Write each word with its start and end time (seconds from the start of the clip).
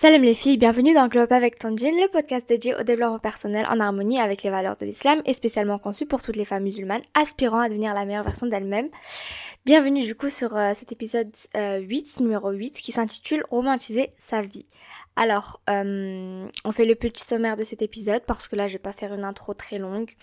Salam 0.00 0.22
les 0.22 0.34
filles, 0.34 0.58
bienvenue 0.58 0.94
dans 0.94 1.08
Globe 1.08 1.32
avec 1.32 1.58
Tanjin, 1.58 1.90
le 1.90 2.08
podcast 2.08 2.48
dédié 2.48 2.72
au 2.72 2.84
développement 2.84 3.18
personnel 3.18 3.66
en 3.68 3.80
harmonie 3.80 4.20
avec 4.20 4.44
les 4.44 4.50
valeurs 4.50 4.76
de 4.76 4.86
l'islam 4.86 5.20
et 5.24 5.32
spécialement 5.32 5.80
conçu 5.80 6.06
pour 6.06 6.22
toutes 6.22 6.36
les 6.36 6.44
femmes 6.44 6.62
musulmanes 6.62 7.02
aspirant 7.14 7.58
à 7.58 7.68
devenir 7.68 7.94
la 7.94 8.04
meilleure 8.04 8.22
version 8.22 8.46
d'elles-mêmes. 8.46 8.90
Bienvenue 9.66 10.04
du 10.04 10.14
coup 10.14 10.28
sur 10.30 10.56
euh, 10.56 10.72
cet 10.76 10.92
épisode 10.92 11.34
8, 11.56 11.56
euh, 11.56 12.22
numéro 12.22 12.52
8, 12.52 12.74
qui 12.74 12.92
s'intitule 12.92 13.42
Romantiser 13.50 14.12
sa 14.18 14.40
vie. 14.40 14.68
Alors, 15.16 15.60
euh, 15.68 16.46
on 16.64 16.70
fait 16.70 16.86
le 16.86 16.94
petit 16.94 17.24
sommaire 17.24 17.56
de 17.56 17.64
cet 17.64 17.82
épisode 17.82 18.22
parce 18.24 18.46
que 18.46 18.54
là 18.54 18.68
je 18.68 18.74
vais 18.74 18.78
pas 18.78 18.92
faire 18.92 19.12
une 19.12 19.24
intro 19.24 19.52
très 19.52 19.78
longue. 19.78 20.14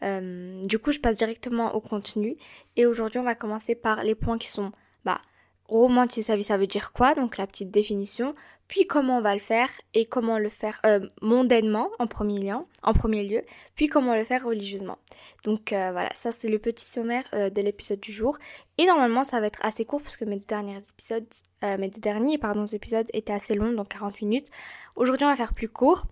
du 0.00 0.78
coup 0.78 0.92
je 0.92 1.00
passe 1.00 1.16
directement 1.16 1.74
au 1.74 1.80
contenu 1.80 2.36
et 2.76 2.86
aujourd'hui 2.86 3.18
on 3.18 3.24
va 3.24 3.34
commencer 3.34 3.74
par 3.74 4.04
les 4.04 4.14
points 4.14 4.38
qui 4.38 4.46
sont 4.46 4.70
bah 5.04 5.20
romantiser 5.68 6.22
sa 6.22 6.36
vie, 6.36 6.42
ça 6.42 6.56
veut 6.56 6.66
dire 6.66 6.92
quoi? 6.92 7.14
Donc 7.14 7.38
la 7.38 7.46
petite 7.46 7.70
définition, 7.70 8.34
puis 8.68 8.86
comment 8.86 9.18
on 9.18 9.20
va 9.20 9.34
le 9.34 9.40
faire 9.40 9.68
et 9.92 10.06
comment 10.06 10.38
le 10.38 10.48
faire 10.48 10.80
euh, 10.86 11.06
mondainement 11.20 11.90
en 11.98 12.06
premier, 12.06 12.38
lieu, 12.38 12.54
en 12.82 12.92
premier 12.94 13.22
lieu, 13.22 13.42
puis 13.74 13.88
comment 13.88 14.14
le 14.14 14.24
faire 14.24 14.44
religieusement. 14.44 14.98
Donc 15.44 15.72
euh, 15.72 15.90
voilà, 15.92 16.10
ça 16.14 16.32
c'est 16.32 16.48
le 16.48 16.58
petit 16.58 16.84
sommaire 16.84 17.24
euh, 17.34 17.50
de 17.50 17.60
l'épisode 17.60 18.00
du 18.00 18.12
jour. 18.12 18.38
Et 18.78 18.86
normalement 18.86 19.24
ça 19.24 19.40
va 19.40 19.46
être 19.46 19.60
assez 19.62 19.84
court 19.84 20.00
parce 20.00 20.16
que 20.16 20.24
mes 20.24 20.36
deux 20.36 20.46
derniers 20.46 20.78
épisodes, 20.78 21.26
mes 21.62 21.88
deux 21.88 22.00
derniers 22.00 22.38
pardon, 22.38 22.66
épisodes 22.66 23.06
étaient 23.12 23.32
assez 23.32 23.54
longs, 23.54 23.72
donc 23.72 23.88
40 23.88 24.20
minutes. 24.22 24.48
Aujourd'hui 24.96 25.26
on 25.26 25.30
va 25.30 25.36
faire 25.36 25.54
plus 25.54 25.68
court. 25.68 26.06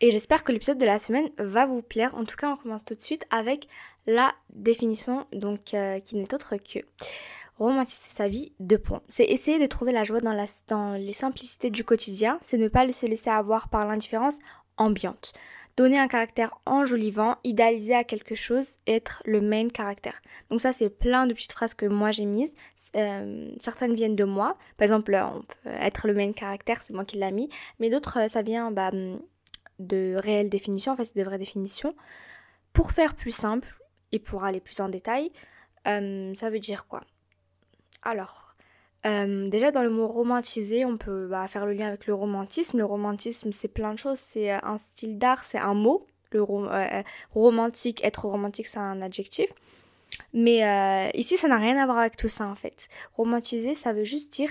Et 0.00 0.12
j'espère 0.12 0.44
que 0.44 0.52
l'épisode 0.52 0.78
de 0.78 0.86
la 0.86 1.00
semaine 1.00 1.28
va 1.38 1.66
vous 1.66 1.82
plaire. 1.82 2.14
En 2.14 2.24
tout 2.24 2.36
cas, 2.36 2.52
on 2.52 2.56
commence 2.56 2.84
tout 2.84 2.94
de 2.94 3.00
suite 3.00 3.26
avec 3.30 3.66
la 4.06 4.32
définition, 4.50 5.26
donc 5.32 5.64
qui 5.64 6.16
n'est 6.16 6.34
autre 6.34 6.54
que 6.56 6.80
romantiser 7.58 8.14
sa 8.14 8.28
vie, 8.28 8.52
deux 8.60 8.78
points. 8.78 9.02
C'est 9.08 9.24
essayer 9.24 9.58
de 9.58 9.66
trouver 9.66 9.92
la 9.92 10.04
joie 10.04 10.20
dans, 10.20 10.92
les 10.94 11.12
simplicités 11.12 11.70
du 11.70 11.84
quotidien, 11.84 12.38
c'est 12.42 12.56
ne 12.56 12.68
pas 12.68 12.90
se 12.92 13.06
laisser 13.06 13.30
avoir 13.30 13.68
par 13.68 13.86
l'indifférence 13.86 14.38
ambiante. 14.76 15.32
Donner 15.76 15.98
un 15.98 16.08
caractère 16.08 16.58
enjolivant, 16.66 17.36
idéaliser 17.44 17.94
à 17.94 18.04
quelque 18.04 18.34
chose, 18.34 18.66
être 18.86 19.22
le 19.24 19.40
main 19.40 19.68
caractère. 19.68 20.20
Donc 20.50 20.60
ça, 20.60 20.72
c'est 20.72 20.90
plein 20.90 21.26
de 21.26 21.34
petites 21.34 21.52
phrases 21.52 21.74
que 21.74 21.86
moi 21.86 22.10
j'ai 22.10 22.24
mises. 22.24 22.52
Euh, 22.96 23.50
certaines 23.58 23.94
viennent 23.94 24.16
de 24.16 24.24
moi. 24.24 24.56
Par 24.76 24.84
exemple, 24.84 25.12
peut 25.12 25.70
être 25.70 26.08
le 26.08 26.14
main 26.14 26.32
caractère, 26.32 26.82
c'est 26.82 26.94
moi 26.94 27.04
qui 27.04 27.16
l'ai 27.16 27.30
mis. 27.30 27.48
Mais 27.78 27.90
d'autres, 27.90 28.18
euh, 28.18 28.28
ça 28.28 28.42
vient 28.42 28.72
bah, 28.72 28.90
de 29.78 30.14
réelles 30.16 30.50
définitions, 30.50 30.92
en 30.92 30.96
fait, 30.96 31.04
c'est 31.04 31.18
de 31.18 31.24
vraies 31.24 31.38
définitions. 31.38 31.94
Pour 32.72 32.92
faire 32.92 33.14
plus 33.14 33.30
simple 33.30 33.68
et 34.10 34.18
pour 34.18 34.44
aller 34.44 34.60
plus 34.60 34.80
en 34.80 34.88
détail, 34.88 35.30
euh, 35.86 36.34
ça 36.34 36.50
veut 36.50 36.60
dire 36.60 36.86
quoi? 36.86 37.02
Alors, 38.08 38.48
euh, 39.06 39.48
déjà 39.48 39.70
dans 39.70 39.82
le 39.82 39.90
mot 39.90 40.08
romantiser, 40.08 40.84
on 40.84 40.96
peut 40.96 41.28
bah, 41.28 41.46
faire 41.48 41.66
le 41.66 41.72
lien 41.72 41.86
avec 41.86 42.06
le 42.06 42.14
romantisme. 42.14 42.78
Le 42.78 42.84
romantisme, 42.84 43.52
c'est 43.52 43.68
plein 43.68 43.92
de 43.92 43.98
choses. 43.98 44.18
C'est 44.18 44.52
euh, 44.52 44.58
un 44.62 44.78
style 44.78 45.18
d'art, 45.18 45.44
c'est 45.44 45.58
un 45.58 45.74
mot. 45.74 46.06
Le 46.30 46.42
euh, 46.42 47.02
romantique, 47.32 48.04
être 48.04 48.26
romantique, 48.26 48.66
c'est 48.66 48.78
un 48.78 49.00
adjectif. 49.00 49.50
Mais 50.32 51.10
ici, 51.14 51.36
ça 51.36 51.48
n'a 51.48 51.58
rien 51.58 51.76
à 51.76 51.84
voir 51.84 51.98
avec 51.98 52.16
tout 52.16 52.28
ça 52.28 52.46
en 52.46 52.54
fait. 52.54 52.88
Romantiser, 53.16 53.74
ça 53.74 53.92
veut 53.92 54.04
juste 54.04 54.32
dire 54.32 54.50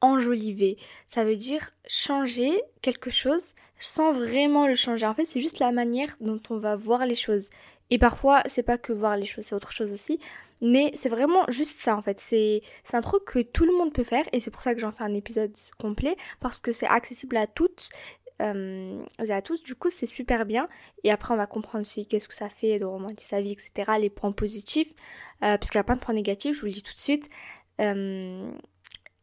enjoliver. 0.00 0.78
Ça 1.08 1.24
veut 1.24 1.36
dire 1.36 1.70
changer 1.86 2.62
quelque 2.82 3.10
chose 3.10 3.54
sans 3.78 4.12
vraiment 4.12 4.66
le 4.66 4.74
changer. 4.74 5.06
En 5.06 5.14
fait, 5.14 5.24
c'est 5.26 5.40
juste 5.40 5.58
la 5.58 5.72
manière 5.72 6.16
dont 6.20 6.40
on 6.50 6.56
va 6.56 6.74
voir 6.74 7.06
les 7.06 7.14
choses. 7.14 7.50
Et 7.94 7.98
parfois, 7.98 8.42
c'est 8.46 8.64
pas 8.64 8.76
que 8.76 8.92
voir 8.92 9.16
les 9.16 9.24
choses, 9.24 9.44
c'est 9.44 9.54
autre 9.54 9.70
chose 9.70 9.92
aussi. 9.92 10.18
Mais 10.60 10.90
c'est 10.96 11.08
vraiment 11.08 11.44
juste 11.46 11.80
ça 11.80 11.96
en 11.96 12.02
fait. 12.02 12.18
C'est 12.18 12.60
un 12.92 13.00
truc 13.00 13.24
que 13.24 13.38
tout 13.38 13.64
le 13.64 13.72
monde 13.72 13.92
peut 13.92 14.02
faire 14.02 14.24
et 14.32 14.40
c'est 14.40 14.50
pour 14.50 14.62
ça 14.62 14.74
que 14.74 14.80
j'en 14.80 14.90
fais 14.90 15.04
un 15.04 15.14
épisode 15.14 15.52
complet 15.78 16.16
parce 16.40 16.60
que 16.60 16.72
c'est 16.72 16.88
accessible 16.88 17.36
à 17.36 17.46
toutes 17.46 17.90
euh, 18.42 19.00
et 19.24 19.30
à 19.30 19.42
tous. 19.42 19.62
Du 19.62 19.76
coup, 19.76 19.90
c'est 19.90 20.06
super 20.06 20.44
bien. 20.44 20.68
Et 21.04 21.12
après, 21.12 21.32
on 21.34 21.36
va 21.36 21.46
comprendre 21.46 21.82
aussi 21.82 22.04
qu'est-ce 22.04 22.26
que 22.28 22.34
ça 22.34 22.48
fait 22.48 22.80
de 22.80 22.84
romantiser 22.84 23.28
sa 23.28 23.40
vie, 23.40 23.52
etc. 23.52 23.92
Les 24.00 24.10
points 24.10 24.32
positifs. 24.32 24.90
Euh, 25.44 25.56
parce 25.56 25.70
qu'il 25.70 25.78
y 25.78 25.80
a 25.80 25.84
plein 25.84 25.94
de 25.94 26.00
points 26.00 26.14
négatifs, 26.14 26.56
je 26.56 26.60
vous 26.62 26.66
le 26.66 26.72
dis 26.72 26.82
tout 26.82 26.94
de 26.94 27.00
suite. 27.00 27.28
Euh, 27.80 28.50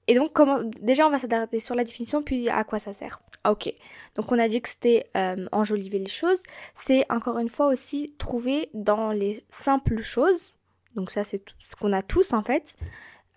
et 0.07 0.15
donc, 0.15 0.31
déjà, 0.79 1.07
on 1.07 1.09
va 1.09 1.19
s'adapter 1.19 1.59
sur 1.59 1.75
la 1.75 1.83
définition, 1.83 2.23
puis 2.23 2.47
à 2.47 2.63
quoi 2.63 2.79
ça 2.79 2.93
sert. 2.93 3.19
Ok, 3.43 3.73
donc 4.15 4.31
on 4.31 4.37
a 4.37 4.47
dit 4.47 4.61
que 4.61 4.69
c'était 4.69 5.09
enjoliver 5.51 5.97
les 5.97 6.09
choses. 6.09 6.43
C'est 6.75 7.11
encore 7.11 7.39
une 7.39 7.49
fois 7.49 7.67
aussi 7.67 8.13
trouver 8.19 8.69
dans 8.75 9.11
les 9.11 9.43
simples 9.49 10.01
choses, 10.03 10.53
donc 10.95 11.09
ça 11.09 11.23
c'est 11.23 11.43
ce 11.65 11.75
qu'on 11.75 11.91
a 11.91 12.03
tous 12.03 12.33
en 12.33 12.43
fait. 12.43 12.75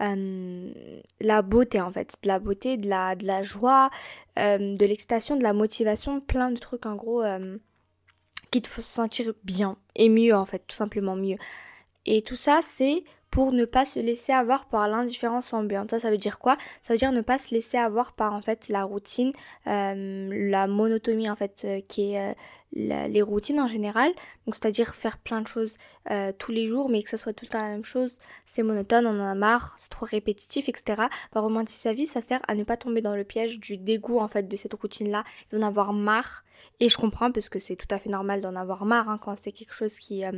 Euh, 0.00 0.72
la 1.20 1.42
beauté 1.42 1.80
en 1.80 1.90
fait, 1.90 2.16
de 2.22 2.28
la 2.28 2.40
beauté, 2.40 2.76
de 2.76 2.88
la, 2.88 3.14
de 3.14 3.24
la 3.24 3.42
joie, 3.42 3.90
euh, 4.38 4.74
de 4.74 4.86
l'excitation, 4.86 5.36
de 5.36 5.42
la 5.42 5.52
motivation, 5.52 6.20
plein 6.20 6.50
de 6.50 6.58
trucs 6.58 6.84
en 6.84 6.96
gros 6.96 7.22
euh, 7.22 7.58
qui 8.50 8.60
te 8.60 8.66
font 8.66 8.82
se 8.82 8.88
sentir 8.88 9.32
bien 9.44 9.76
et 9.94 10.08
mieux 10.08 10.34
en 10.34 10.44
fait, 10.44 10.64
tout 10.66 10.74
simplement 10.74 11.14
mieux. 11.14 11.36
Et 12.06 12.22
tout 12.22 12.36
ça 12.36 12.60
c'est 12.62 13.04
pour 13.34 13.52
ne 13.52 13.64
pas 13.64 13.84
se 13.84 13.98
laisser 13.98 14.30
avoir 14.30 14.66
par 14.66 14.86
l'indifférence 14.86 15.52
ambiante. 15.52 15.90
Ça, 15.90 15.98
ça 15.98 16.08
veut 16.08 16.18
dire 16.18 16.38
quoi? 16.38 16.56
Ça 16.82 16.92
veut 16.92 16.98
dire 17.00 17.10
ne 17.10 17.20
pas 17.20 17.36
se 17.36 17.52
laisser 17.52 17.76
avoir 17.76 18.12
par 18.12 18.32
en 18.32 18.40
fait 18.40 18.68
la 18.68 18.84
routine, 18.84 19.32
la 19.66 20.66
monotomie 20.68 21.28
en 21.28 21.34
fait 21.34 21.66
qui 21.88 22.14
est 22.14 22.36
les 22.74 23.22
routines 23.22 23.58
en 23.58 23.66
général. 23.66 24.12
Donc 24.46 24.54
c'est-à-dire 24.54 24.94
faire 24.94 25.18
plein 25.18 25.40
de 25.40 25.48
choses 25.48 25.78
euh, 26.12 26.30
tous 26.38 26.52
les 26.52 26.68
jours, 26.68 26.88
mais 26.88 27.02
que 27.02 27.10
ça 27.10 27.16
soit 27.16 27.32
tout 27.32 27.44
le 27.44 27.50
temps 27.50 27.60
la 27.60 27.70
même 27.70 27.84
chose, 27.84 28.14
c'est 28.46 28.62
monotone, 28.62 29.04
on 29.04 29.18
en 29.20 29.26
a 29.26 29.34
marre, 29.34 29.74
c'est 29.78 29.90
trop 29.90 30.06
répétitif, 30.06 30.68
etc. 30.68 31.02
Bah, 31.32 31.40
romantiser 31.40 31.80
sa 31.80 31.92
vie, 31.92 32.06
ça 32.06 32.22
sert 32.22 32.40
à 32.46 32.54
ne 32.54 32.62
pas 32.62 32.76
tomber 32.76 33.00
dans 33.00 33.16
le 33.16 33.24
piège 33.24 33.58
du 33.58 33.78
dégoût 33.78 34.20
en 34.20 34.28
fait 34.28 34.46
de 34.46 34.54
cette 34.56 34.74
routine-là, 34.74 35.24
d'en 35.50 35.62
avoir 35.62 35.92
marre. 35.92 36.44
Et 36.78 36.88
je 36.88 36.96
comprends 36.96 37.32
parce 37.32 37.48
que 37.48 37.58
c'est 37.58 37.74
tout 37.74 37.92
à 37.92 37.98
fait 37.98 38.10
normal 38.10 38.40
d'en 38.40 38.54
avoir 38.54 38.84
marre 38.84 39.08
hein, 39.08 39.18
quand 39.20 39.36
c'est 39.42 39.50
quelque 39.50 39.74
chose 39.74 39.98
qui 39.98 40.24
euh, 40.24 40.30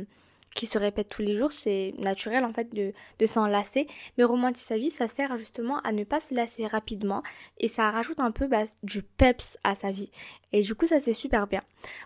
qui 0.55 0.67
se 0.67 0.77
répète 0.77 1.09
tous 1.09 1.21
les 1.21 1.37
jours, 1.37 1.51
c'est 1.51 1.93
naturel 1.97 2.43
en 2.43 2.51
fait 2.51 2.73
de, 2.73 2.93
de 3.19 3.25
s'en 3.25 3.45
lasser. 3.47 3.87
Mais 4.17 4.23
romantiser 4.23 4.65
sa 4.65 4.77
vie, 4.77 4.89
ça 4.89 5.07
sert 5.07 5.37
justement 5.37 5.79
à 5.79 5.91
ne 5.91 6.03
pas 6.03 6.19
se 6.19 6.33
lasser 6.33 6.65
rapidement 6.65 7.23
et 7.59 7.67
ça 7.67 7.91
rajoute 7.91 8.19
un 8.19 8.31
peu 8.31 8.47
bah, 8.47 8.63
du 8.83 9.03
peps 9.03 9.57
à 9.63 9.75
sa 9.75 9.91
vie. 9.91 10.09
Et 10.53 10.61
du 10.61 10.75
coup, 10.75 10.87
ça 10.87 10.99
c'est 11.01 11.13
super 11.13 11.47
bien. 11.47 11.61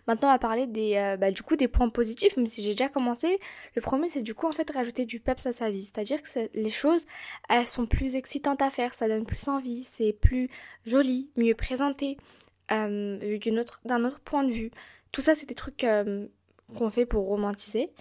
Maintenant, 0.07 0.29
on 0.29 0.31
va 0.31 0.39
parler 0.39 0.67
des, 0.67 0.95
euh, 0.95 1.17
bah, 1.17 1.31
du 1.31 1.43
coup, 1.43 1.55
des 1.55 1.67
points 1.67 1.89
positifs, 1.89 2.35
même 2.37 2.47
si 2.47 2.61
j'ai 2.61 2.71
déjà 2.71 2.89
commencé. 2.89 3.39
Le 3.75 3.81
premier, 3.81 4.09
c'est 4.09 4.21
du 4.21 4.33
coup 4.33 4.47
en 4.47 4.51
fait 4.51 4.69
rajouter 4.71 5.05
du 5.05 5.19
peps 5.19 5.45
à 5.45 5.53
sa 5.53 5.69
vie. 5.69 5.83
C'est-à-dire 5.83 6.21
que 6.21 6.49
les 6.53 6.69
choses, 6.69 7.05
elles 7.49 7.67
sont 7.67 7.85
plus 7.85 8.15
excitantes 8.15 8.61
à 8.61 8.69
faire, 8.69 8.93
ça 8.93 9.07
donne 9.07 9.25
plus 9.25 9.47
envie, 9.47 9.83
c'est 9.83 10.13
plus 10.13 10.49
joli, 10.85 11.29
mieux 11.37 11.55
présenté, 11.55 12.17
euh, 12.71 13.17
vu 13.21 13.39
d'un 13.39 13.57
autre, 13.57 13.81
autre, 13.85 14.19
point 14.21 14.43
de 14.43 14.51
vue. 14.51 14.71
Tout 15.11 15.21
ça, 15.21 15.35
c'est 15.35 15.45
des 15.45 15.55
trucs 15.55 15.83
euh, 15.83 16.27
qu'on 16.77 16.89
fait 16.89 17.05
pour 17.05 17.25
romantiser. 17.25 17.91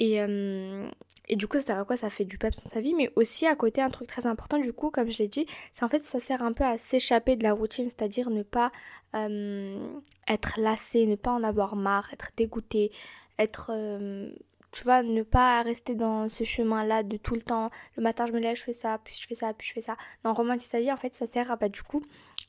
Et, 0.00 0.20
euh, 0.20 0.88
et 1.28 1.36
du 1.36 1.46
coup, 1.46 1.58
ça 1.58 1.62
sert 1.62 1.78
à 1.78 1.84
quoi? 1.84 1.96
Ça 1.96 2.10
fait 2.10 2.24
du 2.24 2.38
peps 2.38 2.56
dans 2.64 2.70
sa 2.70 2.80
vie, 2.80 2.94
mais 2.94 3.12
aussi 3.16 3.46
à 3.46 3.54
côté, 3.54 3.82
un 3.82 3.90
truc 3.90 4.08
très 4.08 4.26
important, 4.26 4.58
du 4.58 4.72
coup, 4.72 4.90
comme 4.90 5.10
je 5.10 5.18
l'ai 5.18 5.28
dit, 5.28 5.46
c'est 5.74 5.84
en 5.84 5.88
fait, 5.88 6.04
ça 6.04 6.18
sert 6.18 6.42
un 6.42 6.52
peu 6.52 6.64
à 6.64 6.78
s'échapper 6.78 7.36
de 7.36 7.44
la 7.44 7.52
routine, 7.52 7.84
c'est-à-dire 7.84 8.30
ne 8.30 8.42
pas 8.42 8.72
euh, 9.14 9.78
être 10.26 10.58
lassé, 10.58 11.06
ne 11.06 11.16
pas 11.16 11.32
en 11.32 11.44
avoir 11.44 11.76
marre, 11.76 12.08
être 12.12 12.30
dégoûté, 12.36 12.90
être. 13.38 13.70
Euh, 13.74 14.32
tu 14.72 14.84
vois, 14.84 15.02
ne 15.02 15.22
pas 15.22 15.62
rester 15.62 15.96
dans 15.96 16.28
ce 16.28 16.44
chemin-là 16.44 17.02
de 17.02 17.16
tout 17.16 17.34
le 17.34 17.42
temps. 17.42 17.70
Le 17.96 18.02
matin, 18.04 18.26
je 18.26 18.32
me 18.32 18.38
lève, 18.38 18.56
je 18.56 18.62
fais 18.62 18.72
ça, 18.72 18.98
puis 19.02 19.16
je 19.20 19.26
fais 19.26 19.34
ça, 19.34 19.52
puis 19.52 19.66
je 19.66 19.72
fais 19.72 19.82
ça. 19.82 19.96
Non, 20.24 20.32
romantiser 20.32 20.70
sa 20.70 20.80
vie, 20.80 20.92
en 20.92 20.96
fait, 20.96 21.14
ça 21.16 21.26
sert 21.26 21.50
à, 21.50 21.56
bah, 21.56 21.68
du 21.68 21.82
coup, 21.82 22.02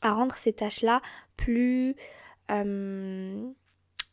à 0.03 0.13
rendre 0.13 0.35
ces 0.35 0.53
tâches-là 0.53 1.01
plus 1.35 1.95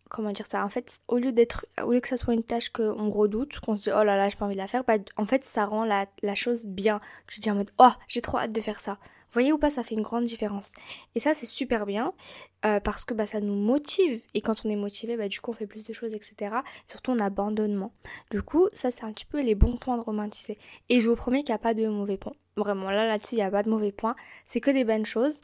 comment 0.09 0.33
dire 0.33 0.47
ça 0.47 0.65
en 0.65 0.69
fait 0.69 1.01
au 1.09 1.19
lieu 1.19 1.33
d'être 1.33 1.67
au 1.83 1.93
lieu 1.93 2.01
que 2.01 2.09
ça 2.09 2.17
soit 2.17 2.35
une 2.35 2.43
tâche 2.43 2.71
qu'on 2.71 3.11
redoute 3.11 3.59
qu'on 3.61 3.77
se 3.77 3.85
dit 3.85 3.91
oh 3.91 4.05
là 4.05 4.17
là 4.17 4.29
j'ai 4.29 4.37
pas 4.37 4.47
envie 4.47 4.55
de 4.55 4.61
la 4.61 4.67
faire 4.67 4.85
bah, 4.85 4.95
en 5.17 5.27
fait 5.27 5.45
ça 5.45 5.65
rend 5.65 5.85
la, 5.85 6.07
chose 6.35 6.65
bien. 6.65 7.01
Tu 7.27 7.37
te 7.37 7.43
dis 7.43 7.51
en 7.51 7.55
mode 7.55 7.71
oh 7.79 7.91
j'ai 8.07 8.21
trop 8.21 8.39
hâte 8.39 8.53
de 8.53 8.61
faire 8.61 8.81
ça. 8.81 8.99
Voyez 9.33 9.53
ou 9.53 9.59
pas 9.59 9.71
ça 9.71 9.83
fait 9.83 9.95
une 9.95 10.03
grande 10.03 10.25
différence. 10.25 10.73
Et 11.15 11.21
ça 11.21 11.35
c'est 11.35 11.47
super 11.47 11.87
bien 11.87 12.13
euh, 12.65 12.81
parce 12.81 13.05
que 13.05 13.15
bah 13.15 13.27
ça 13.27 13.41
nous 13.41 13.55
motive. 13.55 14.23
Et 14.35 14.41
quand 14.41 14.65
on 14.65 14.71
est 14.71 14.77
motivé 14.77 15.17
bah 15.17 15.29
du 15.29 15.41
coup 15.41 15.51
on 15.51 15.55
fait 15.55 15.67
plus 15.67 15.85
de 15.85 15.93
choses 15.93 16.15
etc 16.15 16.57
surtout 16.87 17.13
on 17.13 17.19
abandonnement. 17.19 17.93
Du 18.31 18.43
coup 18.43 18.69
ça 18.73 18.91
c'est 18.91 19.05
un 19.05 19.13
petit 19.13 19.27
peu 19.27 19.43
les 19.43 19.55
bons 19.55 19.77
points 19.77 19.97
de 19.97 20.03
romantiser 20.03 20.59
et 20.89 21.01
je 21.01 21.09
vous 21.09 21.17
promets 21.17 21.43
qu'il 21.43 21.53
n'y 21.53 21.57
a 21.57 21.59
pas 21.59 21.75
de 21.75 21.87
mauvais 21.87 22.17
points. 22.17 22.35
Vraiment 22.57 22.91
là 22.91 23.07
là-dessus 23.07 23.35
il 23.35 23.39
n'y 23.39 23.43
a 23.43 23.51
pas 23.51 23.63
de 23.63 23.71
mauvais 23.71 23.93
points. 23.93 24.17
C'est 24.47 24.61
que 24.61 24.71
des 24.71 24.85
bonnes 24.85 25.07
choses 25.07 25.43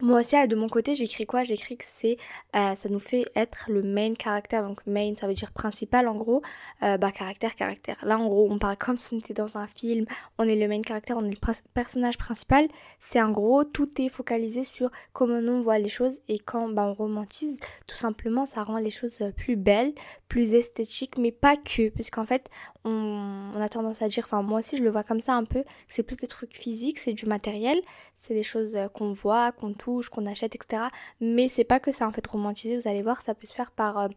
moi 0.00 0.20
aussi, 0.20 0.48
de 0.48 0.56
mon 0.56 0.68
côté, 0.68 0.94
j'écris 0.94 1.26
quoi? 1.26 1.44
J'écris 1.44 1.76
que 1.76 1.84
c'est, 1.86 2.16
euh, 2.56 2.74
ça 2.74 2.88
nous 2.88 2.98
fait 2.98 3.24
être 3.36 3.66
le 3.68 3.82
main 3.82 4.14
caractère. 4.14 4.62
Donc 4.66 4.80
main, 4.86 5.14
ça 5.18 5.28
veut 5.28 5.34
dire 5.34 5.52
principal 5.52 6.08
en 6.08 6.16
gros. 6.16 6.42
Euh, 6.82 6.96
bah 6.96 7.12
caractère, 7.12 7.54
caractère. 7.54 7.96
Là, 8.02 8.18
en 8.18 8.26
gros, 8.26 8.48
on 8.50 8.58
parle 8.58 8.76
comme 8.76 8.96
si 8.96 9.14
on 9.14 9.18
était 9.18 9.34
dans 9.34 9.58
un 9.58 9.66
film. 9.66 10.06
On 10.38 10.48
est 10.48 10.56
le 10.56 10.66
main 10.66 10.82
caractère, 10.82 11.16
on 11.18 11.24
est 11.24 11.30
le 11.30 11.54
personnage 11.74 12.18
principal. 12.18 12.66
C'est 13.00 13.22
en 13.22 13.30
gros, 13.30 13.64
tout 13.64 13.88
est 14.00 14.08
focalisé 14.08 14.64
sur 14.64 14.90
comment 15.12 15.34
on 15.34 15.62
voit 15.62 15.78
les 15.78 15.88
choses 15.88 16.20
et 16.28 16.38
quand 16.38 16.68
bah, 16.68 16.84
on 16.86 16.94
romantise, 16.94 17.58
tout 17.86 17.96
simplement, 17.96 18.46
ça 18.46 18.62
rend 18.62 18.78
les 18.78 18.90
choses 18.90 19.22
plus 19.36 19.56
belles, 19.56 19.92
plus 20.32 20.54
esthétiques, 20.54 21.18
mais 21.18 21.30
pas 21.30 21.58
que, 21.58 21.90
puisqu'en 21.90 22.24
fait, 22.24 22.48
on, 22.86 23.52
a 23.60 23.68
tendance 23.68 24.00
à 24.00 24.08
dire, 24.08 24.24
enfin 24.24 24.40
moi 24.40 24.60
aussi, 24.60 24.78
je 24.78 24.82
le 24.82 24.88
vois 24.88 25.02
comme 25.02 25.20
ça 25.20 25.34
un 25.34 25.44
peu, 25.44 25.62
c'est 25.88 26.02
plus 26.02 26.16
des 26.16 26.26
trucs 26.26 26.54
physiques, 26.54 26.98
c'est 26.98 27.12
du 27.12 27.26
matériel, 27.26 27.78
c'est 28.16 28.32
des 28.32 28.42
choses 28.42 28.78
qu'on 28.94 29.12
voit, 29.12 29.52
qu'on 29.52 29.74
touche 29.74 30.08
qu'on 30.08 30.24
achète, 30.24 30.54
etc. 30.54 30.84
Mais 31.20 31.48
c'est 31.50 31.64
pas 31.64 31.80
que 31.80 31.92
ça 31.92 32.08
en 32.08 32.12
fait 32.12 32.26
romantiser, 32.26 32.78
vous 32.78 32.88
allez 32.88 33.02
voir, 33.02 33.20
ça 33.20 33.34
peut 33.34 33.46
se 33.46 33.52
faire 33.52 33.72
par 33.72 33.98
euh, 33.98 34.08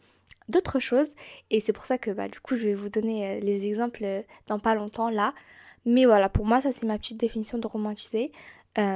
d'autres 0.47 0.79
choses. 0.79 1.09
Et 1.49 1.59
c'est 1.59 1.73
pour 1.73 1.85
ça 1.85 1.97
que 1.97 2.11
bah, 2.11 2.29
du 2.29 2.39
coup, 2.39 2.55
je 2.55 2.63
vais 2.63 2.75
vous 2.75 2.87
donner 2.87 3.27
euh, 3.27 3.39
les 3.41 3.67
exemples 3.67 4.05
euh, 4.05 4.21
dans 4.47 4.59
pas 4.59 4.73
longtemps 4.73 5.09
là. 5.09 5.33
Mais 5.83 6.05
voilà, 6.05 6.29
pour 6.29 6.45
moi, 6.45 6.61
ça 6.61 6.71
c'est 6.71 6.85
ma 6.85 6.97
petite 6.97 7.17
définition 7.17 7.57
de 7.57 7.67
romantiser 7.67 8.31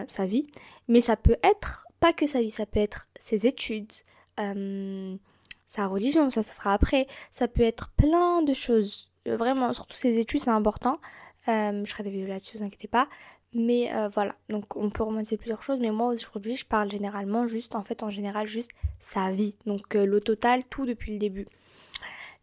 sa 0.07 0.25
vie. 0.25 0.47
Mais 0.87 1.01
ça 1.01 1.17
peut 1.17 1.37
être 1.43 1.85
pas 1.99 2.13
que 2.13 2.27
sa 2.27 2.41
vie, 2.41 2.51
ça 2.51 2.65
peut 2.65 2.79
être 2.79 3.09
ses 3.19 3.45
études, 3.45 3.91
sa 5.69 5.85
religion, 5.85 6.31
ça, 6.31 6.41
ça 6.41 6.51
sera 6.51 6.73
après. 6.73 7.05
Ça 7.31 7.47
peut 7.47 7.61
être 7.61 7.91
plein 7.95 8.41
de 8.41 8.53
choses. 8.55 9.11
Vraiment, 9.27 9.71
surtout 9.71 9.95
ses 9.95 10.17
études, 10.17 10.41
c'est 10.41 10.49
important. 10.49 10.99
je 11.45 11.85
ferai 11.85 12.01
des 12.03 12.09
vidéos 12.09 12.27
là-dessus, 12.27 12.57
ne 12.57 12.61
vous 12.61 12.65
inquiétez 12.65 12.87
pas. 12.87 13.07
Mais 13.53 13.93
euh, 13.93 14.09
voilà, 14.09 14.35
donc 14.49 14.75
on 14.75 14.89
peut 14.89 15.03
romantiser 15.03 15.37
plusieurs 15.37 15.63
choses, 15.63 15.79
mais 15.79 15.91
moi 15.91 16.13
aujourd'hui 16.13 16.55
je 16.55 16.65
parle 16.65 16.89
généralement 16.91 17.47
juste, 17.47 17.73
en 17.73 17.83
fait 17.83 18.03
en 18.03 18.09
général 18.09 18.47
juste 18.47 18.71
sa 18.99 19.31
vie, 19.31 19.55
donc 19.65 19.95
euh, 19.95 20.05
le 20.05 20.21
total, 20.21 20.63
tout 20.65 20.85
depuis 20.85 21.13
le 21.13 21.17
début. 21.17 21.47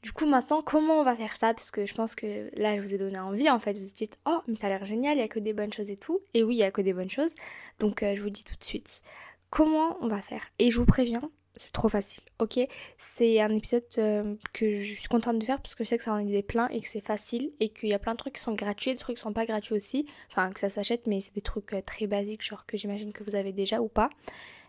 Du 0.02 0.12
coup 0.12 0.26
maintenant 0.26 0.62
comment 0.62 1.00
on 1.00 1.04
va 1.04 1.14
faire 1.14 1.36
ça? 1.38 1.54
Parce 1.54 1.70
que 1.70 1.86
je 1.86 1.94
pense 1.94 2.16
que 2.16 2.50
là 2.56 2.76
je 2.76 2.80
vous 2.80 2.94
ai 2.94 2.98
donné 2.98 3.18
envie 3.20 3.48
en 3.50 3.60
fait, 3.60 3.74
vous 3.74 3.84
vous 3.84 3.92
dites 3.92 4.18
oh 4.26 4.40
mais 4.48 4.56
ça 4.56 4.66
a 4.66 4.70
l'air 4.70 4.84
génial, 4.84 5.16
il 5.16 5.20
y 5.20 5.22
a 5.22 5.28
que 5.28 5.38
des 5.38 5.52
bonnes 5.52 5.72
choses 5.72 5.90
et 5.90 5.96
tout. 5.96 6.20
Et 6.34 6.42
oui 6.42 6.56
il 6.56 6.58
y 6.58 6.64
a 6.64 6.72
que 6.72 6.82
des 6.82 6.92
bonnes 6.92 7.10
choses, 7.10 7.34
donc 7.78 8.02
euh, 8.02 8.16
je 8.16 8.22
vous 8.22 8.30
dis 8.30 8.44
tout 8.44 8.56
de 8.56 8.64
suite 8.64 9.02
comment 9.50 9.96
on 10.00 10.08
va 10.08 10.22
faire? 10.22 10.42
Et 10.58 10.70
je 10.70 10.78
vous 10.78 10.86
préviens, 10.86 11.30
c'est 11.56 11.72
trop 11.72 11.88
facile, 11.88 12.22
ok? 12.38 12.60
C'est 12.98 13.40
un 13.40 13.50
épisode 13.50 13.84
euh, 13.98 14.34
que 14.52 14.76
je 14.78 14.94
suis 14.94 15.08
contente 15.08 15.38
de 15.38 15.44
faire 15.44 15.60
parce 15.60 15.74
que 15.74 15.84
je 15.84 15.88
sais 15.88 15.98
que 15.98 16.04
ça 16.04 16.12
en 16.12 16.18
est 16.18 16.42
plein 16.42 16.68
et 16.68 16.80
que 16.80 16.88
c'est 16.88 17.00
facile 17.00 17.50
et 17.60 17.70
qu'il 17.70 17.88
y 17.88 17.94
a 17.94 17.98
plein 17.98 18.12
de 18.12 18.18
trucs 18.18 18.34
qui 18.34 18.42
sont 18.42 18.54
gratuits, 18.54 18.92
des 18.92 18.98
trucs 18.98 19.16
qui 19.16 19.22
sont 19.22 19.32
pas 19.32 19.46
gratuits 19.46 19.74
aussi. 19.74 20.06
Enfin, 20.30 20.50
que 20.50 20.60
ça 20.60 20.68
s'achète, 20.68 21.06
mais 21.06 21.20
c'est 21.20 21.34
des 21.34 21.40
trucs 21.40 21.72
euh, 21.72 21.80
très 21.84 22.06
basiques, 22.06 22.42
genre 22.42 22.66
que 22.66 22.76
j'imagine 22.76 23.12
que 23.12 23.24
vous 23.24 23.34
avez 23.34 23.52
déjà 23.52 23.80
ou 23.80 23.88
pas. 23.88 24.10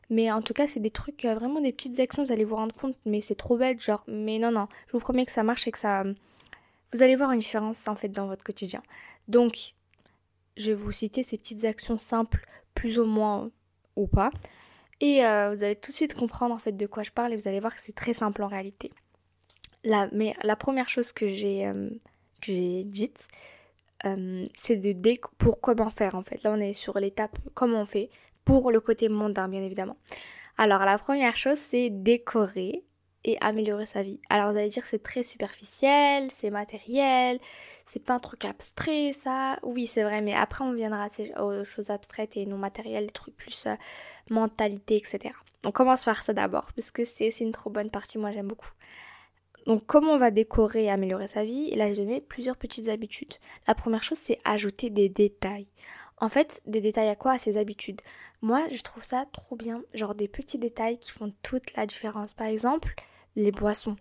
Mais 0.09 0.31
en 0.31 0.41
tout 0.41 0.53
cas, 0.53 0.67
c'est 0.67 0.79
des 0.79 0.91
trucs, 0.91 1.25
euh, 1.25 1.35
vraiment 1.35 1.59
des 1.59 1.73
petites 1.73 1.99
actions, 1.99 2.23
vous 2.23 2.31
allez 2.31 2.45
vous 2.45 2.55
rendre 2.55 2.73
compte, 2.73 2.95
mais 3.05 3.19
c'est 3.19 3.35
trop 3.35 3.57
bête, 3.57 3.81
genre, 3.81 4.03
mais 4.07 4.39
non, 4.39 4.51
non, 4.51 4.67
je 4.87 4.93
vous 4.93 4.99
promets 4.99 5.25
que 5.25 5.33
ça 5.33 5.43
marche 5.43 5.67
et 5.67 5.71
que 5.71 5.79
ça. 5.79 6.03
Vous 6.93 7.03
allez 7.03 7.17
voir 7.17 7.31
une 7.33 7.39
différence 7.39 7.85
en 7.89 7.95
fait 7.95 8.07
dans 8.07 8.27
votre 8.27 8.45
quotidien. 8.45 8.81
Donc, 9.27 9.73
je 10.55 10.67
vais 10.71 10.73
vous 10.73 10.91
citer 10.93 11.23
ces 11.23 11.37
petites 11.37 11.65
actions 11.65 11.97
simples, 11.97 12.47
plus 12.73 12.97
ou 12.97 13.05
moins 13.05 13.51
ou 13.97 14.07
pas. 14.07 14.31
Et 14.99 15.25
euh, 15.25 15.53
vous 15.53 15.63
allez 15.63 15.75
tout 15.75 15.91
de 15.91 15.95
suite 15.95 16.13
comprendre 16.13 16.55
en 16.55 16.57
fait 16.57 16.71
de 16.71 16.85
quoi 16.87 17.03
je 17.03 17.11
parle 17.11 17.33
et 17.33 17.37
vous 17.37 17.47
allez 17.47 17.59
voir 17.59 17.75
que 17.75 17.81
c'est 17.81 17.95
très 17.95 18.13
simple 18.13 18.41
en 18.41 18.47
réalité. 18.47 18.91
La, 19.83 20.09
mais 20.11 20.35
la 20.43 20.55
première 20.55 20.89
chose 20.89 21.11
que 21.11 21.27
j'ai 21.27 21.67
euh, 21.67 21.89
dite, 22.41 23.27
euh, 24.05 24.43
c'est 24.55 24.77
de 24.77 24.91
dé 24.91 25.21
pour 25.37 25.61
comment 25.61 25.89
faire 25.89 26.15
en 26.15 26.23
fait. 26.23 26.41
Là 26.43 26.51
on 26.51 26.59
est 26.59 26.73
sur 26.73 26.99
l'étape 26.99 27.37
comment 27.53 27.81
on 27.81 27.85
fait 27.85 28.09
pour 28.43 28.71
le 28.71 28.79
côté 28.79 29.07
mondain 29.07 29.47
bien 29.47 29.61
évidemment. 29.61 29.97
Alors 30.57 30.83
la 30.83 30.97
première 30.97 31.35
chose 31.35 31.59
c'est 31.69 31.89
décorer 31.91 32.83
améliorer 33.41 33.85
sa 33.85 34.03
vie. 34.03 34.19
Alors 34.29 34.51
vous 34.51 34.57
allez 34.57 34.69
dire 34.69 34.85
c'est 34.85 35.03
très 35.03 35.23
superficiel, 35.23 36.31
c'est 36.31 36.49
matériel, 36.49 37.39
c'est 37.85 38.03
pas 38.03 38.13
un 38.13 38.19
truc 38.19 38.45
abstrait 38.45 39.13
ça. 39.21 39.59
Oui 39.63 39.87
c'est 39.87 40.03
vrai 40.03 40.21
mais 40.21 40.33
après 40.33 40.63
on 40.63 40.71
viendra 40.71 41.09
aux 41.39 41.65
choses 41.65 41.89
abstraites 41.89 42.37
et 42.37 42.45
non 42.45 42.57
matérielles, 42.57 43.07
des 43.07 43.11
trucs 43.11 43.35
plus 43.35 43.67
mentalité, 44.29 44.95
etc. 44.95 45.33
On 45.65 45.71
commence 45.71 46.05
par 46.05 46.21
ça 46.23 46.33
d'abord, 46.33 46.71
puisque 46.73 47.05
c'est 47.05 47.29
une 47.39 47.51
trop 47.51 47.69
bonne 47.69 47.89
partie, 47.91 48.17
moi 48.17 48.31
j'aime 48.31 48.47
beaucoup. 48.47 48.71
Donc 49.65 49.85
comment 49.85 50.13
on 50.13 50.17
va 50.17 50.31
décorer 50.31 50.85
et 50.85 50.89
améliorer 50.89 51.27
sa 51.27 51.43
vie? 51.43 51.67
Et 51.69 51.75
là 51.75 51.93
donné 51.93 52.21
plusieurs 52.21 52.55
petites 52.55 52.87
habitudes. 52.87 53.33
La 53.67 53.75
première 53.75 54.03
chose 54.03 54.19
c'est 54.21 54.39
ajouter 54.45 54.89
des 54.89 55.09
détails. 55.09 55.67
En 56.19 56.29
fait, 56.29 56.61
des 56.65 56.81
détails 56.81 57.09
à 57.09 57.15
quoi? 57.15 57.33
À 57.33 57.37
ses 57.37 57.57
habitudes. 57.57 58.01
Moi 58.41 58.67
je 58.71 58.81
trouve 58.81 59.03
ça 59.03 59.25
trop 59.33 59.55
bien, 59.55 59.83
genre 59.93 60.15
des 60.15 60.27
petits 60.27 60.57
détails 60.57 60.97
qui 60.99 61.11
font 61.11 61.33
toute 61.43 61.75
la 61.75 61.85
différence. 61.85 62.33
Par 62.33 62.47
exemple, 62.47 62.95
les 63.37 63.51
boissons. 63.51 63.95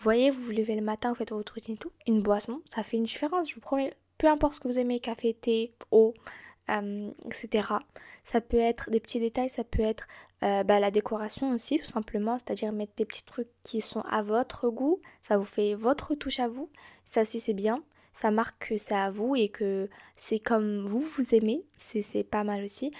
Voyez, 0.00 0.30
vous 0.30 0.42
vous 0.42 0.50
levez 0.50 0.74
le 0.74 0.82
matin, 0.82 1.10
vous 1.10 1.14
faites 1.14 1.30
votre 1.30 1.54
routine 1.54 1.76
et 1.76 1.78
tout, 1.78 1.92
une 2.06 2.20
boisson, 2.20 2.60
ça 2.66 2.82
fait 2.82 2.98
une 2.98 3.04
différence, 3.04 3.48
je 3.48 3.54
vous 3.54 3.60
promets. 3.62 3.94
Peu 4.18 4.26
importe 4.26 4.54
ce 4.54 4.60
que 4.60 4.68
vous 4.68 4.78
aimez, 4.78 5.00
café, 5.00 5.32
thé, 5.34 5.72
eau, 5.90 6.14
euh, 6.68 7.10
etc. 7.26 7.68
Ça 8.24 8.40
peut 8.40 8.58
être 8.58 8.90
des 8.90 9.00
petits 9.00 9.20
détails, 9.20 9.50
ça 9.50 9.62
peut 9.62 9.82
être 9.82 10.08
euh, 10.42 10.64
bah, 10.64 10.80
la 10.80 10.90
décoration 10.90 11.52
aussi, 11.52 11.78
tout 11.78 11.86
simplement, 11.86 12.38
c'est-à-dire 12.38 12.72
mettre 12.72 12.92
des 12.96 13.04
petits 13.04 13.24
trucs 13.24 13.48
qui 13.62 13.80
sont 13.80 14.00
à 14.00 14.22
votre 14.22 14.68
goût, 14.68 15.00
ça 15.22 15.38
vous 15.38 15.44
fait 15.44 15.74
votre 15.74 16.14
touche 16.14 16.40
à 16.40 16.48
vous, 16.48 16.68
ça 17.04 17.22
aussi 17.22 17.40
c'est 17.40 17.54
bien, 17.54 17.82
ça 18.14 18.30
marque 18.30 18.68
que 18.70 18.76
c'est 18.78 18.94
à 18.94 19.10
vous 19.10 19.36
et 19.36 19.48
que 19.48 19.88
c'est 20.16 20.38
comme 20.38 20.86
vous 20.86 21.00
vous 21.00 21.34
aimez, 21.34 21.64
c'est 21.78 22.24
pas 22.24 22.44
mal 22.44 22.64
aussi. 22.64 22.90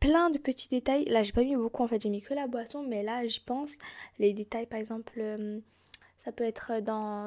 Plein 0.00 0.30
de 0.30 0.38
petits 0.38 0.68
détails, 0.68 1.04
là 1.04 1.22
j'ai 1.22 1.32
pas 1.32 1.42
mis 1.42 1.56
beaucoup 1.56 1.82
en 1.82 1.86
fait, 1.86 2.02
j'ai 2.02 2.08
mis 2.08 2.22
que 2.22 2.34
la 2.34 2.46
boisson, 2.46 2.82
mais 2.82 3.02
là 3.02 3.26
j'y 3.26 3.40
pense, 3.40 3.74
les 4.18 4.32
détails 4.32 4.66
par 4.66 4.80
exemple... 4.80 5.12
Euh, 5.18 5.60
ça 6.24 6.32
peut 6.32 6.44
être 6.44 6.72
euh, 6.74 6.80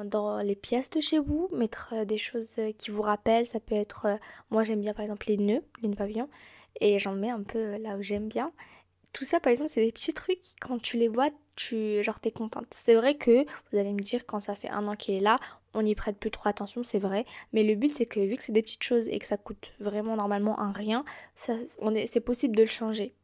dans, 0.04 0.42
les 0.42 0.54
pièces 0.54 0.90
de 0.90 1.00
chez 1.00 1.18
vous, 1.18 1.48
mettre 1.52 1.90
euh, 1.92 2.04
des 2.04 2.18
choses 2.18 2.52
euh, 2.58 2.72
qui 2.76 2.90
vous 2.90 3.02
rappellent. 3.02 3.46
Ça 3.46 3.60
peut 3.60 3.74
être, 3.74 4.18
moi 4.50 4.64
j'aime 4.64 4.80
bien 4.80 4.94
par 4.94 5.02
exemple 5.02 5.26
les 5.28 5.36
nœuds, 5.36 5.62
les 5.82 5.88
nœuds 5.88 5.96
papillons, 5.96 6.28
et 6.80 6.98
j'en 6.98 7.14
mets 7.14 7.30
un 7.30 7.42
peu 7.42 7.76
là 7.78 7.96
où 7.96 8.02
j'aime 8.02 8.28
bien. 8.28 8.52
Tout 9.12 9.24
ça 9.24 9.40
par 9.40 9.52
exemple 9.52 9.70
c'est 9.70 9.84
des 9.84 9.92
petits 9.92 10.14
trucs, 10.14 10.40
quand 10.60 10.80
tu 10.80 10.96
les 10.96 11.08
vois, 11.08 11.30
tu 11.56 12.02
genre 12.02 12.20
t'es 12.20 12.30
contente. 12.30 12.66
C'est 12.70 12.94
vrai 12.94 13.16
que 13.16 13.44
vous 13.70 13.78
allez 13.78 13.92
me 13.92 14.00
dire 14.00 14.26
quand 14.26 14.40
ça 14.40 14.54
fait 14.54 14.70
un 14.70 14.86
an 14.88 14.96
qu'il 14.96 15.14
est 15.14 15.20
là, 15.20 15.38
on 15.74 15.82
n'y 15.82 15.94
prête 15.94 16.18
plus 16.18 16.30
trop 16.30 16.48
attention, 16.48 16.82
c'est 16.82 16.98
vrai. 16.98 17.24
Mais 17.52 17.62
le 17.62 17.74
but 17.74 17.92
c'est 17.92 18.06
que 18.06 18.20
vu 18.20 18.36
que 18.36 18.44
c'est 18.44 18.52
des 18.52 18.62
petites 18.62 18.82
choses 18.82 19.08
et 19.08 19.18
que 19.18 19.26
ça 19.26 19.36
coûte 19.36 19.72
vraiment 19.80 20.16
normalement 20.16 20.58
un 20.60 20.72
rien, 20.72 21.04
c'est 21.34 22.20
possible 22.20 22.56
de 22.56 22.62
le 22.62 22.68
changer 22.68 23.14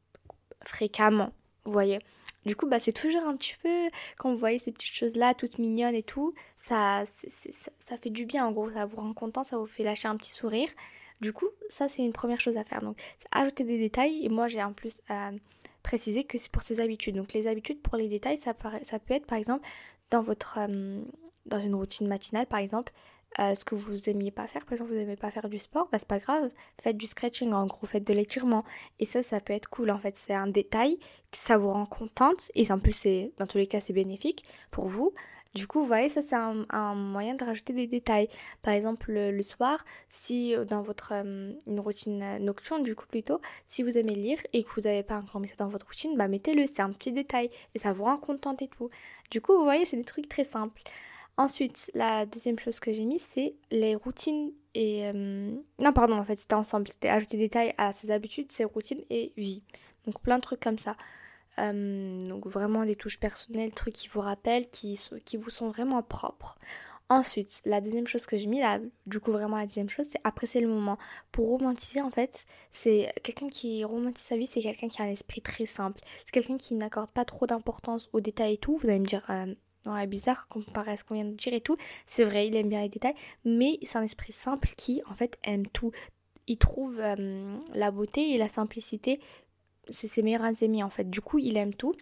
fréquemment, 0.65 1.33
vous 1.65 1.73
voyez. 1.73 2.01
Du 2.47 2.57
coup, 2.57 2.67
bah, 2.67 2.79
c'est 2.79 2.93
toujours 2.93 3.23
un 3.25 3.35
petit 3.35 3.55
peu, 3.63 3.91
quand 4.17 4.31
vous 4.31 4.39
voyez 4.39 4.59
ces 4.59 4.73
petites 4.73 4.95
choses-là, 4.95 5.35
toutes 5.35 5.59
mignonnes 5.59 5.95
et 5.95 6.03
tout, 6.03 6.35
ça, 6.59 7.05
fait 8.01 8.11
du 8.11 8.25
bien 8.25 8.47
en 8.47 8.53
gros, 8.53 8.71
ça 8.71 8.87
vous 8.87 8.97
rend 8.97 9.13
content, 9.13 9.45
ça 9.45 9.59
vous 9.59 9.67
fait 9.67 9.83
lâcher 9.83 10.09
un 10.09 10.17
petit 10.17 10.33
sourire. 10.33 10.69
Du 11.21 11.35
coup, 11.35 11.49
ça 11.69 11.89
c'est 11.91 12.03
une 12.03 12.15
première 12.15 12.41
chose 12.41 12.57
à 12.57 12.65
faire. 12.65 12.81
Donc, 12.81 12.97
ajouter 13.31 13.65
des 13.65 13.79
détails. 13.79 14.25
Et 14.25 14.31
moi, 14.31 14.49
j'ai 14.49 14.63
en 14.63 14.73
plus 14.73 15.03
à 15.09 15.33
préciser 15.83 16.25
que 16.25 16.39
c'est 16.39 16.51
pour 16.51 16.63
ses 16.63 16.81
habitudes. 16.81 17.17
Donc, 17.17 17.35
les 17.35 17.47
habitudes 17.47 17.81
pour 17.83 17.97
les 17.99 18.09
détails, 18.09 18.39
ça, 18.39 18.55
ça 18.83 18.99
peut 18.99 19.15
être 19.15 19.27
par 19.27 19.37
exemple 19.37 19.67
dans 20.11 20.23
votre, 20.23 20.59
euh, 20.59 21.03
dans 21.51 21.61
une 21.61 21.75
routine 21.75 22.09
matinale, 22.09 22.47
par 22.47 22.61
exemple, 22.61 22.93
euh, 23.39 23.55
ce 23.55 23.65
que 23.65 23.77
vous 23.77 24.09
aimiez 24.09 24.33
pas 24.33 24.47
faire. 24.49 24.65
Par 24.65 24.73
exemple, 24.73 24.91
vous 24.91 24.99
n'aimez 24.99 25.17
pas 25.17 25.31
faire 25.31 25.49
du 25.49 25.59
sport, 25.59 25.89
bah 25.93 25.99
c'est 25.99 26.09
pas 26.09 26.19
grave. 26.19 26.51
Faites 26.81 26.97
du 26.97 27.07
scratching 27.07 27.53
en 27.53 27.67
gros, 27.67 27.87
faites 27.87 28.07
de 28.07 28.13
l'étirement. 28.13 28.65
Et 28.99 29.05
ça, 29.05 29.23
ça 29.23 29.41
peut 29.41 29.53
être 29.53 29.69
cool 29.69 29.91
en 29.91 29.99
fait. 29.99 30.17
C'est 30.17 30.35
un 30.35 30.49
détail, 30.49 30.99
ça 31.33 31.57
vous 31.57 31.71
rend 31.71 31.87
contente. 31.87 32.51
Et 32.57 32.71
en 32.73 32.81
plus, 32.81 33.07
dans 33.39 33.47
tous 33.47 33.59
les 33.59 33.69
cas, 33.69 33.81
c'est 33.81 33.93
bénéfique 33.93 34.45
pour 34.73 34.89
vous. 34.89 35.13
Du 35.55 35.67
coup, 35.67 35.81
vous 35.81 35.87
voyez, 35.87 36.09
ça 36.09 36.23
c'est 36.23 36.37
un, 36.37 36.95
moyen 36.95 37.35
de 37.35 37.45
rajouter 37.45 37.73
des 37.73 37.87
détails. 37.87 38.29
Par 38.63 38.73
exemple, 38.75 39.13
le, 39.13 39.43
soir, 39.43 39.85
si 40.09 40.55
euh, 40.55 40.65
dans 40.65 40.83
votre 40.83 41.13
euh, 41.13 41.53
une 41.67 41.81
routine 41.81 42.39
nocturne, 42.39 42.85
du 42.85 42.95
coup 42.95 43.07
plutôt, 43.07 43.41
si 43.67 43.83
vous 43.83 43.99
aimez 43.99 44.15
lire 44.15 44.39
et 44.53 44.63
que 44.63 44.71
vous 44.75 44.83
n'avez 44.83 45.03
pas 45.03 45.17
encore 45.17 45.41
mis 45.41 45.49
ça 45.49 45.57
dans 45.59 45.69
votre 45.69 45.87
routine, 45.87 46.17
bah 46.17 46.29
mettez-le, 46.29 46.67
c'est 46.67 46.83
un 46.83 46.91
petit 46.93 47.13
détail 47.13 47.51
et 47.75 47.79
ça 47.81 47.93
vous 47.93 48.05
rend 48.05 48.17
contente 48.17 48.63
et 48.63 48.69
tout. 48.69 48.91
Du 49.31 49.41
coup, 49.41 49.53
vous 49.57 49.65
voyez, 49.65 49.87
c'est 49.87 49.97
des 49.97 50.05
trucs 50.05 50.29
très 50.29 50.45
simples. 50.45 50.83
Ensuite, 51.37 51.91
la 51.95 52.27
deuxième 52.27 52.59
chose 52.59 52.81
que 52.81 52.93
j'ai 52.93 53.05
mis, 53.05 53.19
c'est 53.19 53.55
les 53.71 53.95
routines 53.95 54.53
et... 54.75 55.07
Euh, 55.07 55.53
non, 55.81 55.93
pardon, 55.93 56.19
en 56.19 56.25
fait, 56.25 56.39
c'était 56.39 56.55
ensemble. 56.55 56.89
C'était 56.89 57.09
ajouter 57.09 57.37
des 57.37 57.45
détails 57.45 57.75
à 57.79 57.93
ses 57.93 58.11
habitudes, 58.11 58.53
ses 58.53 58.65
routines 58.65 59.03
et 59.11 59.33
vie. 59.37 59.63
Donc 60.07 60.21
plein 60.21 60.37
de 60.37 60.43
trucs 60.43 60.61
comme 60.61 60.79
ça. 60.79 60.97
Euh, 61.59 62.21
donc 62.21 62.47
vraiment 62.47 62.85
des 62.85 62.97
touches 62.97 63.19
personnelles, 63.19 63.73
trucs 63.73 63.95
qui 63.95 64.09
vous 64.09 64.21
rappellent, 64.21 64.69
qui, 64.69 64.99
qui 65.25 65.37
vous 65.37 65.51
sont 65.51 65.69
vraiment 65.69 66.03
propres. 66.03 66.57
Ensuite, 67.09 67.61
la 67.65 67.81
deuxième 67.81 68.07
chose 68.07 68.25
que 68.25 68.37
j'ai 68.37 68.47
mis 68.47 68.61
là, 68.61 68.79
du 69.07 69.19
coup 69.19 69.33
vraiment 69.33 69.57
la 69.57 69.67
deuxième 69.67 69.91
chose, 69.91 70.07
c'est 70.09 70.21
apprécier 70.23 70.61
le 70.61 70.69
moment. 70.69 70.97
Pour 71.33 71.49
romantiser 71.49 72.01
en 72.01 72.11
fait, 72.11 72.47
c'est 72.71 73.13
quelqu'un 73.25 73.49
qui 73.49 73.83
romantise 73.83 74.25
sa 74.25 74.37
vie, 74.37 74.47
c'est 74.47 74.61
quelqu'un 74.61 74.87
qui 74.87 75.03
a 75.03 75.07
un 75.07 75.09
esprit 75.09 75.43
très 75.43 75.67
simple. 75.67 76.01
C'est 76.25 76.31
quelqu'un 76.31 76.57
qui 76.57 76.77
n'accorde 76.77 77.11
pas 77.11 77.25
trop 77.25 77.47
d'importance 77.47 78.09
aux 78.13 78.21
détails 78.21 78.55
et 78.55 78.59
tout. 78.59 78.77
Vous 78.77 78.89
allez 78.89 79.01
me 79.01 79.07
dire, 79.07 79.27
euh, 79.29 79.53
ouais, 79.87 80.07
bizarre 80.07 80.49
comparé 80.49 80.93
à 80.93 80.97
ce 80.97 81.05
qu'on 81.05 81.15
vient 81.15 81.25
de 81.25 81.35
dire 81.35 81.55
et 81.55 81.61
tout. 81.61 81.77
C'est 82.07 82.25
vrai, 82.25 82.47
il 82.47 82.57
aime 82.57 82.69
bien 82.69 82.83
les 82.83 82.89
détails, 82.89 83.15
mais 83.45 83.79
c'est 83.83 83.99
un 83.99 84.03
esprit 84.03 84.33
simple 84.33 84.71
qui, 84.77 85.03
en 85.09 85.15
fait, 85.15 85.39
aime 85.43 85.67
tout. 85.67 85.93
Il 86.47 86.59
trouve 86.59 86.99
euh, 87.01 87.57
la 87.75 87.91
beauté 87.91 88.35
et 88.35 88.39
la 88.39 88.49
simplicité, 88.49 89.21
c'est 89.89 90.09
ses 90.09 90.23
meilleurs 90.23 90.63
amis, 90.63 90.83
en 90.83 90.91
fait. 90.91 91.09
Du 91.09 91.21
coup, 91.21 91.39
il 91.39 91.57
aime 91.57 91.75
tout. 91.75 91.95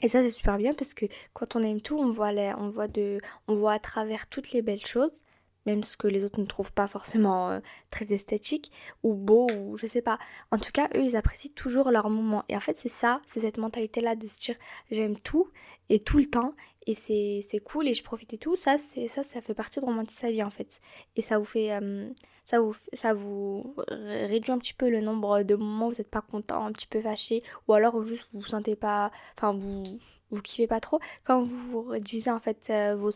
Et 0.00 0.08
ça, 0.08 0.22
c'est 0.22 0.30
super 0.30 0.58
bien 0.58 0.74
parce 0.74 0.94
que 0.94 1.06
quand 1.32 1.56
on 1.56 1.62
aime 1.62 1.80
tout, 1.80 1.96
on 1.96 2.10
voit, 2.10 2.32
on 2.58 2.70
voit, 2.70 2.88
de, 2.88 3.20
on 3.46 3.54
voit 3.54 3.74
à 3.74 3.78
travers 3.78 4.26
toutes 4.26 4.52
les 4.52 4.62
belles 4.62 4.84
choses 4.86 5.22
même 5.66 5.84
ce 5.84 5.96
que 5.96 6.08
les 6.08 6.24
autres 6.24 6.40
ne 6.40 6.46
trouvent 6.46 6.72
pas 6.72 6.88
forcément 6.88 7.50
euh, 7.50 7.60
très 7.90 8.12
esthétique 8.12 8.72
ou 9.02 9.14
beau 9.14 9.48
ou 9.50 9.76
je 9.76 9.86
sais 9.86 10.02
pas. 10.02 10.18
En 10.50 10.58
tout 10.58 10.72
cas, 10.72 10.88
eux, 10.96 11.02
ils 11.02 11.16
apprécient 11.16 11.52
toujours 11.54 11.90
leur 11.90 12.10
moment. 12.10 12.44
Et 12.48 12.56
en 12.56 12.60
fait, 12.60 12.78
c'est 12.78 12.88
ça, 12.88 13.20
c'est 13.26 13.40
cette 13.40 13.58
mentalité-là 13.58 14.16
de 14.16 14.26
se 14.26 14.40
dire 14.40 14.56
j'aime 14.90 15.18
tout 15.18 15.48
et 15.88 16.00
tout 16.00 16.18
le 16.18 16.26
temps 16.26 16.54
et 16.86 16.94
c'est 16.94 17.60
cool 17.64 17.88
et 17.88 17.94
je 17.94 18.02
profite 18.02 18.32
et 18.34 18.38
tout. 18.38 18.56
Ça, 18.56 18.76
c'est 18.78 19.08
ça, 19.08 19.22
ça 19.22 19.40
fait 19.40 19.54
partie 19.54 19.80
de 19.80 19.84
romantiser 19.84 20.20
sa 20.20 20.30
vie 20.30 20.42
en 20.42 20.50
fait. 20.50 20.80
Et 21.16 21.22
ça 21.22 21.38
vous 21.38 21.44
fait, 21.44 21.72
euh, 21.72 22.08
ça 22.44 22.60
vous, 22.60 22.74
ça 22.92 23.14
vous 23.14 23.74
réduit 23.88 24.52
un 24.52 24.58
petit 24.58 24.74
peu 24.74 24.90
le 24.90 25.00
nombre 25.00 25.42
de 25.42 25.54
moments 25.54 25.86
où 25.86 25.90
vous 25.90 25.96
n'êtes 25.96 26.10
pas 26.10 26.22
content, 26.22 26.64
un 26.66 26.72
petit 26.72 26.86
peu 26.86 27.00
fâché, 27.00 27.40
ou 27.68 27.74
alors 27.74 28.02
juste 28.04 28.26
vous 28.32 28.40
vous 28.40 28.46
sentez 28.46 28.76
pas, 28.76 29.10
enfin 29.36 29.52
vous, 29.52 29.82
vous 30.30 30.42
kiffez 30.42 30.66
pas 30.66 30.80
trop. 30.80 31.00
Quand 31.24 31.42
vous 31.42 31.82
réduisez 31.82 32.30
en 32.30 32.40
fait 32.40 32.68
euh, 32.70 32.96
vos, 32.96 33.10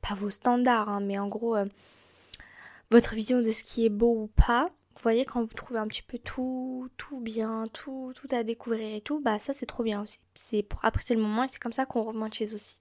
pas 0.00 0.14
vos 0.14 0.30
standards, 0.30 0.88
hein, 0.88 1.00
mais 1.00 1.18
en 1.18 1.28
gros 1.28 1.56
euh, 1.56 1.66
votre 2.90 3.14
vision 3.14 3.40
de 3.40 3.50
ce 3.50 3.62
qui 3.62 3.86
est 3.86 3.90
beau 3.90 4.14
ou 4.14 4.26
pas, 4.28 4.70
vous 4.96 5.02
voyez, 5.02 5.24
quand 5.24 5.40
vous 5.40 5.54
trouvez 5.54 5.78
un 5.78 5.86
petit 5.86 6.02
peu 6.02 6.18
tout, 6.18 6.90
tout 6.96 7.20
bien, 7.20 7.64
tout, 7.72 8.12
tout 8.14 8.26
à 8.34 8.42
découvrir 8.42 8.96
et 8.96 9.00
tout, 9.00 9.20
bah 9.20 9.38
ça 9.38 9.52
c'est 9.52 9.66
trop 9.66 9.82
bien 9.82 10.02
aussi. 10.02 10.18
C'est 10.34 10.62
pour 10.62 10.84
apprécier 10.84 11.14
le 11.16 11.22
moment 11.22 11.44
et 11.44 11.48
c'est 11.48 11.60
comme 11.60 11.72
ça 11.72 11.86
qu'on 11.86 12.02
romantise 12.02 12.54
aussi. 12.54 12.80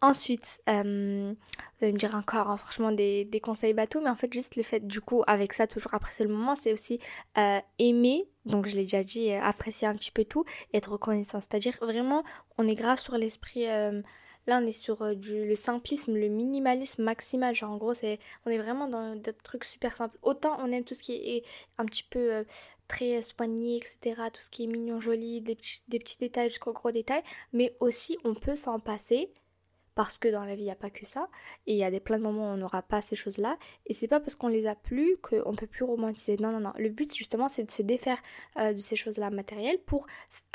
Ensuite, 0.00 0.60
euh, 0.68 1.32
vous 1.32 1.84
allez 1.84 1.92
me 1.92 1.98
dire 1.98 2.14
encore, 2.14 2.50
hein, 2.50 2.56
franchement, 2.56 2.92
des, 2.92 3.40
conseils 3.42 3.72
bateaux, 3.72 4.00
mais 4.02 4.10
en 4.10 4.14
fait, 4.14 4.30
juste 4.32 4.56
le 4.56 4.62
fait, 4.62 4.86
du 4.86 5.00
coup, 5.00 5.22
avec 5.26 5.54
ça, 5.54 5.66
toujours 5.66 5.94
apprécier 5.94 6.26
le 6.26 6.32
moment, 6.32 6.56
c'est 6.56 6.72
aussi 6.72 7.00
euh, 7.38 7.58
aimer, 7.78 8.28
donc 8.44 8.66
je 8.66 8.76
l'ai 8.76 8.82
déjà 8.82 9.02
dit, 9.02 9.30
euh, 9.30 9.40
apprécier 9.40 9.88
un 9.88 9.94
petit 9.94 10.10
peu 10.10 10.24
tout, 10.24 10.44
être 10.74 10.92
reconnaissant. 10.92 11.40
C'est-à-dire, 11.40 11.78
vraiment, 11.80 12.22
on 12.58 12.68
est 12.68 12.74
grave 12.74 12.98
sur 12.98 13.16
l'esprit. 13.16 13.66
Là, 14.46 14.60
on 14.62 14.66
est 14.66 14.72
sur 14.72 15.16
du, 15.16 15.46
le 15.46 15.54
simplisme, 15.54 16.14
le 16.14 16.28
minimalisme 16.28 17.02
maximal. 17.02 17.54
Genre, 17.54 17.70
en 17.70 17.76
gros, 17.76 17.92
on 18.46 18.50
est 18.50 18.58
vraiment 18.58 18.88
dans 18.88 19.16
des 19.16 19.32
trucs 19.32 19.64
super 19.64 19.96
simples. 19.96 20.18
Autant 20.22 20.56
on 20.60 20.70
aime 20.72 20.84
tout 20.84 20.94
ce 20.94 21.02
qui 21.02 21.14
est 21.14 21.44
un 21.78 21.86
petit 21.86 22.04
peu 22.04 22.44
très 22.88 23.22
soigné, 23.22 23.76
etc. 23.78 24.22
Tout 24.32 24.40
ce 24.40 24.50
qui 24.50 24.64
est 24.64 24.66
mignon, 24.66 25.00
joli, 25.00 25.40
des 25.40 25.54
petits, 25.54 26.18
détails 26.18 26.48
jusqu'aux 26.48 26.72
gros 26.72 26.90
détails. 26.90 27.22
Mais 27.52 27.76
aussi, 27.80 28.18
on 28.24 28.34
peut 28.34 28.56
s'en 28.56 28.78
passer 28.80 29.32
parce 29.94 30.18
que 30.18 30.28
dans 30.28 30.44
la 30.44 30.54
vie, 30.56 30.62
il 30.62 30.66
n'y 30.66 30.70
a 30.72 30.76
pas 30.76 30.90
que 30.90 31.06
ça. 31.06 31.28
Et 31.66 31.74
il 31.74 31.78
y 31.78 31.84
a 31.84 31.90
des 31.90 32.00
plein 32.00 32.18
de 32.18 32.22
moments 32.22 32.50
où 32.50 32.54
on 32.54 32.56
n'aura 32.56 32.82
pas 32.82 33.00
ces 33.00 33.16
choses-là. 33.16 33.56
Et 33.86 33.94
c'est 33.94 34.08
pas 34.08 34.20
parce 34.20 34.34
qu'on 34.34 34.48
les 34.48 34.66
a 34.66 34.74
plus 34.74 35.16
qu'on 35.18 35.54
peut 35.54 35.66
plus 35.66 35.84
romantiser. 35.84 36.36
Non, 36.36 36.50
non, 36.50 36.60
non. 36.60 36.72
Le 36.78 36.88
but, 36.88 37.14
justement, 37.14 37.48
c'est 37.48 37.64
de 37.64 37.70
se 37.70 37.82
défaire 37.82 38.18
euh, 38.58 38.72
de 38.72 38.78
ces 38.78 38.96
choses-là 38.96 39.30
matérielles 39.30 39.78
pour 39.78 40.06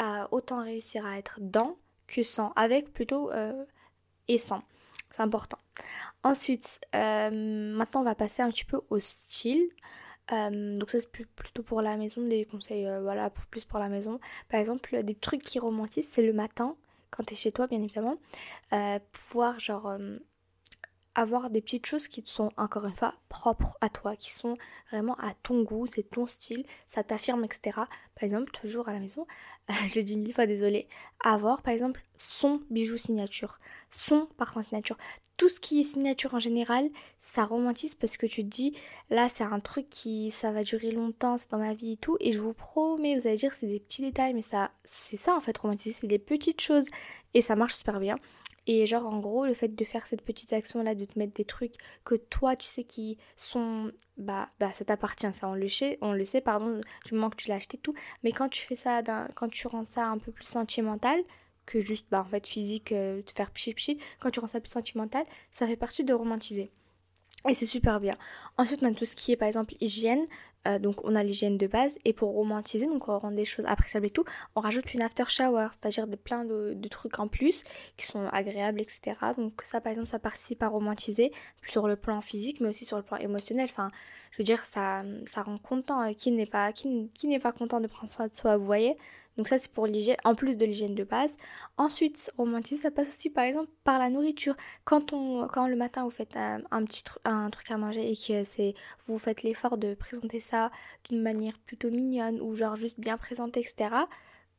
euh, 0.01 0.27
autant 0.31 0.63
réussir 0.63 1.05
à 1.05 1.17
être 1.17 1.39
dans 1.39 1.77
que 2.07 2.23
sans. 2.23 2.51
Avec 2.55 2.91
plutôt 2.91 3.31
euh, 3.31 3.65
et. 4.29 4.63
C'est 5.11 5.21
important. 5.21 5.57
Ensuite, 6.23 6.79
maintenant, 6.93 8.01
on 8.01 8.03
va 8.03 8.15
passer 8.15 8.41
un 8.41 8.51
petit 8.51 8.65
peu 8.65 8.81
au 8.89 8.99
style. 8.99 9.69
donc 10.29 10.91
ça 10.91 10.99
c'est 10.99 11.11
plutôt 11.11 11.63
pour 11.63 11.81
la 11.81 11.97
maison, 11.97 12.21
des 12.21 12.45
conseils 12.45 12.87
voilà 13.01 13.29
plus 13.29 13.65
pour 13.65 13.79
la 13.79 13.89
maison. 13.89 14.19
Par 14.49 14.59
exemple, 14.59 15.03
des 15.03 15.15
trucs 15.15 15.43
qui 15.43 15.59
romantisent, 15.59 16.07
c'est 16.09 16.23
le 16.23 16.33
matin 16.33 16.75
quand 17.11 17.23
tu 17.23 17.33
es 17.33 17.37
chez 17.37 17.51
toi, 17.51 17.67
bien 17.67 17.81
évidemment, 17.81 18.17
euh, 18.73 18.99
pouvoir 19.11 19.59
genre 19.59 19.87
euh, 19.87 20.17
avoir 21.19 21.49
des 21.49 21.59
petites 21.59 21.85
choses 21.85 22.07
qui 22.07 22.23
sont 22.25 22.51
encore 22.55 22.85
une 22.85 22.95
fois 22.95 23.13
propres 23.27 23.77
à 23.81 23.89
toi, 23.89 24.15
qui 24.15 24.31
sont 24.31 24.57
vraiment 24.89 25.15
à 25.15 25.33
ton 25.43 25.63
goût, 25.63 25.85
c'est 25.85 26.09
ton 26.09 26.25
style, 26.25 26.65
ça 26.87 27.03
t'affirme, 27.03 27.43
etc. 27.43 27.71
Par 27.75 28.23
exemple, 28.23 28.51
toujours 28.51 28.87
à 28.87 28.93
la 28.93 28.99
maison, 28.99 29.27
je 29.87 29.99
dis 29.99 30.15
mille 30.15 30.33
fois 30.33 30.47
désolé, 30.47 30.87
avoir 31.23 31.61
par 31.61 31.73
exemple 31.73 32.01
son 32.17 32.61
bijou 32.69 32.95
signature, 32.97 33.59
son 33.91 34.27
parfum 34.37 34.63
signature. 34.63 34.97
Tout 35.35 35.49
ce 35.49 35.59
qui 35.59 35.81
est 35.81 35.83
signature 35.83 36.33
en 36.35 36.39
général, 36.39 36.89
ça 37.19 37.45
romantise 37.45 37.95
parce 37.95 38.15
que 38.15 38.25
tu 38.25 38.43
te 38.43 38.49
dis, 38.49 38.77
là 39.09 39.27
c'est 39.27 39.43
un 39.43 39.59
truc 39.59 39.89
qui, 39.89 40.31
ça 40.31 40.53
va 40.53 40.63
durer 40.63 40.91
longtemps, 40.91 41.37
c'est 41.37 41.51
dans 41.51 41.57
ma 41.57 41.73
vie 41.73 41.93
et 41.93 41.97
tout. 41.97 42.15
Et 42.21 42.31
je 42.31 42.39
vous 42.39 42.53
promets, 42.53 43.17
vous 43.17 43.27
allez 43.27 43.37
dire 43.37 43.53
c'est 43.53 43.67
des 43.67 43.79
petits 43.81 44.01
détails, 44.01 44.33
mais 44.33 44.41
ça, 44.41 44.71
c'est 44.85 45.17
ça 45.17 45.35
en 45.35 45.41
fait 45.41 45.57
romantiser, 45.57 45.97
c'est 45.99 46.07
des 46.07 46.19
petites 46.19 46.61
choses 46.61 46.87
et 47.33 47.41
ça 47.41 47.57
marche 47.57 47.75
super 47.75 47.99
bien. 47.99 48.15
Et 48.71 48.85
genre 48.85 49.07
en 49.07 49.17
gros 49.17 49.47
le 49.47 49.55
fait 49.55 49.75
de 49.75 49.83
faire 49.83 50.05
cette 50.05 50.21
petite 50.21 50.53
action 50.53 50.83
là, 50.83 50.93
de 50.93 51.03
te 51.03 51.17
mettre 51.17 51.33
des 51.33 51.43
trucs 51.43 51.73
que 52.05 52.13
toi 52.13 52.55
tu 52.55 52.67
sais 52.67 52.83
qui 52.83 53.17
sont 53.35 53.91
bah 54.17 54.47
bah 54.59 54.71
ça 54.75 54.85
t'appartient, 54.85 55.33
ça 55.33 55.49
on 55.49 55.55
le 55.55 55.67
sait, 55.67 55.97
on 56.01 56.13
le 56.13 56.23
sait 56.23 56.39
pardon, 56.39 56.79
du 57.03 57.15
moment 57.15 57.31
que 57.31 57.35
tu 57.35 57.49
l'as 57.49 57.55
acheté 57.55 57.79
tout, 57.79 57.95
mais 58.23 58.31
quand 58.31 58.47
tu 58.47 58.63
fais 58.63 58.75
ça 58.75 59.01
quand 59.33 59.49
tu 59.49 59.65
rends 59.65 59.85
ça 59.85 60.05
un 60.05 60.19
peu 60.19 60.31
plus 60.31 60.45
sentimental 60.45 61.19
que 61.65 61.79
juste 61.79 62.05
bah 62.11 62.21
en 62.21 62.29
fait 62.29 62.45
physique 62.45 62.91
euh, 62.91 63.23
te 63.23 63.31
faire 63.31 63.49
pchit 63.49 63.73
pchit, 63.73 63.97
quand 64.19 64.29
tu 64.29 64.39
rends 64.39 64.45
ça 64.45 64.61
plus 64.61 64.69
sentimental, 64.69 65.23
ça 65.51 65.65
fait 65.65 65.75
partie 65.75 66.03
de 66.03 66.13
romantiser. 66.13 66.69
Et 67.47 67.53
c'est 67.53 67.65
super 67.65 67.99
bien. 68.01 68.17
Ensuite, 68.57 68.83
on 68.83 68.87
a 68.87 68.93
tout 68.93 69.05
ce 69.05 69.15
qui 69.15 69.31
est 69.31 69.37
par 69.37 69.47
exemple 69.47 69.73
hygiène. 69.79 70.25
Euh, 70.67 70.77
donc 70.77 70.97
on 71.05 71.15
a 71.15 71.23
l'hygiène 71.23 71.57
de 71.57 71.67
base 71.67 71.95
et 72.03 72.11
pour 72.11 72.31
romantiser, 72.31 72.85
donc 72.85 73.07
on 73.07 73.17
rend 73.17 73.31
des 73.31 73.45
choses 73.45 73.65
appréciables 73.65 74.07
et 74.07 74.09
tout, 74.09 74.25
on 74.55 74.61
rajoute 74.61 74.93
une 74.93 75.01
after 75.01 75.23
shower, 75.27 75.67
c'est-à-dire 75.71 76.05
de, 76.05 76.17
plein 76.17 76.43
de, 76.43 76.75
trucs 76.89 77.19
en 77.19 77.29
plus 77.29 77.63
qui 77.95 78.05
sont 78.05 78.25
agréables, 78.31 78.81
etc. 78.81 79.15
Donc 79.37 79.61
ça 79.63 79.79
par 79.79 79.91
exemple 79.91 80.09
ça 80.09 80.19
participe 80.19 80.61
à 80.61 80.67
romantiser 80.67 81.31
sur 81.67 81.87
le 81.87 81.95
plan 81.95 82.19
physique 82.19 82.59
mais 82.59 82.67
aussi 82.67 82.83
sur 82.83 82.97
le 82.97 83.03
plan 83.03 83.17
émotionnel. 83.17 83.69
Enfin, 83.69 83.89
je 84.31 84.37
veux 84.39 84.43
dire 84.43 84.65
ça, 84.65 85.03
ça 85.29 85.43
rend 85.43 85.57
content. 85.57 86.01
Euh, 86.01 86.13
qui 86.13 86.31
n'est 86.31 86.45
pas 86.45 86.73
qui, 86.73 87.09
qui 87.13 87.27
n'est 87.27 87.39
pas 87.39 87.51
content 87.51 87.79
de 87.79 87.87
prendre 87.87 88.11
soin 88.11 88.27
de 88.27 88.35
soi, 88.35 88.57
vous 88.57 88.65
voyez 88.65 88.97
donc 89.37 89.47
ça 89.47 89.57
c'est 89.57 89.71
pour 89.71 89.87
l'hygiène, 89.87 90.17
en 90.25 90.35
plus 90.35 90.55
de 90.55 90.65
l'hygiène 90.65 90.95
de 90.95 91.03
base. 91.03 91.37
Ensuite, 91.77 92.31
romantiser, 92.37 92.81
ça 92.81 92.91
passe 92.91 93.07
aussi 93.07 93.29
par 93.29 93.45
exemple 93.45 93.69
par 93.83 93.99
la 93.99 94.09
nourriture. 94.09 94.55
Quand 94.83 95.13
on, 95.13 95.47
quand 95.47 95.67
le 95.67 95.75
matin 95.75 96.03
vous 96.03 96.09
faites 96.09 96.35
un, 96.35 96.83
petit 96.85 97.03
un 97.25 97.49
truc 97.49 97.71
à 97.71 97.77
manger 97.77 98.11
et 98.11 98.15
que 98.15 98.43
c'est, 98.43 98.73
vous 99.05 99.17
faites 99.17 99.43
l'effort 99.43 99.77
de 99.77 99.93
présenter 99.93 100.39
ça 100.39 100.71
d'une 101.07 101.21
manière 101.21 101.57
plutôt 101.59 101.89
mignonne 101.89 102.41
ou 102.41 102.55
genre 102.55 102.75
juste 102.75 102.99
bien 102.99 103.17
présenté, 103.17 103.61
etc. 103.61 103.95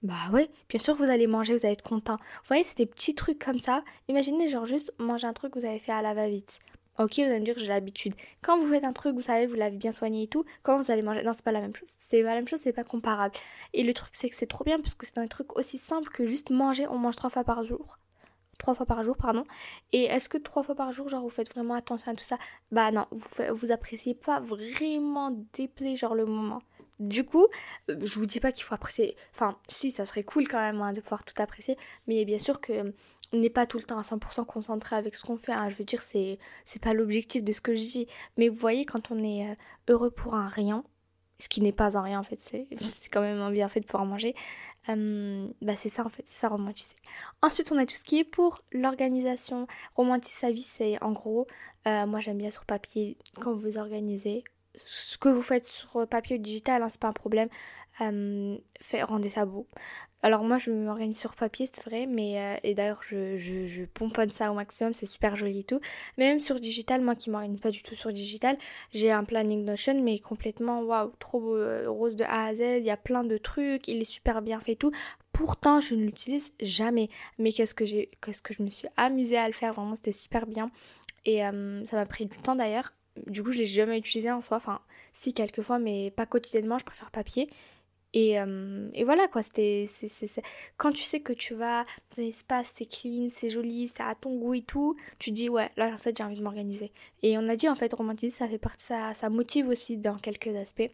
Bah 0.02 0.30
ouais, 0.32 0.48
bien 0.70 0.78
sûr 0.78 0.94
vous 0.94 1.04
allez 1.04 1.26
manger, 1.26 1.54
vous 1.54 1.66
allez 1.66 1.74
être 1.74 1.82
content. 1.82 2.16
Vous 2.16 2.48
voyez, 2.48 2.64
c'est 2.64 2.78
des 2.78 2.86
petits 2.86 3.14
trucs 3.14 3.38
comme 3.38 3.60
ça. 3.60 3.84
Imaginez 4.08 4.48
genre 4.48 4.64
juste 4.64 4.94
manger 4.98 5.26
un 5.26 5.34
truc 5.34 5.52
que 5.52 5.58
vous 5.58 5.66
avez 5.66 5.78
fait 5.78 5.92
à 5.92 6.00
la 6.00 6.14
va-vite. 6.14 6.60
Ok, 7.00 7.14
vous 7.16 7.22
allez 7.22 7.40
me 7.40 7.44
dire 7.46 7.54
que 7.54 7.60
j'ai 7.60 7.68
l'habitude. 7.68 8.12
Quand 8.42 8.58
vous 8.58 8.68
faites 8.70 8.84
un 8.84 8.92
truc, 8.92 9.14
vous 9.14 9.22
savez, 9.22 9.46
vous 9.46 9.54
l'avez 9.54 9.78
bien 9.78 9.90
soigné 9.90 10.24
et 10.24 10.26
tout, 10.26 10.44
quand 10.62 10.76
vous 10.76 10.90
allez 10.90 11.00
manger, 11.00 11.22
non, 11.22 11.32
c'est 11.32 11.42
pas 11.42 11.50
la 11.50 11.62
même 11.62 11.74
chose. 11.74 11.88
C'est 12.08 12.20
pas 12.22 12.28
la 12.28 12.34
même 12.34 12.46
chose, 12.46 12.60
c'est 12.60 12.74
pas 12.74 12.84
comparable. 12.84 13.34
Et 13.72 13.84
le 13.84 13.94
truc, 13.94 14.10
c'est 14.12 14.28
que 14.28 14.36
c'est 14.36 14.46
trop 14.46 14.64
bien 14.64 14.78
parce 14.80 14.94
que 14.94 15.06
c'est 15.06 15.16
un 15.16 15.26
truc 15.26 15.56
aussi 15.56 15.78
simple 15.78 16.10
que 16.10 16.26
juste 16.26 16.50
manger. 16.50 16.86
On 16.88 16.98
mange 16.98 17.16
trois 17.16 17.30
fois 17.30 17.42
par 17.42 17.64
jour. 17.64 17.96
Trois 18.58 18.74
fois 18.74 18.84
par 18.84 19.02
jour, 19.02 19.16
pardon. 19.16 19.44
Et 19.92 20.04
est-ce 20.04 20.28
que 20.28 20.36
trois 20.36 20.62
fois 20.62 20.74
par 20.74 20.92
jour, 20.92 21.08
genre, 21.08 21.22
vous 21.22 21.30
faites 21.30 21.50
vraiment 21.50 21.72
attention 21.72 22.12
à 22.12 22.14
tout 22.14 22.22
ça? 22.22 22.36
Bah 22.70 22.90
non, 22.90 23.06
vous, 23.12 23.28
vous 23.54 23.72
appréciez 23.72 24.14
pas 24.14 24.40
vraiment 24.40 25.30
déplay, 25.54 25.96
genre, 25.96 26.14
le 26.14 26.26
moment. 26.26 26.60
Du 26.98 27.24
coup, 27.24 27.46
euh, 27.88 27.96
je 28.02 28.18
vous 28.18 28.26
dis 28.26 28.40
pas 28.40 28.52
qu'il 28.52 28.64
faut 28.64 28.74
apprécier. 28.74 29.16
Enfin, 29.32 29.56
si, 29.68 29.90
ça 29.90 30.04
serait 30.04 30.22
cool 30.22 30.46
quand 30.46 30.58
même 30.58 30.82
hein, 30.82 30.92
de 30.92 31.00
pouvoir 31.00 31.24
tout 31.24 31.40
apprécier. 31.40 31.78
Mais 32.06 32.26
bien 32.26 32.38
sûr 32.38 32.60
que 32.60 32.92
n'est 33.32 33.50
pas 33.50 33.66
tout 33.66 33.78
le 33.78 33.84
temps 33.84 33.98
à 33.98 34.02
100% 34.02 34.44
concentré 34.46 34.96
avec 34.96 35.14
ce 35.14 35.24
qu'on 35.24 35.36
fait. 35.36 35.52
Hein. 35.52 35.68
Je 35.70 35.76
veux 35.76 35.84
dire, 35.84 36.02
c'est, 36.02 36.38
c'est 36.64 36.82
pas 36.82 36.94
l'objectif 36.94 37.44
de 37.44 37.52
ce 37.52 37.60
que 37.60 37.76
je 37.76 37.82
dis. 37.82 38.06
Mais 38.36 38.48
vous 38.48 38.56
voyez, 38.56 38.84
quand 38.84 39.10
on 39.10 39.22
est 39.22 39.50
euh, 39.50 39.54
heureux 39.88 40.10
pour 40.10 40.34
un 40.34 40.48
rien, 40.48 40.84
ce 41.38 41.48
qui 41.48 41.60
n'est 41.62 41.72
pas 41.72 41.96
un 41.96 42.02
rien 42.02 42.20
en 42.20 42.22
fait, 42.22 42.38
c'est, 42.38 42.66
c'est 42.96 43.08
quand 43.10 43.22
même 43.22 43.40
un 43.40 43.50
bienfait 43.50 43.80
de 43.80 43.86
pouvoir 43.86 44.04
manger, 44.04 44.34
bah 44.86 45.76
c'est 45.76 45.88
ça 45.88 46.04
en 46.04 46.08
fait, 46.08 46.22
c'est 46.26 46.38
ça 46.38 46.48
romantiser. 46.48 46.94
Ensuite, 47.42 47.70
on 47.72 47.78
a 47.78 47.86
tout 47.86 47.94
ce 47.94 48.02
qui 48.02 48.18
est 48.18 48.24
pour 48.24 48.62
l'organisation. 48.72 49.66
Romantiser 49.94 50.36
sa 50.36 50.52
vie, 50.52 50.62
c'est 50.62 51.02
en 51.02 51.12
gros, 51.12 51.46
euh, 51.86 52.06
moi 52.06 52.20
j'aime 52.20 52.38
bien 52.38 52.50
sur 52.50 52.64
papier, 52.64 53.16
quand 53.40 53.54
vous 53.54 53.78
organisez, 53.78 54.44
ce 54.76 55.18
que 55.18 55.28
vous 55.28 55.42
faites 55.42 55.64
sur 55.64 56.06
papier 56.08 56.36
ou 56.36 56.38
digital, 56.38 56.82
hein, 56.82 56.88
c'est 56.90 57.00
pas 57.00 57.08
un 57.08 57.12
problème. 57.12 57.48
Euh, 58.00 58.56
fait, 58.80 59.02
rendez 59.02 59.28
ça 59.28 59.44
beau. 59.44 59.66
Alors 60.22 60.44
moi 60.44 60.58
je 60.58 60.70
m'organise 60.70 61.18
sur 61.18 61.34
papier 61.34 61.70
c'est 61.72 61.82
vrai 61.82 62.04
mais 62.06 62.38
euh, 62.38 62.56
et 62.62 62.74
d'ailleurs 62.74 63.00
je, 63.02 63.84
pomponne 63.86 64.30
ça 64.30 64.52
au 64.52 64.54
maximum 64.54 64.92
c'est 64.92 65.06
super 65.06 65.34
joli 65.34 65.60
et 65.60 65.64
tout 65.64 65.80
même 66.18 66.40
sur 66.40 66.60
digital 66.60 67.00
moi 67.00 67.14
qui 67.14 67.30
m'organise 67.30 67.58
pas 67.60 67.70
du 67.70 67.82
tout 67.82 67.94
sur 67.94 68.12
digital 68.12 68.58
j'ai 68.92 69.10
un 69.10 69.24
planning 69.24 69.64
Notion 69.64 70.02
mais 70.02 70.18
complètement 70.18 70.82
waouh 70.82 71.10
trop 71.18 71.56
euh, 71.56 71.88
rose 71.88 72.16
de 72.16 72.24
A 72.24 72.48
à 72.48 72.54
Z 72.54 72.60
il 72.60 72.84
y 72.84 72.90
a 72.90 72.98
plein 72.98 73.24
de 73.24 73.38
trucs 73.38 73.88
il 73.88 74.02
est 74.02 74.04
super 74.04 74.42
bien 74.42 74.60
fait 74.60 74.72
et 74.72 74.76
tout 74.76 74.92
pourtant 75.32 75.80
je 75.80 75.94
ne 75.94 76.04
l'utilise 76.04 76.52
jamais 76.60 77.08
mais 77.38 77.52
qu'est-ce 77.52 77.74
que 77.74 77.86
j'ai 77.86 78.10
qu'est-ce 78.20 78.42
que 78.42 78.52
je 78.52 78.62
me 78.62 78.68
suis 78.68 78.88
amusée 78.98 79.38
à 79.38 79.46
le 79.46 79.54
faire 79.54 79.72
vraiment 79.72 79.96
c'était 79.96 80.12
super 80.12 80.46
bien 80.46 80.70
et 81.24 81.38
ça 81.38 81.96
m'a 81.96 82.06
pris 82.06 82.26
du 82.26 82.36
temps 82.36 82.56
d'ailleurs 82.56 82.92
du 83.26 83.42
coup 83.42 83.52
je 83.52 83.58
l'ai 83.58 83.66
jamais 83.66 83.98
utilisé 83.98 84.30
en 84.30 84.40
soi 84.40 84.56
enfin 84.56 84.80
si 85.12 85.34
quelquefois 85.34 85.78
mais 85.78 86.10
pas 86.10 86.26
quotidiennement 86.26 86.78
je 86.78 86.84
préfère 86.84 87.10
papier 87.10 87.48
et, 88.12 88.40
euh, 88.40 88.88
et, 88.92 89.04
voilà 89.04 89.28
quoi, 89.28 89.40
c'était, 89.42 89.88
quand 90.76 90.90
tu 90.90 91.02
sais 91.02 91.20
que 91.20 91.32
tu 91.32 91.54
vas 91.54 91.84
dans 92.16 92.22
un 92.22 92.26
espace, 92.26 92.72
c'est 92.74 92.86
clean, 92.86 93.28
c'est 93.32 93.50
joli, 93.50 93.86
c'est 93.86 94.02
à 94.02 94.16
ton 94.16 94.36
goût 94.36 94.54
et 94.54 94.62
tout, 94.62 94.96
tu 95.20 95.30
dis 95.30 95.48
ouais, 95.48 95.70
là 95.76 95.92
en 95.94 95.96
fait 95.96 96.16
j'ai 96.16 96.24
envie 96.24 96.36
de 96.36 96.42
m'organiser. 96.42 96.90
Et 97.22 97.38
on 97.38 97.48
a 97.48 97.54
dit 97.54 97.68
en 97.68 97.76
fait 97.76 97.92
romantiser, 97.92 98.32
ça 98.32 98.48
fait 98.48 98.58
partie, 98.58 98.84
ça, 98.84 99.14
ça 99.14 99.30
motive 99.30 99.68
aussi 99.68 99.96
dans 99.96 100.16
quelques 100.16 100.48
aspects. 100.56 100.90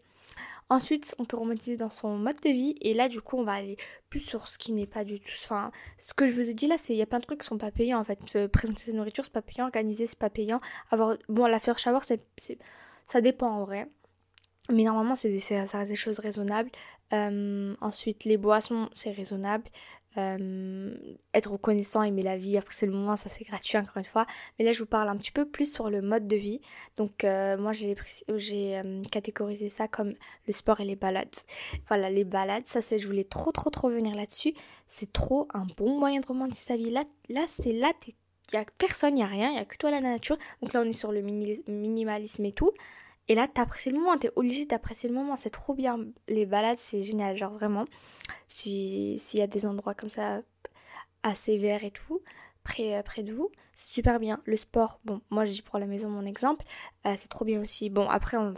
Ensuite, 0.68 1.14
on 1.18 1.24
peut 1.24 1.36
romantiser 1.36 1.76
dans 1.76 1.90
son 1.90 2.16
mode 2.16 2.40
de 2.40 2.50
vie 2.50 2.74
et 2.80 2.92
là 2.92 3.08
du 3.08 3.20
coup 3.20 3.36
on 3.38 3.44
va 3.44 3.52
aller 3.52 3.76
plus 4.10 4.18
sur 4.18 4.48
ce 4.48 4.58
qui 4.58 4.72
n'est 4.72 4.86
pas 4.86 5.04
du 5.04 5.20
tout. 5.20 5.30
Enfin, 5.44 5.70
ce 5.98 6.12
que 6.12 6.26
je 6.26 6.32
vous 6.32 6.50
ai 6.50 6.54
dit 6.54 6.66
là, 6.66 6.76
c'est 6.76 6.92
il 6.92 6.96
y 6.96 7.02
a 7.02 7.06
plein 7.06 7.20
de 7.20 7.24
trucs 7.24 7.40
qui 7.40 7.46
sont 7.46 7.58
pas 7.58 7.70
payants 7.70 8.00
en 8.00 8.04
fait. 8.04 8.18
Euh, 8.34 8.48
présenter 8.48 8.84
sa 8.84 8.92
nourriture 8.92 9.24
c'est 9.24 9.32
pas 9.32 9.42
payant, 9.42 9.66
organiser 9.66 10.08
c'est 10.08 10.18
pas 10.18 10.30
payant. 10.30 10.60
Avoir 10.90 11.16
bon 11.28 11.46
la 11.46 11.60
faire 11.60 11.78
shower 11.78 12.00
c'est, 12.02 12.20
ça 13.08 13.20
dépend 13.20 13.48
en 13.48 13.64
vrai. 13.64 13.88
Mais 14.68 14.82
normalement, 14.82 15.14
c'est 15.14 15.38
ça 15.38 15.78
reste 15.78 15.90
des 15.90 15.96
choses 15.96 16.18
raisonnables. 16.18 16.70
Euh, 17.12 17.74
ensuite, 17.80 18.24
les 18.24 18.36
boissons, 18.36 18.88
c'est 18.92 19.12
raisonnable. 19.12 19.64
Euh, 20.18 20.94
être 21.34 21.52
reconnaissant, 21.52 22.02
aimer 22.02 22.22
la 22.22 22.38
vie, 22.38 22.56
après 22.56 22.72
c'est 22.72 22.86
le 22.86 22.92
moment, 22.92 23.16
ça 23.16 23.28
c'est 23.28 23.44
gratuit 23.44 23.76
encore 23.76 23.98
une 23.98 24.04
fois. 24.04 24.26
Mais 24.58 24.64
là 24.64 24.72
je 24.72 24.78
vous 24.78 24.86
parle 24.86 25.08
un 25.08 25.16
petit 25.16 25.32
peu 25.32 25.44
plus 25.46 25.70
sur 25.70 25.90
le 25.90 26.00
mode 26.00 26.26
de 26.26 26.36
vie. 26.36 26.60
Donc 26.96 27.24
euh, 27.24 27.58
moi 27.58 27.72
j'ai 27.72 27.96
euh, 28.78 29.02
catégorisé 29.10 29.68
ça 29.68 29.88
comme 29.88 30.14
le 30.46 30.52
sport 30.52 30.80
et 30.80 30.84
les 30.84 30.96
balades. 30.96 31.34
Voilà, 31.88 32.08
les 32.08 32.24
balades, 32.24 32.66
ça 32.66 32.80
c'est 32.80 32.98
je 32.98 33.06
voulais 33.06 33.24
trop 33.24 33.52
trop 33.52 33.68
trop 33.68 33.90
venir 33.90 34.14
là-dessus. 34.14 34.54
C'est 34.86 35.12
trop 35.12 35.48
un 35.52 35.66
bon 35.76 35.98
moyen 35.98 36.20
de 36.20 36.26
romantiser 36.26 36.64
sa 36.64 36.76
vie. 36.76 36.90
Là, 36.90 37.04
là 37.28 37.44
c'est 37.46 37.72
là, 37.72 37.92
il 38.06 38.14
n'y 38.54 38.58
a 38.58 38.64
personne, 38.78 39.14
il 39.14 39.16
n'y 39.16 39.22
a 39.22 39.26
rien, 39.26 39.48
il 39.50 39.54
n'y 39.54 39.60
a 39.60 39.64
que 39.66 39.76
toi 39.76 39.90
la 39.90 40.00
nature. 40.00 40.38
Donc 40.62 40.72
là 40.72 40.80
on 40.82 40.88
est 40.88 40.94
sur 40.94 41.12
le 41.12 41.20
minimalisme 41.20 42.44
et 42.46 42.52
tout. 42.52 42.72
Et 43.28 43.34
là, 43.34 43.48
t'apprécies 43.48 43.90
le 43.90 43.98
moment, 43.98 44.16
t'es 44.18 44.30
obligé 44.36 44.66
d'apprécier 44.66 45.08
le 45.08 45.14
moment, 45.14 45.36
c'est 45.36 45.50
trop 45.50 45.74
bien. 45.74 45.98
Les 46.28 46.46
balades, 46.46 46.78
c'est 46.78 47.02
génial, 47.02 47.36
genre 47.36 47.52
vraiment. 47.52 47.84
S'il 48.48 49.18
y 49.34 49.42
a 49.42 49.46
des 49.46 49.66
endroits 49.66 49.94
comme 49.94 50.10
ça 50.10 50.42
assez 51.22 51.58
verts 51.58 51.84
et 51.84 51.90
tout, 51.90 52.22
près, 52.62 52.96
euh, 52.96 53.02
près 53.02 53.22
de 53.22 53.32
vous, 53.32 53.50
c'est 53.74 53.88
super 53.88 54.20
bien. 54.20 54.40
Le 54.44 54.56
sport, 54.56 55.00
bon, 55.04 55.20
moi 55.30 55.44
je 55.44 55.52
dis 55.52 55.62
pour 55.62 55.78
la 55.78 55.86
maison 55.86 56.08
mon 56.08 56.24
exemple, 56.24 56.64
euh, 57.06 57.14
c'est 57.18 57.28
trop 57.28 57.44
bien 57.44 57.60
aussi. 57.60 57.90
Bon, 57.90 58.08
après, 58.08 58.36
on, 58.36 58.54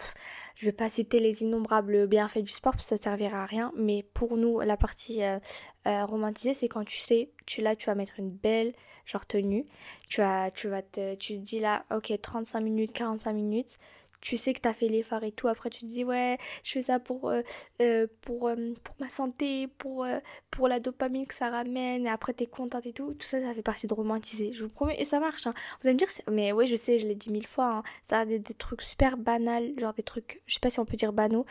je 0.55 0.67
vais 0.67 0.73
pas 0.73 0.89
citer 0.89 1.21
les 1.21 1.43
innombrables 1.43 2.07
bienfaits 2.07 2.41
du 2.41 2.53
sport 2.53 2.73
parce 2.73 2.85
que 2.85 2.97
ça 2.97 3.03
servira 3.03 3.43
à 3.43 3.47
rien, 3.47 3.73
mais 3.77 4.03
pour 4.15 4.37
nous, 4.37 4.61
la 4.61 4.77
partie 4.77 5.23
euh, 5.23 5.39
romantisée, 5.85 6.55
c'est 6.55 6.69
quand 6.69 6.85
tu 6.85 6.99
sais, 6.99 7.31
tu 7.47 7.63
là, 7.63 7.75
tu 7.75 7.87
vas 7.87 7.95
mettre 7.95 8.19
une 8.19 8.31
belle 8.31 8.75
genre 9.07 9.27
tenue, 9.27 9.65
tu, 10.09 10.21
as, 10.21 10.51
tu 10.51 10.69
vas 10.69 10.83
te, 10.83 11.15
tu 11.15 11.35
te 11.35 11.39
dis 11.39 11.61
là, 11.61 11.87
ok, 11.91 12.13
35 12.21 12.61
minutes, 12.61 12.93
45 12.93 13.33
minutes 13.33 13.79
tu 14.21 14.37
sais 14.37 14.53
que 14.53 14.61
tu 14.61 14.69
as 14.69 14.73
fait 14.73 14.89
l'effort 14.89 15.23
et 15.23 15.33
tout. 15.33 15.49
Après, 15.49 15.71
tu 15.71 15.81
te 15.81 15.87
dis, 15.87 16.05
ouais, 16.05 16.39
je 16.65 16.73
fais 16.73 16.83
ça 16.83 16.99
pour, 16.99 17.29
euh, 17.31 17.43
euh, 17.81 18.07
pour, 18.23 18.49
euh, 18.49 18.75
pour 18.83 18.95
ma 19.01 19.11
santé, 19.11 19.69
pour, 19.79 20.07
pour 20.51 20.69
la 20.69 20.81
dopamine 20.81 21.27
que 21.27 21.35
ça 21.35 21.51
ramène. 21.51 22.07
Et 22.07 22.11
après, 22.11 22.35
tu 22.35 22.45
es 22.45 22.47
contente 22.47 22.87
et 22.87 22.93
tout. 22.93 23.15
Tout 23.15 23.27
ça, 23.27 23.41
ça 23.41 23.55
fait 23.55 23.63
partie 23.63 23.87
de 23.87 23.95
romantiser. 23.95 24.53
Je 24.53 24.65
vous 24.65 24.71
promets. 24.71 25.01
Et 25.01 25.05
ça 25.05 25.21
marche. 25.21 25.47
Hein. 25.47 25.55
Vous 25.81 25.89
allez 25.89 25.95
me 25.95 25.99
dire, 25.99 26.09
mais 26.31 26.53
oui, 26.53 26.67
je 26.67 26.77
sais, 26.77 26.99
je 26.99 27.07
l'ai 27.07 27.15
dit 27.15 27.31
mille 27.31 27.47
fois. 27.47 27.77
Hein. 27.77 27.83
Ça 28.07 28.21
a 28.21 28.25
des, 28.25 28.39
des, 28.39 28.55
trucs 28.55 28.83
super 28.83 29.17
banals. 29.17 29.79
Genre 29.79 29.95
des 29.95 30.03
trucs, 30.03 30.43
je 30.47 30.55
sais 30.55 30.61
pas 30.61 30.71
si 30.71 30.81
on 30.81 30.85
peut 30.85 30.97
dire 30.97 31.13
banaux. 31.13 31.47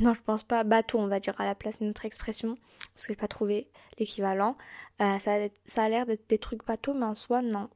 non, 0.00 0.14
je 0.14 0.20
pense 0.22 0.42
pas. 0.42 0.64
Bateau, 0.64 0.98
on 0.98 1.06
va 1.06 1.20
dire 1.20 1.40
à 1.40 1.44
la 1.44 1.54
place 1.54 1.78
d'une 1.78 1.90
autre 1.90 2.04
expression. 2.04 2.56
Parce 2.94 3.06
que 3.06 3.12
j'ai 3.14 3.18
pas 3.18 3.28
trouvé 3.28 3.68
l'équivalent. 3.98 4.56
ça, 4.98 5.18
ça 5.64 5.82
a 5.82 5.88
l'air 5.88 6.06
d'être 6.06 6.28
des 6.28 6.38
trucs 6.38 6.66
bateaux, 6.66 6.94
mais 6.94 7.06
en 7.06 7.14
soi, 7.14 7.42
non. 7.42 7.68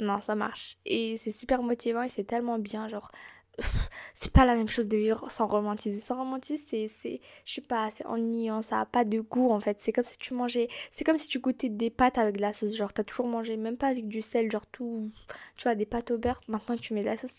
Non, 0.00 0.20
ça 0.20 0.34
marche. 0.34 0.78
Et 0.84 1.16
c'est 1.18 1.32
super 1.32 1.62
motivant 1.62 2.02
et 2.02 2.08
c'est 2.08 2.24
tellement 2.24 2.58
bien. 2.58 2.88
Genre, 2.88 3.10
c'est 4.14 4.32
pas 4.32 4.44
la 4.44 4.54
même 4.56 4.68
chose 4.68 4.88
de 4.88 4.96
vivre 4.96 5.30
sans 5.30 5.46
romantiser. 5.46 6.00
Sans 6.00 6.16
romantiser, 6.16 6.62
c'est, 6.66 6.90
c'est 7.02 7.20
je 7.44 7.54
sais 7.54 7.60
pas, 7.60 7.88
c'est 7.90 8.06
ennuyant, 8.06 8.62
ça 8.62 8.80
a 8.80 8.86
pas 8.86 9.04
de 9.04 9.20
goût 9.20 9.50
en 9.50 9.60
fait. 9.60 9.78
C'est 9.80 9.92
comme 9.92 10.04
si 10.04 10.18
tu 10.18 10.34
mangeais, 10.34 10.68
c'est 10.92 11.04
comme 11.04 11.18
si 11.18 11.28
tu 11.28 11.38
goûtais 11.38 11.68
des 11.68 11.90
pâtes 11.90 12.18
avec 12.18 12.36
de 12.36 12.40
la 12.40 12.52
sauce. 12.52 12.74
Genre, 12.74 12.92
t'as 12.92 13.04
toujours 13.04 13.26
mangé, 13.26 13.56
même 13.56 13.76
pas 13.76 13.88
avec 13.88 14.08
du 14.08 14.22
sel, 14.22 14.50
genre 14.50 14.66
tout, 14.66 15.10
tu 15.56 15.64
vois, 15.64 15.74
des 15.74 15.86
pâtes 15.86 16.10
au 16.10 16.18
beurre. 16.18 16.40
Maintenant, 16.48 16.76
tu 16.76 16.94
mets 16.94 17.02
de 17.02 17.06
la 17.06 17.16
sauce, 17.16 17.34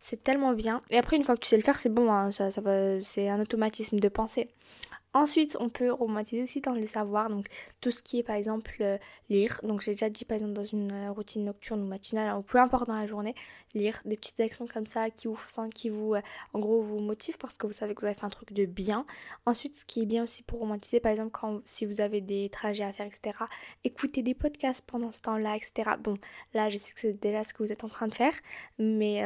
c'est, 0.00 0.22
tellement 0.22 0.52
bien. 0.52 0.82
Et 0.90 0.98
après, 0.98 1.16
une 1.16 1.24
fois 1.24 1.36
que 1.36 1.40
tu 1.40 1.48
sais 1.48 1.56
le 1.56 1.62
faire, 1.62 1.80
c'est 1.80 1.88
bon, 1.88 2.12
hein, 2.12 2.30
ça 2.30 2.48
va, 2.60 3.02
c'est 3.02 3.28
un 3.28 3.40
automatisme 3.40 3.98
de 3.98 4.08
pensée. 4.08 4.48
Ensuite, 5.14 5.56
on 5.60 5.70
peut 5.70 5.90
romantiser 5.90 6.42
aussi 6.42 6.60
dans 6.60 6.74
le 6.74 6.86
savoir, 6.86 7.30
donc 7.30 7.46
tout 7.80 7.90
ce 7.90 8.02
qui 8.02 8.18
est 8.18 8.22
par 8.22 8.36
exemple 8.36 8.76
euh, 8.82 8.98
lire. 9.30 9.60
Donc 9.62 9.80
j'ai 9.80 9.92
déjà 9.92 10.10
dit 10.10 10.26
par 10.26 10.36
exemple 10.36 10.52
dans 10.52 10.64
une 10.64 10.92
euh, 10.92 11.10
routine 11.10 11.44
nocturne 11.44 11.82
ou 11.82 11.86
matinale, 11.86 12.36
ou 12.36 12.42
peu 12.42 12.58
importe 12.58 12.86
dans 12.86 12.96
la 12.96 13.06
journée, 13.06 13.34
lire 13.72 14.00
des 14.04 14.16
petites 14.18 14.40
actions 14.40 14.66
comme 14.66 14.86
ça 14.86 15.08
qui 15.08 15.26
vous 15.26 15.38
qui 15.74 15.88
vous 15.88 16.14
euh, 16.14 16.20
en 16.52 16.58
gros 16.58 16.82
vous 16.82 16.98
motivent 16.98 17.38
parce 17.38 17.56
que 17.56 17.66
vous 17.66 17.72
savez 17.72 17.94
que 17.94 18.00
vous 18.00 18.06
avez 18.06 18.14
fait 18.14 18.26
un 18.26 18.30
truc 18.30 18.52
de 18.52 18.66
bien. 18.66 19.06
Ensuite, 19.46 19.76
ce 19.76 19.84
qui 19.86 20.02
est 20.02 20.06
bien 20.06 20.24
aussi 20.24 20.42
pour 20.42 20.58
romantiser, 20.58 21.00
par 21.00 21.12
exemple 21.12 21.30
quand 21.32 21.62
si 21.64 21.86
vous 21.86 22.02
avez 22.02 22.20
des 22.20 22.50
trajets 22.50 22.84
à 22.84 22.92
faire, 22.92 23.06
etc. 23.06 23.38
Écoutez 23.84 24.22
des 24.22 24.34
podcasts 24.34 24.82
pendant 24.86 25.12
ce 25.12 25.22
temps-là, 25.22 25.56
etc. 25.56 25.96
Bon, 25.98 26.18
là 26.52 26.68
je 26.68 26.76
sais 26.76 26.92
que 26.92 27.00
c'est 27.00 27.20
déjà 27.20 27.42
ce 27.42 27.54
que 27.54 27.62
vous 27.62 27.72
êtes 27.72 27.84
en 27.84 27.88
train 27.88 28.08
de 28.08 28.14
faire, 28.14 28.34
mais 28.78 29.22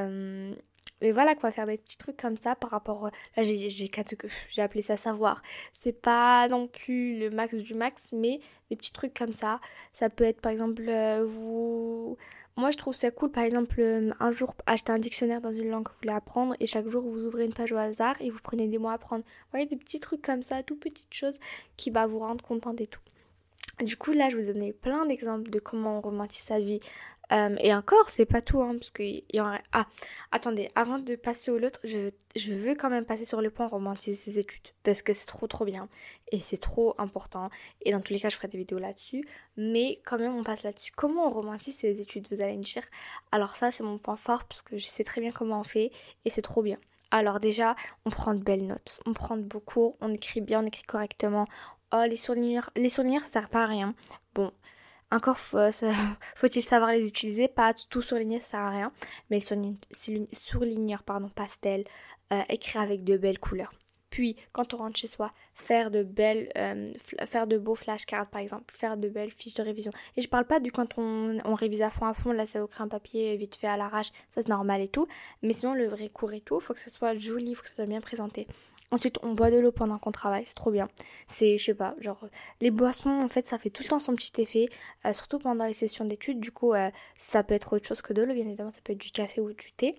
mais 1.01 1.11
voilà 1.13 1.35
quoi, 1.35 1.51
faire 1.51 1.67
des 1.67 1.77
petits 1.77 1.97
trucs 1.97 2.17
comme 2.17 2.37
ça 2.37 2.55
par 2.55 2.71
rapport. 2.71 3.07
Euh, 3.07 3.11
là, 3.37 3.43
j'ai, 3.43 3.69
j'ai, 3.69 4.63
appelé 4.63 4.83
ça 4.83 4.97
savoir. 4.97 5.43
C'est 5.73 5.93
pas 6.01 6.49
non 6.49 6.67
plus 6.67 7.19
le 7.19 7.31
max 7.31 7.55
du 7.55 7.75
max, 7.75 8.13
mais 8.13 8.41
des 8.71 8.77
petits 8.77 8.93
trucs 8.93 9.15
comme 9.15 9.33
ça. 9.33 9.61
Ça 9.93 10.11
peut 10.11 10.25
être 10.25 10.41
par 10.41 10.53
exemple, 10.53 10.85
euh, 10.89 11.25
vous. 11.27 12.17
Moi, 12.57 12.71
je 12.73 12.77
trouve 12.77 12.95
ça 12.95 13.11
cool, 13.11 13.31
par 13.31 13.45
exemple, 13.45 13.81
euh, 13.81 14.11
un 14.21 14.33
jour, 14.33 14.55
acheter 14.67 14.93
un 14.93 14.99
dictionnaire 14.99 15.41
dans 15.41 15.53
une 15.53 15.71
langue 15.71 15.85
que 15.85 15.91
vous 15.93 15.99
voulez 16.03 16.13
apprendre 16.13 16.55
et 16.61 16.67
chaque 16.67 16.89
jour, 16.89 17.03
vous 17.03 17.25
ouvrez 17.25 17.47
une 17.47 17.55
page 17.55 17.73
au 17.73 17.77
hasard 17.77 18.17
et 18.21 18.29
vous 18.29 18.41
prenez 18.43 18.67
des 18.67 18.77
mots 18.77 18.89
à 18.89 18.95
apprendre. 18.95 19.25
Vous 19.25 19.51
voyez, 19.53 19.67
des 19.67 19.77
petits 19.77 20.01
trucs 20.01 20.21
comme 20.21 20.43
ça, 20.43 20.63
tout 20.63 20.77
petites 20.77 21.15
choses 21.15 21.39
qui 21.77 21.91
va 21.91 22.07
vous 22.07 22.19
rendre 22.19 22.45
contente 22.45 22.81
et 22.81 22.87
tout. 22.87 23.01
Du 23.83 23.97
coup, 23.97 24.13
là, 24.13 24.29
je 24.29 24.37
vous 24.37 24.51
ai 24.51 24.53
donné 24.53 24.73
plein 24.75 25.07
d'exemples 25.07 25.49
de 25.49 25.59
comment 25.59 25.99
on 25.99 26.01
romantise 26.03 26.43
sa 26.43 26.61
vie 26.61 26.81
euh, 27.33 27.57
et 27.61 27.73
encore, 27.75 28.11
c'est 28.11 28.27
pas 28.27 28.43
tout, 28.43 28.61
hein, 28.61 28.75
parce 28.75 28.91
qu'il 28.91 29.23
y 29.33 29.41
aurait... 29.41 29.63
Ah, 29.73 29.87
attendez, 30.33 30.71
avant 30.75 30.99
de 30.99 31.15
passer 31.17 31.51
au 31.51 31.59
l'autre, 31.59 31.81
je, 31.85 32.11
je, 32.37 32.53
veux 32.53 32.75
quand 32.75 32.91
même 32.91 33.05
passer 33.05 33.25
sur 33.25 33.41
le 33.41 33.51
point 33.51 33.69
romantiser 33.69 34.17
ses 34.17 34.39
études, 34.39 34.69
parce 34.83 35.03
que 35.03 35.13
c'est 35.13 35.27
trop 35.27 35.47
trop 35.47 35.65
bien, 35.65 35.89
et 36.33 36.41
c'est 36.41 36.59
trop 36.59 36.95
important, 36.99 37.51
et 37.83 37.93
dans 37.93 38.01
tous 38.01 38.13
les 38.13 38.21
cas, 38.21 38.29
je 38.29 38.37
ferai 38.37 38.49
des 38.49 38.59
vidéos 38.59 38.79
là-dessus, 38.79 39.25
mais 39.57 40.01
quand 40.05 40.19
même, 40.19 40.35
on 40.35 40.43
passe 40.43 40.63
là-dessus. 40.63 40.93
Comment 40.97 41.29
on 41.29 41.31
romantise 41.31 41.77
ses 41.77 42.01
études, 42.01 42.27
vous 42.31 42.41
allez 42.41 42.57
me 42.57 42.63
dire? 42.63 42.85
Alors 43.33 43.57
ça, 43.57 43.71
c'est 43.71 43.85
mon 43.85 43.99
point 43.99 44.17
fort, 44.17 44.45
parce 44.45 44.63
que 44.63 44.79
je 44.79 44.87
sais 44.87 45.05
très 45.05 45.21
bien 45.21 45.31
comment 45.31 45.61
on 45.61 45.65
fait, 45.65 45.93
et 46.25 46.31
c'est 46.31 46.43
trop 46.43 46.63
bien. 46.63 46.79
Alors 47.13 47.41
déjà, 47.41 47.75
on 48.05 48.11
prend 48.11 48.35
de 48.35 48.43
belles 48.43 48.67
notes, 48.67 49.01
on 49.05 49.13
prend 49.13 49.37
de 49.37 49.43
beaux 49.43 49.61
cours, 49.61 49.97
on 50.01 50.13
écrit 50.13 50.41
bien, 50.41 50.63
on 50.63 50.67
écrit 50.67 50.85
correctement. 50.85 51.47
Oh, 51.93 52.05
les 52.09 52.17
souvenirs, 52.17 52.71
les 52.77 52.89
souvenirs, 52.89 53.23
ça 53.23 53.41
sert 53.41 53.49
pas 53.49 53.65
à 53.65 53.67
rien. 53.67 53.95
Bon, 54.35 54.53
encore 55.11 55.39
faut-il 56.37 56.63
savoir 56.63 56.93
les 56.93 57.07
utiliser, 57.07 57.49
pas 57.49 57.75
tout 57.75 58.03
surligner, 58.03 58.41
ça 58.41 58.51
sert 58.51 58.61
à 58.61 58.71
rien, 58.71 58.93
mais 59.31 59.41
surligneur 59.41 61.03
pardon, 61.03 61.29
pastel, 61.29 61.85
euh, 62.33 62.43
avec 62.75 63.05
de 63.05 63.17
belles 63.17 63.39
couleurs. 63.39 63.73
Puis, 64.11 64.37
quand 64.53 64.75
on 64.75 64.79
rentre 64.79 64.99
chez 64.99 65.07
soi, 65.07 65.31
faire 65.55 65.91
de 65.93 66.03
belles, 66.03 66.51
euh, 66.59 66.93
faire 67.27 67.47
de 67.47 67.57
beaux 67.57 67.77
flashcards 67.77 68.29
par 68.29 68.41
exemple, 68.41 68.75
faire 68.75 68.97
de 68.97 69.09
belles 69.09 69.31
fiches 69.31 69.55
de 69.55 69.63
révision. 69.63 69.93
Et 70.17 70.23
je 70.23 70.29
parle 70.29 70.47
pas 70.47 70.59
du 70.59 70.73
quand 70.73 70.99
on, 70.99 71.55
révise 71.55 71.83
à 71.83 71.91
fond 71.91 72.07
à 72.07 72.15
fond, 72.15 72.33
là 72.33 72.45
vous 72.55 72.67
crée 72.67 72.83
un 72.83 72.89
papier 72.89 73.37
vite 73.37 73.55
fait 73.55 73.69
à 73.69 73.77
l'arrache, 73.77 74.11
ça 74.31 74.43
c'est 74.43 74.49
normal 74.49 74.81
et 74.81 74.89
tout. 74.89 75.07
Mais 75.43 75.53
sinon, 75.53 75.75
le 75.75 75.87
vrai 75.87 76.09
cours 76.09 76.33
et 76.33 76.41
tout, 76.41 76.59
faut 76.59 76.75
que 76.75 76.81
ça 76.81 76.91
soit 76.91 77.17
joli, 77.17 77.55
faut 77.55 77.63
que 77.63 77.69
ça 77.69 77.77
soit 77.77 77.87
bien 77.87 78.01
présenté. 78.01 78.47
Ensuite, 78.93 79.19
on 79.23 79.35
boit 79.35 79.53
de 79.53 79.59
l'eau 79.59 79.71
pendant 79.71 79.99
qu'on 79.99 80.11
travaille, 80.11 80.45
c'est 80.45 80.55
trop 80.55 80.73
bien. 80.73 80.89
C'est, 81.29 81.59
je 81.59 81.65
sais 81.65 81.75
pas, 81.75 81.95
genre, 82.01 82.27
les 82.61 82.73
boissons, 82.73 83.11
en 83.11 83.29
fait, 83.29 83.47
ça 83.47 83.57
fait 83.57 83.71
tout 83.71 83.85
le 83.85 83.89
temps 83.89 84.01
son 84.01 84.17
petit 84.17 84.41
effet, 84.41 84.69
euh, 85.07 85.13
surtout 85.13 85.39
pendant 85.39 85.65
les 85.65 85.75
sessions 85.75 86.05
d'études. 86.05 86.41
Du 86.41 86.51
coup, 86.51 86.75
euh, 86.75 86.91
ça 87.17 87.45
peut 87.45 87.55
être 87.55 87.77
autre 87.77 87.87
chose 87.87 88.03
que 88.03 88.13
de 88.13 88.23
l'eau, 88.23 88.35
bien 88.35 88.47
évidemment, 88.47 88.71
ça 88.71 88.81
peut 88.83 88.93
être 88.93 88.99
du 88.99 89.13
café 89.13 89.41
ou 89.41 89.53
du 89.53 89.71
thé. 89.73 89.95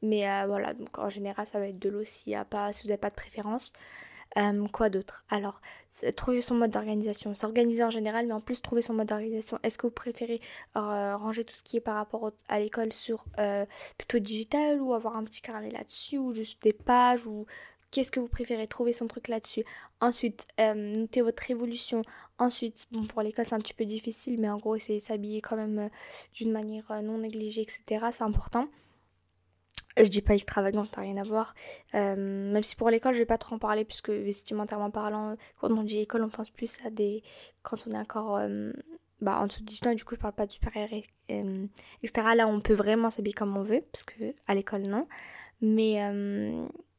Mais 0.00 0.30
euh, 0.30 0.44
voilà, 0.46 0.74
donc 0.74 0.96
en 0.98 1.08
général, 1.08 1.46
ça 1.48 1.58
va 1.58 1.66
être 1.66 1.78
de 1.80 1.88
l'eau 1.88 2.02
a 2.34 2.44
pas, 2.44 2.72
si 2.72 2.82
vous 2.82 2.88
n'avez 2.88 3.00
pas 3.00 3.10
de 3.10 3.16
préférence. 3.16 3.72
quoi 4.72 4.90
d'autre? 4.90 5.24
Alors, 5.28 5.60
trouver 6.16 6.40
son 6.40 6.54
mode 6.54 6.70
d'organisation. 6.70 7.34
S'organiser 7.34 7.82
en 7.82 7.90
général, 7.90 8.26
mais 8.28 8.32
en 8.32 8.40
plus 8.40 8.62
trouver 8.62 8.82
son 8.82 8.94
mode 8.94 9.08
d'organisation. 9.08 9.58
Est-ce 9.64 9.76
que 9.76 9.88
vous 9.88 9.92
préférez 9.92 10.40
ranger 10.74 11.42
tout 11.42 11.54
ce 11.54 11.64
qui 11.64 11.78
est 11.78 11.80
par 11.80 11.96
rapport 11.96 12.30
à 12.48 12.60
l'école 12.60 12.92
sur 12.92 13.24
plutôt 13.98 14.18
digital 14.20 14.80
ou 14.80 14.92
avoir 14.92 15.16
un 15.16 15.24
petit 15.24 15.40
carnet 15.40 15.70
là-dessus 15.70 16.18
ou 16.18 16.32
juste 16.32 16.62
des 16.62 16.74
pages 16.74 17.26
ou 17.26 17.46
Qu'est-ce 17.96 18.10
que 18.10 18.20
vous 18.20 18.28
préférez 18.28 18.66
Trouver 18.66 18.92
son 18.92 19.06
truc 19.06 19.26
là-dessus? 19.28 19.64
Ensuite, 20.02 20.46
euh, 20.60 20.74
notez 20.74 21.22
votre 21.22 21.50
évolution. 21.50 22.02
Ensuite, 22.38 22.84
bon, 22.92 23.06
pour 23.06 23.22
l'école, 23.22 23.46
c'est 23.48 23.54
un 23.54 23.58
petit 23.58 23.72
peu 23.72 23.86
difficile, 23.86 24.38
mais 24.38 24.50
en 24.50 24.58
gros, 24.58 24.76
c'est 24.76 24.98
s'habiller 25.00 25.40
quand 25.40 25.56
même 25.56 25.78
euh, 25.78 25.88
d'une 26.34 26.52
manière 26.52 26.84
euh, 26.90 27.00
non 27.00 27.16
négligée, 27.16 27.62
etc. 27.62 28.04
C'est 28.12 28.22
important. 28.22 28.68
Je 29.96 30.10
dis 30.10 30.20
pas 30.20 30.34
extravagant, 30.34 30.84
ça 30.84 31.00
n'a 31.00 31.04
rien 31.04 31.16
à 31.16 31.22
voir. 31.22 31.54
même 31.94 32.62
si 32.62 32.76
pour 32.76 32.90
l'école, 32.90 33.14
je 33.14 33.20
vais 33.20 33.24
pas 33.24 33.38
trop 33.38 33.54
en 33.54 33.58
parler, 33.58 33.86
puisque 33.86 34.10
vestimentairement 34.10 34.90
parlant, 34.90 35.34
quand 35.58 35.70
on 35.70 35.82
dit 35.82 36.00
école, 36.00 36.22
on 36.22 36.28
pense 36.28 36.50
plus 36.50 36.76
à 36.84 36.90
des. 36.90 37.22
Quand 37.62 37.78
on 37.86 37.92
est 37.92 37.98
encore. 37.98 38.38
bah, 39.22 39.40
en 39.40 39.46
dessous 39.46 39.60
de 39.60 39.64
18 39.68 39.86
ans, 39.86 39.94
du 39.94 40.04
coup, 40.04 40.16
je 40.16 40.20
parle 40.20 40.34
pas 40.34 40.44
de 40.44 40.52
supérieur, 40.52 40.90
etc. 40.90 42.28
Là, 42.36 42.46
on 42.46 42.60
peut 42.60 42.74
vraiment 42.74 43.08
s'habiller 43.08 43.32
comme 43.32 43.56
on 43.56 43.62
veut, 43.62 43.82
parce 43.90 44.04
que 44.04 44.34
à 44.46 44.54
l'école, 44.54 44.82
non. 44.82 45.08
Mais 45.62 46.02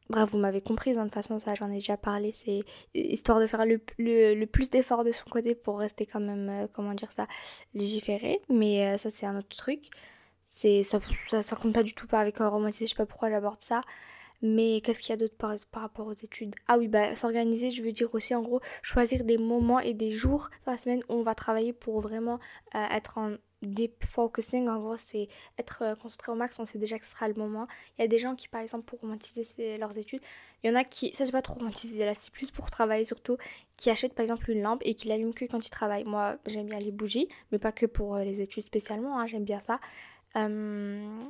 Bref, 0.10 0.30
vous 0.30 0.38
m'avez 0.38 0.62
comprise, 0.62 0.98
hein, 0.98 1.04
de 1.04 1.08
toute 1.08 1.15
façon, 1.15 1.38
ça 1.39 1.54
j'en 1.54 1.70
ai 1.70 1.76
déjà 1.76 1.98
parlé, 1.98 2.32
c'est 2.32 2.63
histoire 2.93 3.39
de 3.39 3.48
faire 3.48 3.65
le, 3.65 3.82
le, 3.98 4.46
plus 4.46 4.70
d'efforts 4.70 5.04
de 5.04 5.12
son 5.12 5.30
côté 5.30 5.54
pour 5.54 5.80
rester 5.80 6.06
quand 6.06 6.22
même, 6.22 6.50
euh, 6.50 6.67
comment 6.72 6.93
dire 6.93 7.12
ça, 7.12 7.28
légiféré, 7.74 8.41
mais 8.50 8.88
euh, 8.88 8.98
ça 8.98 9.10
c'est 9.10 9.26
un 9.26 9.38
autre 9.38 9.56
truc. 9.56 9.89
C'est 10.46 10.84
ça, 10.84 11.00
ça, 11.43 11.56
compte 11.58 11.74
pas 11.74 11.84
du 11.84 11.93
tout 11.93 12.08
pas 12.08 12.20
avec 12.20 12.39
un 12.39 12.48
romantisme, 12.48 12.86
je 12.86 12.89
sais 12.91 12.96
pas 12.96 13.06
pourquoi 13.06 13.30
j'aborde 13.30 13.62
ça. 13.62 13.82
Mais 14.41 14.82
qu'est-ce 14.82 15.00
qu'il 15.00 15.10
y 15.10 15.13
a 15.13 15.17
d'autre 15.17 15.36
par, 15.36 15.56
par, 15.72 15.82
rapport 15.82 16.08
aux 16.08 16.13
études? 16.13 16.56
Ah 16.67 16.78
oui, 16.78 16.88
bah 16.88 17.15
s'organiser, 17.15 17.72
je 17.72 17.82
veux 17.84 17.91
dire 17.91 18.13
aussi 18.13 18.36
en 18.36 18.41
gros 18.41 18.60
choisir 18.84 19.24
des 19.24 19.38
moments 19.38 19.80
et 19.80 19.93
des 19.93 20.12
jours 20.13 20.50
dans 20.65 20.74
la 20.74 20.78
semaine 20.78 21.02
où 21.10 21.15
on 21.15 21.24
va 21.24 21.36
travailler 21.36 21.74
pour 21.74 22.02
vraiment 22.02 22.39
euh, 22.76 22.86
être 22.91 23.17
en 23.17 23.36
deep 23.62 24.06
focusing, 24.06 24.67
en 24.67 24.80
gros, 24.80 24.98
c'est 24.98 25.28
être 25.58 25.82
euh, 25.82 25.96
concentré 25.96 26.32
au 26.32 26.36
max, 26.36 26.60
on 26.60 26.65
sait 26.65 26.78
déjà 26.78 27.00
que 27.00 27.06
ce 27.06 27.12
sera 27.12 27.28
le 27.28 27.34
moment. 27.34 27.67
Il 27.98 28.02
y 28.02 28.06
a 28.06 28.08
des 28.08 28.20
gens 28.20 28.36
qui, 28.36 28.48
par 28.48 28.62
exemple, 28.62 28.86
pour 28.86 29.00
romantiser 29.00 29.78
leurs 29.78 29.98
études, 29.98 30.22
il 30.63 30.70
y 30.70 30.74
en 30.74 30.76
a 30.76 30.84
qui, 30.84 31.13
ça 31.13 31.26
c'est 31.26 31.32
pas 31.32 31.41
trop 31.41 31.54
romantiser, 31.54 32.04
là 32.06 32.15
c'est 32.15 32.34
plus 32.34 32.52
pour 32.52 32.72
travailler 32.72 33.06
surtout, 33.06 33.38
qui 33.76 33.89
achètent 33.89 34.13
par 34.13 34.24
exemple 34.24 34.50
une 34.50 34.62
lampe 34.62 34.82
et 34.86 34.96
qui 34.96 35.08
l'allument 35.08 35.32
que 35.32 35.46
quand 35.46 35.65
ils 35.65 35.70
travaillent. 35.70 36.06
Moi, 36.06 36.38
j'aime 36.46 36.67
bien 36.67 36.80
les 36.80 36.91
bougies, 36.91 37.30
mais 37.52 37.60
pas 37.60 37.72
que 37.72 37.86
pour 37.86 38.15
euh, 38.15 38.24
les 38.24 38.41
études 38.41 38.63
spécialement, 38.63 39.20
hein, 39.20 39.28
j'aime 39.28 39.46
bien 39.46 39.62
ça. 39.62 39.80
Euh, 40.36 41.24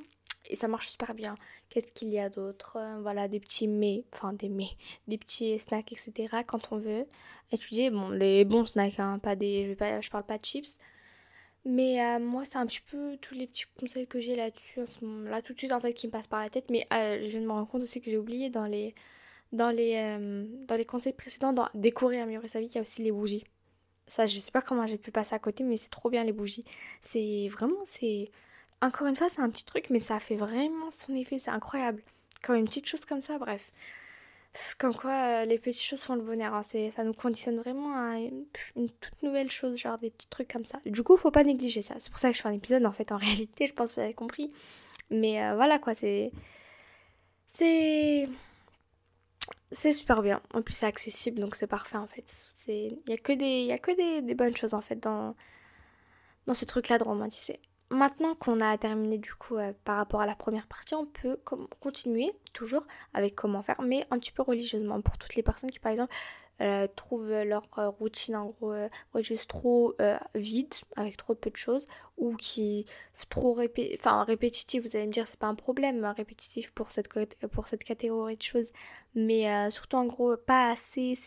et 0.50 0.56
ça 0.56 0.68
marche 0.70 0.88
super 0.90 1.13
bien. 1.13 1.36
Qu'est-ce 1.70 1.92
qu'il 1.92 2.08
y 2.10 2.20
a 2.20 2.30
d'autre? 2.30 2.78
Voilà, 3.02 3.28
des 3.28 3.42
petits 3.42 3.68
mets, 3.68 4.06
enfin 4.13 4.32
des 4.32 4.48
mets, 4.48 4.78
des 5.08 5.18
petits 5.18 5.60
snacks, 5.60 5.92
etc. 5.92 6.44
Quand 6.46 6.72
on 6.72 6.78
veut 6.78 7.06
étudier, 7.52 7.90
bon, 7.90 8.10
les 8.10 8.46
bons 8.46 8.66
snacks, 8.66 9.00
hein, 9.00 9.20
pas 9.20 9.36
des, 9.36 9.68
je, 9.68 9.74
vais 9.74 10.02
je 10.02 10.10
parle 10.10 10.26
pas 10.26 10.38
de 10.38 10.46
chips, 10.46 10.80
mais 11.65 12.02
euh, 12.02 12.20
moi, 12.20 12.43
c'est 12.46 12.58
un 12.58 12.65
petit 12.65 12.82
peu 12.82 13.17
tous 13.22 13.34
les 13.34 13.48
petits 13.48 13.65
conseils 13.80 14.08
que 14.08 14.20
j'ai 14.20 14.36
là-dessus, 14.36 14.80
là 15.26 15.41
tout 15.41 15.54
de 15.54 15.58
suite 15.58 15.72
en 15.74 15.80
fait, 15.82 15.93
qui 15.93 16.08
me 16.08 16.12
passent 16.12 16.28
par 16.28 16.41
la 16.41 16.50
tête. 16.50 16.70
Mais 16.70 16.88
euh, 16.93 17.28
je 17.30 17.39
me 17.39 17.52
rends 17.52 17.65
compte 17.65 17.82
aussi 17.82 18.02
que 18.02 18.10
j'ai 18.10 18.17
oublié 18.17 18.50
dans 18.50 18.65
les, 18.65 18.96
dans 19.52 19.70
les, 19.70 19.96
euh, 19.96 20.46
dans 20.67 20.76
les 20.76 20.86
conseils 20.86 21.13
précédents, 21.13 21.54
dans 21.54 21.70
décorer, 21.74 22.22
améliorer 22.22 22.48
sa 22.48 22.60
vie, 22.60 22.67
il 22.67 22.76
y 22.76 22.78
a 22.78 22.82
aussi 22.82 23.02
les 23.02 23.12
bougies. 23.12 23.46
Ça, 24.08 24.26
je 24.26 24.39
sais 24.39 24.52
pas 24.52 24.62
comment 24.62 24.88
j'ai 24.88 24.98
pu 24.98 25.12
passer 25.12 25.36
à 25.36 25.39
côté, 25.39 25.63
mais 25.63 25.78
c'est 25.78 25.89
trop 25.89 26.10
bien 26.10 26.24
les 26.24 26.32
bougies. 26.32 26.65
C'est 27.02 27.50
vraiment, 27.50 27.84
c'est. 27.86 28.26
Encore 28.82 29.08
une 29.08 29.15
fois, 29.15 29.28
c'est 29.30 29.41
un 29.41 29.50
petit 29.50 29.65
truc, 29.65 29.89
mais 29.89 30.00
ça 30.00 30.20
fait 30.20 30.36
vraiment 30.36 30.91
son 30.91 31.15
effet, 31.15 31.39
c'est 31.39 31.52
incroyable. 31.52 32.04
Comme 32.43 32.56
une 32.56 32.65
petite 32.65 32.86
chose 32.86 33.06
comme 33.06 33.22
ça, 33.22 33.39
bref. 33.39 33.72
Comme 34.78 34.96
quoi, 34.96 35.12
euh, 35.41 35.46
les 35.46 35.60
petites 35.60 35.84
choses 35.84 36.04
font 36.04 36.15
le 36.15 36.22
bonheur. 36.22 36.54
Hein. 36.54 36.63
Ça 36.63 37.04
nous 37.04 37.13
conditionne 37.13 37.58
vraiment 37.58 37.96
à 37.96 38.17
une, 38.17 38.46
toute 38.89 39.24
nouvelle 39.24 39.52
chose, 39.52 39.78
genre 39.78 39.98
des 39.98 40.10
petits 40.10 40.28
trucs 40.28 40.52
comme 40.52 40.65
ça. 40.65 40.80
Du 40.86 41.04
coup, 41.04 41.17
faut 41.17 41.32
pas 41.32 41.43
négliger 41.43 41.82
ça. 41.82 41.96
C'est 42.00 42.10
pour 42.10 42.20
ça 42.20 42.30
que 42.32 42.38
je 42.38 42.41
fais 42.41 42.50
un 42.50 42.54
épisode, 42.54 42.86
en 42.86 42.91
fait, 42.91 43.12
en 43.12 43.17
réalité, 43.17 43.67
je 43.67 43.74
pense 43.74 43.91
que 43.91 43.96
vous 43.96 44.02
avez 44.02 44.13
compris. 44.13 44.52
Mais 45.10 45.43
euh, 45.43 45.56
voilà, 45.56 45.80
quoi, 45.80 45.93
c'est... 45.93 46.32
C'est... 47.48 48.30
C'est 49.72 49.91
super 49.91 50.22
bien. 50.22 50.41
En 50.54 50.62
plus, 50.62 50.74
c'est 50.74 50.86
accessible, 50.86 51.39
donc 51.39 51.56
c'est 51.56 51.67
parfait, 51.67 51.98
en 51.98 52.08
fait. 52.08 52.48
Il 52.67 53.00
a 53.10 53.17
que, 53.17 53.34
des... 53.34 53.63
Y 53.63 53.72
a 53.72 53.78
que 53.78 53.91
des... 53.91 54.22
des 54.22 54.36
bonnes 54.36 54.56
choses, 54.56 54.74
en 54.74 54.82
fait, 54.82 54.98
dans, 54.98 55.36
dans 56.46 56.54
ce 56.54 56.65
truc-là 56.65 56.98
de 56.98 57.04
romantiser. 57.04 57.60
Maintenant 57.89 58.36
qu'on 58.36 58.60
a 58.60 58.78
terminé 58.78 59.17
du 59.17 59.34
coup 59.34 59.56
euh, 59.56 59.71
par 59.86 59.95
rapport 59.95 60.19
à 60.19 60.26
la 60.26 60.36
première 60.36 60.67
partie, 60.67 60.93
on 60.93 61.06
peut 61.06 61.39
continuer 61.80 62.34
toujours 62.52 62.86
avec 63.13 63.34
comment 63.34 63.62
faire, 63.62 63.82
mais 63.82 64.06
un 64.12 64.19
petit 64.19 64.34
peu 64.34 64.41
religieusement 64.41 65.02
pour 65.02 65.17
toutes 65.17 65.36
les 65.36 65.43
personnes 65.43 65.71
qui 65.71 65.80
par 65.80 65.93
exemple 65.93 66.13
euh, 66.60 66.88
trouvent 66.97 67.32
leur 67.32 67.63
euh, 67.78 67.88
routine 67.88 68.36
en 68.36 68.47
gros 68.47 68.73
juste 69.19 69.47
trop 69.47 69.95
vide 70.36 70.73
avec 70.97 71.15
trop 71.15 71.34
peu 71.34 71.50
de 71.50 71.56
choses 71.56 71.88
ou 72.17 72.36
qui 72.36 72.86
trop 73.30 73.54
répé 73.54 73.97
répétitif 74.04 74.84
vous 74.84 74.95
allez 74.97 75.08
me 75.08 75.12
dire 75.12 75.28
c'est 75.28 75.39
pas 75.39 75.47
un 75.47 75.56
problème 75.56 76.04
hein, 76.04 76.13
répétitif 76.13 76.71
pour 76.71 76.91
cette 76.91 77.08
pour 77.52 77.67
cette 77.67 77.84
catégorie 77.84 78.38
de 78.38 78.41
choses 78.41 78.71
mais 79.15 79.69
surtout 79.69 79.97
en 79.97 80.06
gros 80.06 80.36
pas 80.36 80.71
assez 80.71 81.17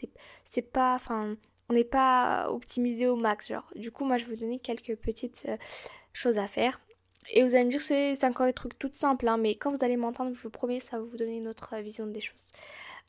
c'est 0.44 0.62
pas 0.62 0.96
enfin 0.96 1.36
on 1.70 1.74
n'est 1.74 1.84
pas 1.84 2.50
optimisé 2.50 3.06
au 3.06 3.16
max 3.16 3.48
genre 3.48 3.70
du 3.76 3.90
coup 3.90 4.04
moi 4.04 4.18
je 4.18 4.26
vais 4.26 4.34
vous 4.34 4.40
donner 4.40 4.58
quelques 4.58 4.96
petites 4.96 5.46
choses 6.12 6.38
à 6.38 6.46
faire. 6.46 6.80
Et 7.32 7.44
vous 7.44 7.54
allez 7.54 7.64
me 7.64 7.70
dire 7.70 7.80
que 7.80 7.84
c'est 7.86 8.24
encore 8.24 8.46
des 8.46 8.52
trucs 8.52 8.78
tout 8.78 8.90
simples, 8.92 9.28
hein, 9.28 9.36
mais 9.36 9.54
quand 9.54 9.70
vous 9.70 9.84
allez 9.84 9.96
m'entendre, 9.96 10.34
je 10.34 10.42
vous 10.42 10.50
promets, 10.50 10.80
ça 10.80 10.98
va 10.98 11.04
vous 11.04 11.16
donner 11.16 11.36
une 11.36 11.48
autre 11.48 11.76
vision 11.76 12.06
des 12.06 12.20
choses. 12.20 12.44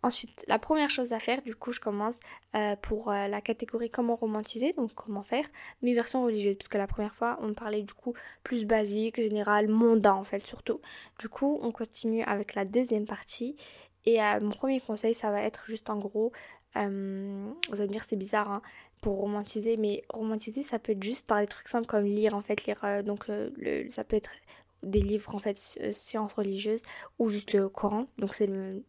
Ensuite, 0.03 0.43
la 0.47 0.57
première 0.57 0.89
chose 0.89 1.13
à 1.13 1.19
faire, 1.19 1.43
du 1.43 1.55
coup, 1.55 1.71
je 1.71 1.79
commence 1.79 2.19
euh, 2.55 2.75
pour 2.81 3.11
euh, 3.11 3.27
la 3.27 3.39
catégorie 3.39 3.91
comment 3.91 4.15
romantiser, 4.15 4.73
donc 4.73 4.93
comment 4.95 5.21
faire, 5.21 5.45
mes 5.83 5.93
versions 5.93 6.23
religieuses, 6.23 6.55
puisque 6.55 6.75
la 6.75 6.87
première 6.87 7.13
fois, 7.13 7.37
on 7.41 7.53
parlait 7.53 7.83
du 7.83 7.93
coup 7.93 8.13
plus 8.43 8.65
basique, 8.65 9.17
général, 9.17 9.67
mondain 9.67 10.13
en 10.13 10.23
fait, 10.23 10.45
surtout. 10.45 10.81
Du 11.19 11.29
coup, 11.29 11.59
on 11.61 11.71
continue 11.71 12.23
avec 12.23 12.55
la 12.55 12.65
deuxième 12.65 13.05
partie. 13.05 13.55
Et 14.05 14.21
euh, 14.21 14.39
mon 14.41 14.49
premier 14.49 14.81
conseil, 14.81 15.13
ça 15.13 15.29
va 15.29 15.43
être 15.43 15.65
juste 15.67 15.91
en 15.91 15.99
gros, 15.99 16.31
vous 16.75 16.81
allez 16.81 17.87
me 17.87 17.91
dire 17.91 18.03
c'est 18.03 18.15
bizarre, 18.15 18.51
hein, 18.51 18.61
pour 19.01 19.17
romantiser, 19.17 19.77
mais 19.77 20.03
romantiser 20.09 20.63
ça 20.63 20.79
peut 20.79 20.93
être 20.93 21.03
juste 21.03 21.27
par 21.27 21.39
des 21.39 21.47
trucs 21.47 21.67
simples 21.67 21.87
comme 21.87 22.05
lire 22.05 22.35
en 22.35 22.41
fait, 22.41 22.65
lire 22.65 22.79
euh, 22.83 23.01
donc 23.01 23.27
le, 23.27 23.89
ça 23.89 24.03
peut 24.03 24.15
être 24.15 24.31
des 24.83 25.01
livres 25.01 25.35
en 25.35 25.39
fait 25.39 25.57
sciences 25.91 26.33
religieuses 26.33 26.81
ou 27.19 27.27
juste 27.27 27.53
le 27.53 27.69
Coran, 27.69 28.07
donc 28.17 28.33
c'est 28.33 28.47
le 28.47 28.83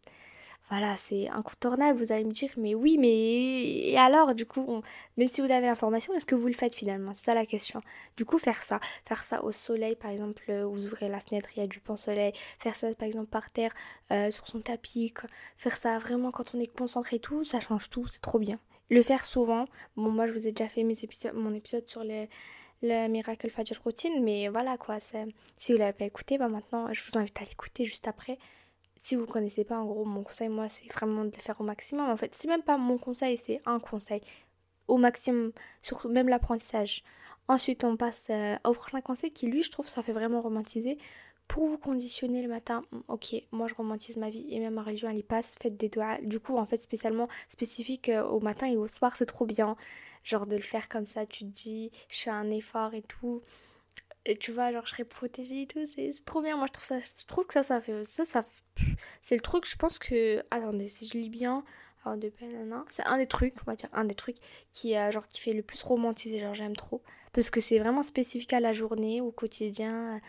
voilà, 0.72 0.96
c'est 0.96 1.28
incontournable, 1.28 1.98
vous 1.98 2.12
allez 2.12 2.24
me 2.24 2.32
dire, 2.32 2.48
mais 2.56 2.74
oui, 2.74 2.96
mais 2.96 3.90
et 3.90 3.98
alors, 3.98 4.34
du 4.34 4.46
coup, 4.46 4.80
même 5.18 5.28
si 5.28 5.42
vous 5.42 5.52
avez 5.52 5.66
l'information, 5.66 6.14
est-ce 6.14 6.24
que 6.24 6.34
vous 6.34 6.46
le 6.46 6.54
faites 6.54 6.74
finalement? 6.74 7.12
C'est 7.12 7.26
ça 7.26 7.34
la 7.34 7.44
question. 7.44 7.82
Du 8.16 8.24
coup, 8.24 8.38
faire 8.38 8.62
ça, 8.62 8.80
faire 9.04 9.22
ça 9.22 9.44
au 9.44 9.52
soleil, 9.52 9.96
par 9.96 10.10
exemple, 10.10 10.42
euh, 10.48 10.64
vous 10.64 10.86
ouvrez 10.86 11.10
la 11.10 11.20
fenêtre, 11.20 11.50
il 11.54 11.60
y 11.60 11.62
a 11.62 11.66
du 11.66 11.78
pan 11.78 11.98
soleil, 11.98 12.32
faire 12.58 12.74
ça, 12.74 12.90
par 12.94 13.06
exemple, 13.06 13.26
par 13.26 13.50
terre, 13.50 13.74
euh, 14.12 14.30
sur 14.30 14.46
son 14.48 14.62
tapis, 14.62 15.12
faire 15.58 15.76
ça 15.76 15.98
vraiment 15.98 16.30
quand 16.30 16.54
on 16.54 16.58
est 16.58 16.74
concentré 16.74 17.16
et 17.16 17.20
tout, 17.20 17.44
ça 17.44 17.60
change 17.60 17.90
tout, 17.90 18.06
c'est 18.06 18.22
trop 18.22 18.38
bien 18.38 18.58
le 18.88 19.02
faire 19.02 19.26
souvent. 19.26 19.66
Bon, 19.96 20.10
moi, 20.10 20.26
je 20.26 20.32
vous 20.32 20.48
ai 20.48 20.52
déjà 20.52 20.70
fait 20.70 20.84
mon 21.34 21.52
épisode 21.52 21.86
sur 21.86 22.02
le 22.02 23.08
Miracle 23.08 23.50
Fajr 23.50 23.78
Routine, 23.84 24.24
mais 24.24 24.48
voilà 24.48 24.78
quoi. 24.78 24.96
Si 25.00 25.72
vous 25.72 25.78
l'avez 25.78 25.92
pas 25.92 26.06
écouté, 26.06 26.38
bah 26.38 26.48
maintenant, 26.48 26.90
je 26.94 27.02
vous 27.04 27.18
invite 27.18 27.38
à 27.42 27.44
l'écouter 27.44 27.84
juste 27.84 28.08
après. 28.08 28.38
Si 29.02 29.16
vous 29.16 29.26
connaissez 29.26 29.64
pas, 29.64 29.78
en 29.78 29.84
gros, 29.84 30.04
mon 30.04 30.22
conseil, 30.22 30.48
moi, 30.48 30.68
c'est 30.68 30.86
vraiment 30.92 31.24
de 31.24 31.32
le 31.34 31.42
faire 31.42 31.60
au 31.60 31.64
maximum. 31.64 32.08
En 32.08 32.16
fait, 32.16 32.34
c'est 32.36 32.46
même 32.46 32.62
pas 32.62 32.78
mon 32.78 32.98
conseil, 32.98 33.36
c'est 33.36 33.60
un 33.66 33.80
conseil. 33.80 34.20
Au 34.86 34.96
maximum, 34.96 35.50
surtout 35.82 36.08
même 36.08 36.28
l'apprentissage. 36.28 37.02
Ensuite, 37.48 37.82
on 37.82 37.96
passe 37.96 38.26
euh, 38.30 38.56
au 38.64 38.72
prochain 38.72 39.00
conseil 39.00 39.32
qui, 39.32 39.48
lui, 39.48 39.64
je 39.64 39.72
trouve, 39.72 39.88
ça 39.88 40.04
fait 40.04 40.12
vraiment 40.12 40.40
romantiser 40.40 40.98
pour 41.48 41.66
vous 41.66 41.78
conditionner 41.78 42.42
le 42.42 42.48
matin, 42.48 42.84
mm, 42.92 43.00
ok, 43.08 43.34
moi 43.50 43.66
je 43.66 43.74
romantise 43.74 44.16
ma 44.16 44.30
vie 44.30 44.46
et 44.50 44.60
même 44.60 44.74
ma 44.74 44.82
religion 44.82 45.10
elle 45.10 45.18
y 45.18 45.22
passe, 45.24 45.56
faites 45.60 45.76
des 45.76 45.88
doigts. 45.88 46.18
Du 46.22 46.38
coup, 46.40 46.56
en 46.56 46.64
fait, 46.64 46.80
spécialement 46.80 47.28
spécifique 47.48 48.08
euh, 48.08 48.24
au 48.24 48.40
matin 48.40 48.68
et 48.68 48.76
au 48.76 48.86
soir, 48.86 49.16
c'est 49.16 49.26
trop 49.26 49.46
bien. 49.46 49.76
Genre 50.24 50.46
de 50.46 50.54
le 50.56 50.62
faire 50.62 50.88
comme 50.88 51.06
ça, 51.08 51.26
tu 51.26 51.44
te 51.44 51.50
dis, 51.50 51.90
je 52.08 52.22
fais 52.22 52.30
un 52.30 52.50
effort 52.50 52.94
et 52.94 53.02
tout. 53.02 53.42
Et 54.24 54.36
tu 54.36 54.52
vois, 54.52 54.72
genre 54.72 54.86
je 54.86 54.92
serai 54.92 55.04
protégée 55.04 55.62
et 55.62 55.66
tout, 55.66 55.84
c'est 55.86 56.12
trop 56.24 56.42
bien. 56.42 56.56
Moi 56.56 56.66
je 56.66 56.72
trouve 56.72 56.84
ça, 56.84 57.00
je 57.00 57.26
trouve 57.26 57.46
que 57.46 57.54
ça, 57.54 57.62
ça 57.62 57.80
fait. 57.80 58.04
Ça, 58.04 58.24
ça 58.24 58.44
c'est 59.22 59.34
le 59.34 59.42
truc, 59.42 59.66
je 59.68 59.76
pense 59.76 59.98
que. 59.98 60.42
Attendez, 60.50 60.88
si 60.88 61.06
je 61.06 61.14
lis 61.14 61.30
bien. 61.30 61.64
Alors 62.04 62.18
de 62.18 62.32
c'est 62.88 63.06
un 63.06 63.16
des 63.16 63.26
trucs, 63.26 63.54
on 63.62 63.70
va 63.70 63.76
dire 63.76 63.88
un 63.92 64.04
des 64.04 64.14
trucs 64.14 64.38
qui, 64.72 64.96
euh, 64.96 65.12
genre, 65.12 65.28
qui 65.28 65.40
fait 65.40 65.52
le 65.52 65.62
plus 65.62 65.82
romantiser, 65.84 66.40
genre 66.40 66.54
j'aime 66.54 66.74
trop. 66.74 67.00
Parce 67.32 67.48
que 67.50 67.60
c'est 67.60 67.78
vraiment 67.78 68.02
spécifique 68.02 68.52
à 68.52 68.60
la 68.60 68.72
journée, 68.72 69.20
au 69.20 69.30
quotidien. 69.30 70.20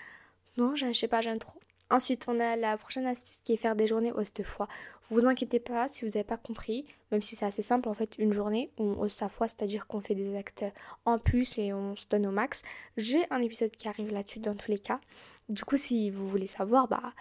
Non, 0.58 0.76
je 0.76 0.94
sais 0.94 1.08
pas, 1.08 1.22
j'aime 1.22 1.40
trop. 1.40 1.60
Ensuite, 1.90 2.26
on 2.28 2.40
a 2.40 2.56
la 2.56 2.78
prochaine 2.78 3.08
astuce 3.08 3.40
qui 3.44 3.54
est 3.54 3.58
faire 3.58 3.76
des 3.76 3.88
journées 3.88 4.12
hausse 4.12 4.34
de 4.34 4.44
foi. 4.44 4.68
Vous 5.14 5.28
inquiétez 5.28 5.60
pas 5.60 5.88
si 5.88 6.06
vous 6.06 6.12
n'avez 6.12 6.24
pas 6.24 6.38
compris, 6.38 6.86
même 7.12 7.22
si 7.22 7.36
c'est 7.36 7.46
assez 7.46 7.62
simple 7.62 7.88
en 7.88 7.94
fait, 7.94 8.16
une 8.18 8.34
journée 8.34 8.72
on 8.80 8.94
hausse 9.00 9.14
sa 9.14 9.30
foi, 9.30 9.48
c'est-à-dire 9.48 9.86
qu'on 9.86 10.02
fait 10.02 10.16
des 10.16 10.36
actes 10.36 10.66
en 11.06 11.20
plus 11.20 11.60
et 11.60 11.72
on 11.72 11.96
se 11.96 12.08
donne 12.08 12.26
au 12.26 12.32
max. 12.32 12.64
J'ai 12.98 13.24
un 13.30 13.40
épisode 13.40 13.70
qui 13.70 13.88
arrive 13.88 14.12
là-dessus 14.12 14.40
dans 14.40 14.56
tous 14.56 14.72
les 14.72 14.80
cas. 14.80 15.00
Du 15.50 15.64
coup, 15.64 15.78
si 15.78 16.10
vous 16.10 16.28
voulez 16.28 16.48
savoir, 16.48 16.88
bah 16.88 17.14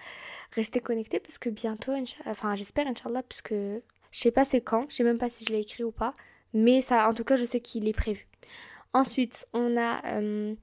restez 0.52 0.81
connectés 0.81 1.20
parce 1.20 1.38
que 1.38 1.50
bientôt, 1.50 1.92
enfin 2.24 2.57
j'espère 2.57 2.87
Inch'Allah, 2.87 3.22
puisque 3.22 3.52
je 3.52 3.81
sais 4.11 4.31
pas 4.31 4.46
c'est 4.46 4.62
quand, 4.62 4.87
je 4.88 4.96
sais 4.96 5.05
même 5.05 5.18
pas 5.18 5.28
si 5.28 5.44
je 5.44 5.52
l'ai 5.52 5.61
écrit 5.61 5.85
ou 5.85 5.92
pas, 5.92 6.14
mais 6.55 6.81
ça, 6.81 7.07
en 7.07 7.12
tout 7.12 7.24
cas, 7.24 7.37
je 7.37 7.44
sais 7.44 7.61
qu'il 7.61 7.87
est 7.88 7.92
prévu. 7.92 8.26
Ensuite, 8.94 9.46
on 9.52 9.76
a 9.76 10.02
euh, 10.18 10.55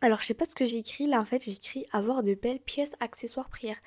alors, 0.00 0.20
je 0.20 0.26
sais 0.26 0.34
pas 0.34 0.44
ce 0.44 0.54
que 0.54 0.64
j'ai 0.64 0.78
écrit 0.78 1.06
là. 1.06 1.20
En 1.20 1.24
fait, 1.24 1.44
j'ai 1.44 1.52
écrit 1.52 1.84
avoir 1.92 2.22
de 2.22 2.34
belles 2.34 2.60
pièces, 2.60 2.92
accessoires, 3.00 3.48
prières. 3.48 3.78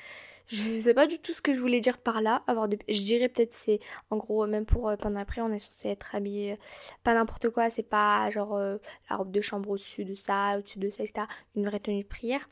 Je 0.51 0.81
sais 0.81 0.93
pas 0.93 1.07
du 1.07 1.17
tout 1.17 1.31
ce 1.31 1.41
que 1.41 1.53
je 1.53 1.61
voulais 1.61 1.79
dire 1.79 1.97
par 1.97 2.21
là. 2.21 2.43
Avoir. 2.45 2.67
Je 2.69 3.01
dirais 3.01 3.29
peut-être 3.29 3.53
c'est 3.53 3.79
en 4.09 4.17
gros 4.17 4.45
même 4.47 4.65
pour 4.65 4.89
euh, 4.89 4.97
pendant 4.97 5.19
après 5.19 5.39
on 5.39 5.51
est 5.53 5.59
censé 5.59 5.87
être 5.89 6.13
habillé 6.13 6.53
euh, 6.53 6.55
pas 7.03 7.13
n'importe 7.13 7.49
quoi. 7.49 7.69
C'est 7.69 7.83
pas 7.83 8.29
genre 8.29 8.55
euh, 8.57 8.77
la 9.09 9.15
robe 9.15 9.31
de 9.31 9.39
chambre 9.39 9.69
au-dessus 9.69 10.03
de 10.03 10.13
ça, 10.13 10.57
au-dessus 10.57 10.79
de 10.79 10.89
ça, 10.89 11.03
etc. 11.03 11.25
Une 11.55 11.65
vraie 11.65 11.79
tenue 11.79 12.03
de 12.03 12.07
prière. 12.07 12.49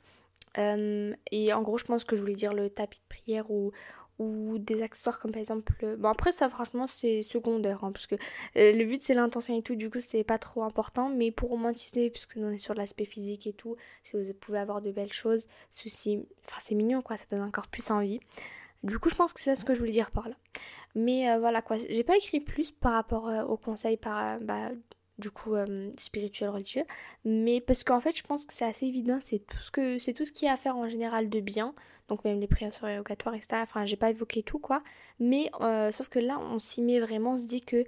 et 0.57 1.53
en 1.53 1.61
gros, 1.61 1.77
je 1.77 1.85
pense 1.85 2.05
que 2.05 2.15
je 2.15 2.21
voulais 2.21 2.35
dire 2.35 2.53
le 2.53 2.69
tapis 2.69 2.99
de 2.99 3.15
prière 3.15 3.51
ou, 3.51 3.71
ou 4.19 4.57
des 4.57 4.81
accessoires 4.81 5.17
comme 5.19 5.31
par 5.31 5.39
exemple 5.39 5.73
bon 5.97 6.09
après 6.09 6.31
ça 6.31 6.49
franchement 6.49 6.87
c'est 6.87 7.23
secondaire 7.23 7.83
hein, 7.83 7.91
parce 7.91 8.05
que 8.05 8.15
euh, 8.15 8.73
le 8.73 8.85
but 8.85 9.01
c'est 9.01 9.13
l'intention 9.13 9.57
et 9.57 9.61
tout 9.61 9.75
du 9.75 9.89
coup 9.89 9.99
c'est 9.99 10.23
pas 10.23 10.37
trop 10.37 10.63
important 10.63 11.09
mais 11.09 11.31
pour 11.31 11.49
romantiser 11.49 12.09
puisque 12.09 12.33
on 12.37 12.51
est 12.51 12.57
sur 12.57 12.73
l'aspect 12.73 13.05
physique 13.05 13.47
et 13.47 13.53
tout 13.53 13.77
si 14.03 14.17
vous 14.17 14.33
pouvez 14.33 14.59
avoir 14.59 14.81
de 14.81 14.91
belles 14.91 15.13
choses 15.13 15.47
ceci 15.71 16.25
enfin 16.45 16.57
c'est 16.59 16.75
mignon 16.75 17.01
quoi 17.01 17.17
ça 17.17 17.23
donne 17.31 17.41
encore 17.41 17.67
plus 17.67 17.89
envie. 17.91 18.19
Du 18.83 18.97
coup 18.99 19.09
je 19.09 19.15
pense 19.15 19.33
que 19.33 19.41
c'est 19.41 19.55
ce 19.55 19.65
que 19.65 19.73
je 19.73 19.79
voulais 19.79 19.91
dire 19.91 20.11
par 20.11 20.29
là. 20.29 20.35
Mais 20.95 21.29
euh, 21.29 21.39
voilà 21.39 21.61
quoi 21.61 21.77
j'ai 21.77 22.03
pas 22.03 22.17
écrit 22.17 22.39
plus 22.39 22.71
par 22.71 22.93
rapport 22.93 23.27
euh, 23.29 23.43
aux 23.43 23.57
conseils 23.57 23.97
par 23.97 24.39
bah, 24.39 24.71
du 25.19 25.29
coup 25.29 25.55
spirituel 25.97 26.49
religieux 26.49 26.85
mais 27.25 27.61
parce 27.61 27.83
qu'en 27.83 27.99
fait 27.99 28.17
je 28.17 28.23
pense 28.23 28.45
que 28.45 28.53
c'est 28.53 28.65
assez 28.65 28.87
évident 28.87 29.19
c'est 29.21 29.39
tout 29.39 29.57
ce 29.57 29.69
que 29.69 29.99
c'est 29.99 30.13
tout 30.13 30.25
ce 30.25 30.31
qui 30.31 30.47
a 30.47 30.53
à 30.53 30.57
faire 30.57 30.77
en 30.77 30.89
général 30.89 31.29
de 31.29 31.39
bien 31.39 31.75
donc 32.09 32.25
même 32.25 32.39
les 32.39 32.47
prières 32.47 32.73
surrogatoires, 32.73 33.35
etc. 33.35 33.61
Enfin, 33.61 33.85
j'ai 33.85 33.95
pas 33.95 34.09
évoqué 34.09 34.43
tout, 34.43 34.59
quoi. 34.59 34.83
Mais 35.19 35.49
euh, 35.61 35.91
sauf 35.91 36.09
que 36.09 36.19
là, 36.19 36.37
on 36.39 36.59
s'y 36.59 36.81
met 36.81 36.99
vraiment, 36.99 37.33
on 37.33 37.37
se 37.37 37.45
dit 37.45 37.61
que 37.61 37.85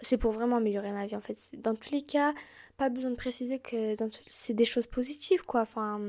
c'est 0.00 0.18
pour 0.18 0.30
vraiment 0.30 0.56
améliorer 0.56 0.92
ma 0.92 1.06
vie 1.06 1.16
en 1.16 1.20
fait. 1.20 1.50
Dans 1.54 1.74
tous 1.74 1.90
les 1.90 2.02
cas, 2.02 2.32
pas 2.76 2.88
besoin 2.88 3.10
de 3.10 3.16
préciser 3.16 3.58
que 3.58 3.96
c'est 4.28 4.54
des 4.54 4.64
choses 4.64 4.86
positives 4.86 5.42
quoi. 5.42 5.62
Enfin, 5.62 6.00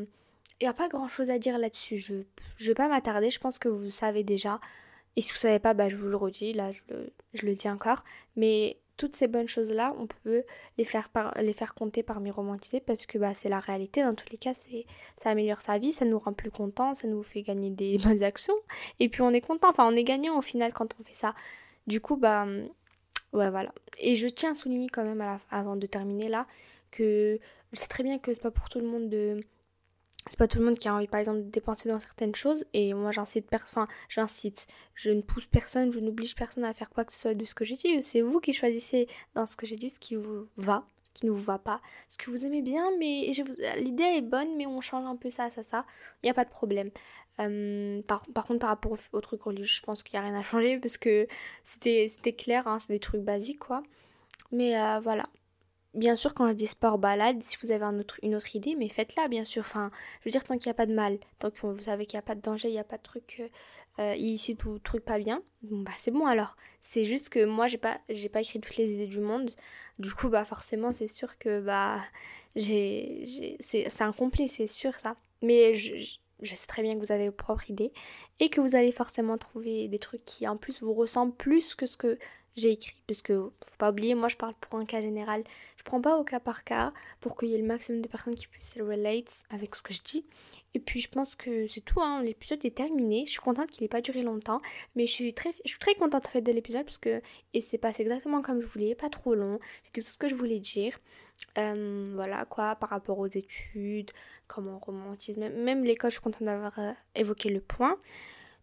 il 0.60 0.66
n'y 0.66 0.68
a 0.68 0.74
pas 0.74 0.90
grand 0.90 1.08
chose 1.08 1.32
à 1.32 1.40
dire 1.40 1.58
là-dessus. 1.58 1.98
Je 1.98 2.14
ne 2.14 2.24
vais 2.68 2.76
pas 2.76 2.88
m'attarder, 2.88 3.32
je 3.32 3.40
pense 3.40 3.58
que 3.58 3.68
vous 3.68 3.90
savez 3.90 4.24
déjà. 4.24 4.60
Et 5.16 5.22
si 5.22 5.32
vous 5.32 5.40
savez 5.40 5.60
pas, 5.60 5.74
bah, 5.74 5.90
je 5.90 5.96
vous 5.96 6.08
le 6.08 6.18
redis, 6.18 6.54
là 6.54 6.72
je 6.72 6.82
le, 6.90 7.12
je 7.34 7.46
le 7.46 7.56
dis 7.56 7.70
encore. 7.70 8.04
Mais 8.36 8.78
toutes 9.00 9.16
ces 9.16 9.28
bonnes 9.28 9.48
choses-là, 9.48 9.96
on 9.98 10.08
peut 10.08 10.44
les 10.78 10.84
faire, 10.84 11.10
compter 11.74 12.04
parmi 12.04 12.32
romantisés 12.32 12.82
parce 12.82 13.06
que 13.06 13.18
bah, 13.18 13.34
c'est 13.34 13.48
la 13.48 13.62
réalité. 13.62 14.04
Dans 14.04 14.14
tous 14.14 14.30
les 14.30 14.38
cas, 14.38 14.54
c'est, 14.54 14.86
ça 15.18 15.30
améliore 15.30 15.62
sa 15.62 15.78
vie, 15.78 15.94
ça 15.94 16.04
nous 16.04 16.20
rend 16.20 16.34
plus 16.34 16.52
contents, 16.52 16.94
ça 16.96 17.08
nous 17.08 17.24
fait 17.24 17.42
gagner 17.42 17.70
des 17.70 17.98
bonnes 18.04 18.22
actions. 18.22 18.54
Et 19.00 19.08
puis 19.08 19.22
on 19.22 19.32
est 19.32 19.40
content, 19.40 19.70
enfin 19.70 19.88
on 19.88 19.96
est 19.96 20.04
gagnant 20.04 20.38
au 20.38 20.42
final 20.42 20.74
quand 20.74 20.90
on 21.00 21.04
fait 21.06 21.14
ça. 21.14 21.34
Du 21.88 22.02
coup, 22.02 22.18
bah 22.18 22.46
ouais, 23.32 23.50
voilà. 23.50 23.74
Et 23.98 24.18
je 24.18 24.28
tiens 24.28 24.52
à 24.52 24.56
souligner 24.56 24.90
quand 24.90 25.06
même 25.06 25.24
avant 25.50 25.78
de 25.78 25.88
terminer 25.88 26.28
là 26.28 26.46
que 26.92 27.40
je 27.72 27.80
sais 27.80 27.88
très 27.88 28.04
bien 28.04 28.20
que 28.20 28.34
c'est 28.34 28.42
pas 28.42 28.52
pour 28.52 28.68
tout 28.68 28.80
le 28.80 28.88
monde 28.88 29.10
de 29.10 29.40
c'est 30.27 30.38
pas 30.38 30.47
tout 30.47 30.60
le 30.60 30.65
monde 30.65 30.77
qui 30.77 30.88
a 30.88 30.93
envie 30.93 31.08
par 31.08 31.19
exemple 31.19 31.39
de 31.39 31.49
dépenser 31.49 31.89
dans 31.89 31.99
certaines 31.99 32.36
choses 32.36 32.65
et 32.73 32.93
moi 32.93 33.12
j'incite 33.12 33.47
enfin 33.53 33.88
j'incite 34.10 34.67
je 34.93 35.12
ne 35.12 35.21
pousse 35.21 35.45
personne 35.45 35.91
je 35.91 35.99
n'oblige 35.99 36.36
personne 36.36 36.65
à 36.65 36.73
faire 36.73 36.89
quoi 36.89 37.05
que 37.05 37.13
ce 37.13 37.19
soit 37.19 37.34
de 37.34 37.45
ce 37.45 37.55
que 37.55 37.65
j'ai 37.65 37.75
dit. 37.75 38.03
C'est 38.03 38.21
vous 38.21 38.39
qui 38.39 38.53
choisissez 38.53 39.08
dans 39.36 39.45
ce 39.45 39.55
que 39.55 39.65
j'ai 39.65 39.75
dit 39.75 39.89
ce 39.89 39.99
qui 39.99 40.15
vous 40.15 40.47
va 40.58 40.86
ce 41.13 41.21
qui 41.21 41.25
ne 41.25 41.32
vous 41.32 41.43
va 41.43 41.58
pas 41.58 41.82
ce 42.10 42.17
que 42.17 42.29
vous 42.29 42.45
aimez 42.45 42.62
bien 42.62 42.86
mais 42.99 43.32
l'idée 43.77 44.03
est 44.03 44.21
bonne 44.21 44.55
mais 44.58 44.65
on 44.65 44.82
change 44.82 45.05
un 45.05 45.15
peu 45.15 45.29
ça 45.29 45.49
ça 45.51 45.63
ça. 45.63 45.86
Il 46.21 46.27
n'y 46.27 46.32
a 46.32 46.36
pas 46.36 46.45
de 46.45 46.49
problème. 46.49 46.91
Euh, 47.39 48.01
par, 48.01 48.23
contre 48.25 48.60
par 48.60 48.69
rapport 48.69 48.97
au, 49.13 49.21
truc 49.21 49.41
religieux 49.43 49.77
je 49.79 49.82
pense 49.82 50.03
qu'il 50.03 50.19
n'y 50.19 50.25
a 50.25 50.29
rien 50.29 50.38
à 50.38 50.43
changer 50.43 50.77
parce 50.77 50.97
que 50.97 51.25
c'était 51.63 52.08
c'était 52.10 52.34
clair 52.34 52.67
hein, 52.67 52.79
c'est 52.79 52.91
des 52.91 52.99
trucs 52.99 53.21
basiques 53.21 53.60
quoi. 53.60 53.82
Mais 54.51 54.79
euh, 54.79 54.99
voilà 54.99 55.29
Bien 55.95 56.15
sûr, 56.15 56.36
quand 56.36 56.47
je 56.49 56.54
dis 56.54 56.67
sport 56.67 56.99
balade, 56.99 57.41
si 57.41 57.58
vous 57.62 57.71
avez 57.71 57.86
une 58.21 58.36
autre 58.36 58.56
idée, 58.56 58.75
mais 58.75 58.89
faites-la, 58.89 59.28
bien 59.28 59.43
sûr. 59.43 59.62
Enfin, 59.62 59.89
je 60.19 60.25
veux 60.25 60.32
dire, 60.32 60.43
tant 60.43 60.56
qu'il 60.58 60.67
n'y 60.67 60.71
a 60.71 60.75
pas 60.75 60.86
de 60.86 60.93
mal, 60.93 61.17
tant 61.39 61.49
que 61.49 61.65
vous 61.65 61.80
savez 61.80 62.06
qu'il 62.06 62.17
n'y 62.17 62.19
a 62.19 62.23
pas 62.23 62.36
de 62.36 62.41
danger, 62.41 62.67
il 62.67 62.73
n'y 62.73 62.80
a 62.80 62.84
pas 62.84 62.97
de 62.97 63.04
truc 63.04 63.38
euh, 63.39 63.47
euh, 63.99 64.15
ici, 64.15 64.56
tout 64.56 64.80
truc 64.80 65.04
pas 65.04 65.19
bien, 65.19 65.41
bah 65.63 65.91
c'est 65.97 66.12
bon 66.12 66.25
alors. 66.25 66.56
C'est 66.80 67.06
juste 67.06 67.30
que 67.30 67.43
moi, 67.43 67.67
j'ai 67.67 67.78
pas, 67.78 67.99
pas 68.32 68.41
écrit 68.41 68.62
toutes 68.62 68.78
les 68.78 68.91
idées 68.93 69.08
du 69.08 69.19
monde. 69.19 69.52
Du 69.97 70.13
coup, 70.13 70.30
bah 70.30 70.45
forcément, 70.45 70.93
c'est 70.93 71.08
sûr 71.08 71.38
que 71.39 71.60
bah 71.60 71.99
j'ai, 72.56 73.58
c'est, 73.60 74.02
incomplet, 74.02 74.47
c'est 74.47 74.67
sûr 74.67 74.97
ça. 74.99 75.15
Mais 75.41 75.75
je, 75.75 76.17
je 76.41 76.56
sais 76.56 76.67
très 76.67 76.82
bien 76.82 76.95
que 76.95 76.99
vous 77.06 77.12
avez 77.12 77.28
vos 77.28 77.36
propres 77.36 77.69
idées 77.69 77.91
et 78.39 78.49
que 78.49 78.62
vous 78.62 78.75
allez 78.75 78.91
forcément 78.91 79.38
trouver 79.38 79.88
des 79.88 79.99
trucs 79.99 80.23
qui 80.25 80.47
en 80.47 80.58
plus 80.58 80.82
vous 80.82 80.93
ressemblent 80.93 81.36
plus 81.36 81.75
que 81.75 81.86
ce 81.86 81.97
que 81.97 82.17
j'ai 82.60 82.72
écrit. 82.72 82.95
Parce 83.08 83.22
que 83.22 83.34
faut 83.34 83.78
pas 83.78 83.89
oublier, 83.91 84.15
moi 84.15 84.28
je 84.28 84.36
parle 84.36 84.54
pour 84.60 84.80
un 84.80 84.86
cas 84.86 85.02
général. 85.02 85.43
Je 85.78 85.84
prends 85.84 86.02
pas 86.02 86.17
au 86.17 86.24
cas 86.24 86.39
par 86.39 86.63
cas 86.63 86.93
pour 87.22 87.38
qu'il 87.38 87.50
y 87.50 87.56
ait 87.56 87.58
le 87.58 87.65
maximum 87.65 88.02
de 88.02 88.08
personnes 88.08 88.36
qui 88.36 88.48
puissent 88.48 88.78
relate 88.80 89.43
avec 89.50 89.76
ce 89.76 89.82
que 89.82 89.93
je 89.93 90.02
dis. 90.04 90.26
Et 90.74 90.80
puis 90.80 91.02
je 91.02 91.10
pense 91.10 91.36
que 91.36 91.67
c'est 91.67 91.82
tout, 91.82 92.02
hein. 92.02 92.22
l'épisode 92.22 92.63
est 92.63 92.76
terminé. 92.76 93.26
Je 93.26 93.32
suis 93.32 93.39
contente 93.39 93.72
qu'il 93.72 93.84
ait 93.84 93.89
pas 93.89 94.02
duré 94.02 94.22
longtemps. 94.22 94.62
Mais 94.95 95.08
je 95.08 95.12
suis 95.13 95.34
très, 95.34 95.54
je 95.65 95.69
suis 95.69 95.80
très 95.80 95.95
contente 95.95 96.28
en 96.28 96.30
fait 96.30 96.41
de 96.41 96.52
l'épisode 96.52 96.84
parce 96.84 96.98
que 96.98 97.22
et 97.54 97.62
c'est 97.62 97.78
passé 97.78 98.04
exactement 98.04 98.41
comme 98.41 98.62
je 98.62 98.67
voulais, 98.67 98.95
pas 98.95 99.10
trop 99.10 99.34
long. 99.34 99.60
C'était 99.86 100.02
tout 100.02 100.10
ce 100.10 100.17
que 100.17 100.30
je 100.30 100.36
voulais 100.36 100.60
dire. 100.60 101.00
Euh, 101.58 102.12
voilà 102.13 102.45
quoi, 102.45 102.76
par 102.76 102.89
rapport 102.89 103.19
aux 103.19 103.28
études, 103.28 104.12
comment 104.48 104.76
on 104.76 104.80
romantise. 104.80 105.38
Même, 105.38 105.84
l'école, 105.84 106.12
je 106.12 106.15
suis 106.15 106.24
contente 106.24 106.43
d'avoir 106.43 106.78
euh, 106.80 106.91
évoqué 107.15 107.50
le 107.50 107.62
point 107.62 107.98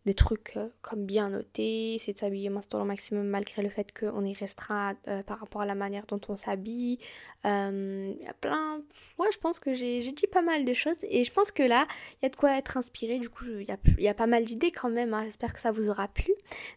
des 0.06 0.14
trucs 0.14 0.52
euh, 0.56 0.68
comme 0.82 1.04
bien 1.04 1.30
noter, 1.30 1.98
c'est 1.98 2.12
de 2.12 2.18
s'habiller 2.18 2.48
maintenant 2.48 2.80
au 2.82 2.84
maximum 2.84 3.26
malgré 3.26 3.60
le 3.60 3.68
fait 3.68 3.92
qu'on 3.92 4.24
est 4.24 4.38
restreint 4.38 4.96
euh, 5.08 5.24
par 5.24 5.40
rapport 5.40 5.62
à 5.62 5.66
la 5.66 5.74
manière 5.74 6.06
dont 6.06 6.20
on 6.28 6.36
s'habille. 6.36 6.98
Euh, 7.44 8.12
il 8.16 8.24
y 8.24 8.28
a 8.28 8.32
plein... 8.32 8.82
Ouais, 9.18 9.26
je 9.32 9.38
pense 9.38 9.58
que 9.58 9.74
j'ai 9.74 10.00
dit 10.00 10.26
pas 10.26 10.42
mal 10.42 10.64
de 10.64 10.72
choses 10.74 10.98
et 11.02 11.24
je 11.24 11.32
pense 11.32 11.50
que 11.50 11.62
là, 11.62 11.88
il 12.12 12.24
y 12.24 12.26
a 12.26 12.28
de 12.28 12.36
quoi 12.36 12.56
être 12.56 12.76
inspiré. 12.76 13.18
Du 13.18 13.30
coup, 13.30 13.46
il 13.46 13.66
y 13.98 14.08
a, 14.08 14.14
pas 14.14 14.26
mal 14.26 14.44
d'idées 14.44 14.70
quand 14.70 14.90
même. 14.90 15.14
Hein. 15.14 15.22
J'espère 15.24 15.54
que 15.54 15.60
ça 15.60 15.72
vous 15.72 15.88
aura 15.88 16.06
plu. 16.06 16.32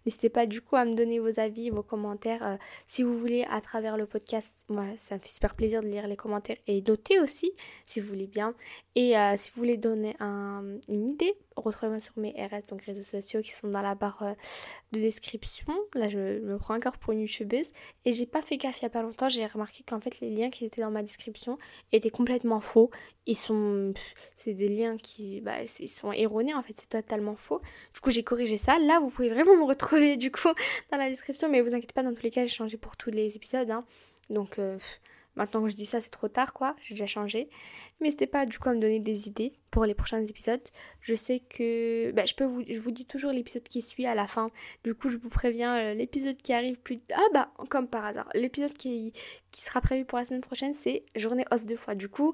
N'hésitez 0.05 0.29
pas 0.29 0.45
du 0.45 0.61
coup 0.61 0.77
à 0.77 0.85
me 0.85 0.95
donner 0.95 1.19
vos 1.19 1.37
avis, 1.39 1.69
vos 1.69 1.83
commentaires. 1.83 2.57
si 2.85 3.03
vous 3.03 3.17
voulez, 3.17 3.45
à 3.49 3.59
travers 3.59 3.97
le 3.97 4.05
podcast, 4.05 4.47
moi, 4.69 4.85
ça 4.95 5.15
me 5.15 5.19
fait 5.19 5.27
super 5.27 5.53
plaisir 5.53 5.83
de 5.83 5.87
lire 5.87 6.07
les 6.07 6.15
commentaires 6.15 6.57
et 6.65 6.81
noter 6.81 7.19
aussi, 7.19 7.51
si 7.85 7.99
vous 7.99 8.07
voulez 8.07 8.27
bien. 8.27 8.55
Et 8.95 9.15
si 9.35 9.51
vous 9.51 9.59
voulez 9.59 9.77
donner 9.77 10.15
un, 10.21 10.63
une 10.87 11.09
idée 11.09 11.35
retrouvez-moi 11.61 11.99
sur 11.99 12.17
mes 12.17 12.31
RS, 12.31 12.67
donc 12.67 12.81
réseaux 12.83 13.03
sociaux 13.03 13.41
qui 13.41 13.51
sont 13.51 13.67
dans 13.67 13.81
la 13.81 13.95
barre 13.95 14.23
euh, 14.23 14.33
de 14.91 14.99
description. 14.99 15.73
Là, 15.93 16.07
je 16.07 16.39
me 16.39 16.57
prends 16.57 16.75
encore 16.75 16.97
pour 16.97 17.13
une 17.13 17.21
youtubeuse. 17.21 17.71
Et 18.05 18.13
j'ai 18.13 18.25
pas 18.25 18.41
fait 18.41 18.57
gaffe 18.57 18.79
il 18.81 18.83
y 18.83 18.85
a 18.85 18.89
pas 18.89 19.01
longtemps, 19.01 19.29
j'ai 19.29 19.45
remarqué 19.45 19.83
qu'en 19.83 19.99
fait, 19.99 20.19
les 20.19 20.29
liens 20.29 20.49
qui 20.49 20.65
étaient 20.65 20.81
dans 20.81 20.91
ma 20.91 21.01
description 21.01 21.57
étaient 21.91 22.09
complètement 22.09 22.59
faux. 22.59 22.91
Ils 23.25 23.37
sont. 23.37 23.93
C'est 24.35 24.53
des 24.53 24.69
liens 24.69 24.97
qui. 24.97 25.41
Bah, 25.41 25.61
ils 25.79 25.87
sont 25.87 26.11
erronés 26.11 26.53
en 26.53 26.63
fait, 26.63 26.73
c'est 26.77 26.89
totalement 26.89 27.35
faux. 27.35 27.61
Du 27.93 28.01
coup, 28.01 28.11
j'ai 28.11 28.23
corrigé 28.23 28.57
ça. 28.57 28.79
Là, 28.79 28.99
vous 28.99 29.09
pouvez 29.09 29.29
vraiment 29.29 29.55
me 29.55 29.63
retrouver 29.63 30.17
du 30.17 30.31
coup 30.31 30.49
dans 30.91 30.97
la 30.97 31.09
description. 31.09 31.49
Mais 31.49 31.61
vous 31.61 31.75
inquiétez 31.75 31.93
pas, 31.93 32.03
dans 32.03 32.13
tous 32.13 32.23
les 32.23 32.31
cas, 32.31 32.41
j'ai 32.41 32.55
changé 32.55 32.77
pour 32.77 32.97
tous 32.97 33.11
les 33.11 33.35
épisodes. 33.35 33.69
Hein. 33.69 33.85
Donc. 34.29 34.59
Euh, 34.59 34.77
Maintenant 35.35 35.63
que 35.63 35.69
je 35.69 35.75
dis 35.75 35.85
ça, 35.85 36.01
c'est 36.01 36.09
trop 36.09 36.27
tard, 36.27 36.53
quoi. 36.53 36.75
J'ai 36.81 36.95
déjà 36.95 37.05
changé. 37.05 37.49
Mais 37.99 38.05
n'hésitez 38.05 38.27
pas, 38.27 38.45
du 38.45 38.59
coup, 38.59 38.69
à 38.69 38.73
me 38.73 38.79
donner 38.79 38.99
des 38.99 39.27
idées 39.27 39.53
pour 39.71 39.85
les 39.85 39.93
prochains 39.93 40.21
épisodes. 40.21 40.61
Je 41.01 41.15
sais 41.15 41.39
que... 41.39 42.11
Bah, 42.11 42.25
je, 42.25 42.33
peux 42.33 42.43
vous... 42.43 42.63
je 42.67 42.79
vous 42.79 42.91
dis 42.91 43.05
toujours 43.05 43.31
l'épisode 43.31 43.63
qui 43.63 43.81
suit 43.81 44.05
à 44.05 44.15
la 44.15 44.27
fin. 44.27 44.51
Du 44.83 44.93
coup, 44.95 45.09
je 45.09 45.17
vous 45.17 45.29
préviens, 45.29 45.77
euh, 45.77 45.93
l'épisode 45.93 46.37
qui 46.37 46.51
arrive 46.51 46.79
plus... 46.79 46.99
Ah 47.13 47.25
bah, 47.33 47.51
comme 47.69 47.87
par 47.87 48.05
hasard. 48.05 48.27
L'épisode 48.33 48.73
qui... 48.73 49.13
qui 49.51 49.61
sera 49.61 49.79
prévu 49.81 50.03
pour 50.03 50.17
la 50.17 50.25
semaine 50.25 50.41
prochaine, 50.41 50.73
c'est 50.73 51.03
Journée 51.15 51.45
os 51.51 51.65
de 51.65 51.75
fois. 51.75 51.95
Du 51.95 52.09
coup... 52.09 52.33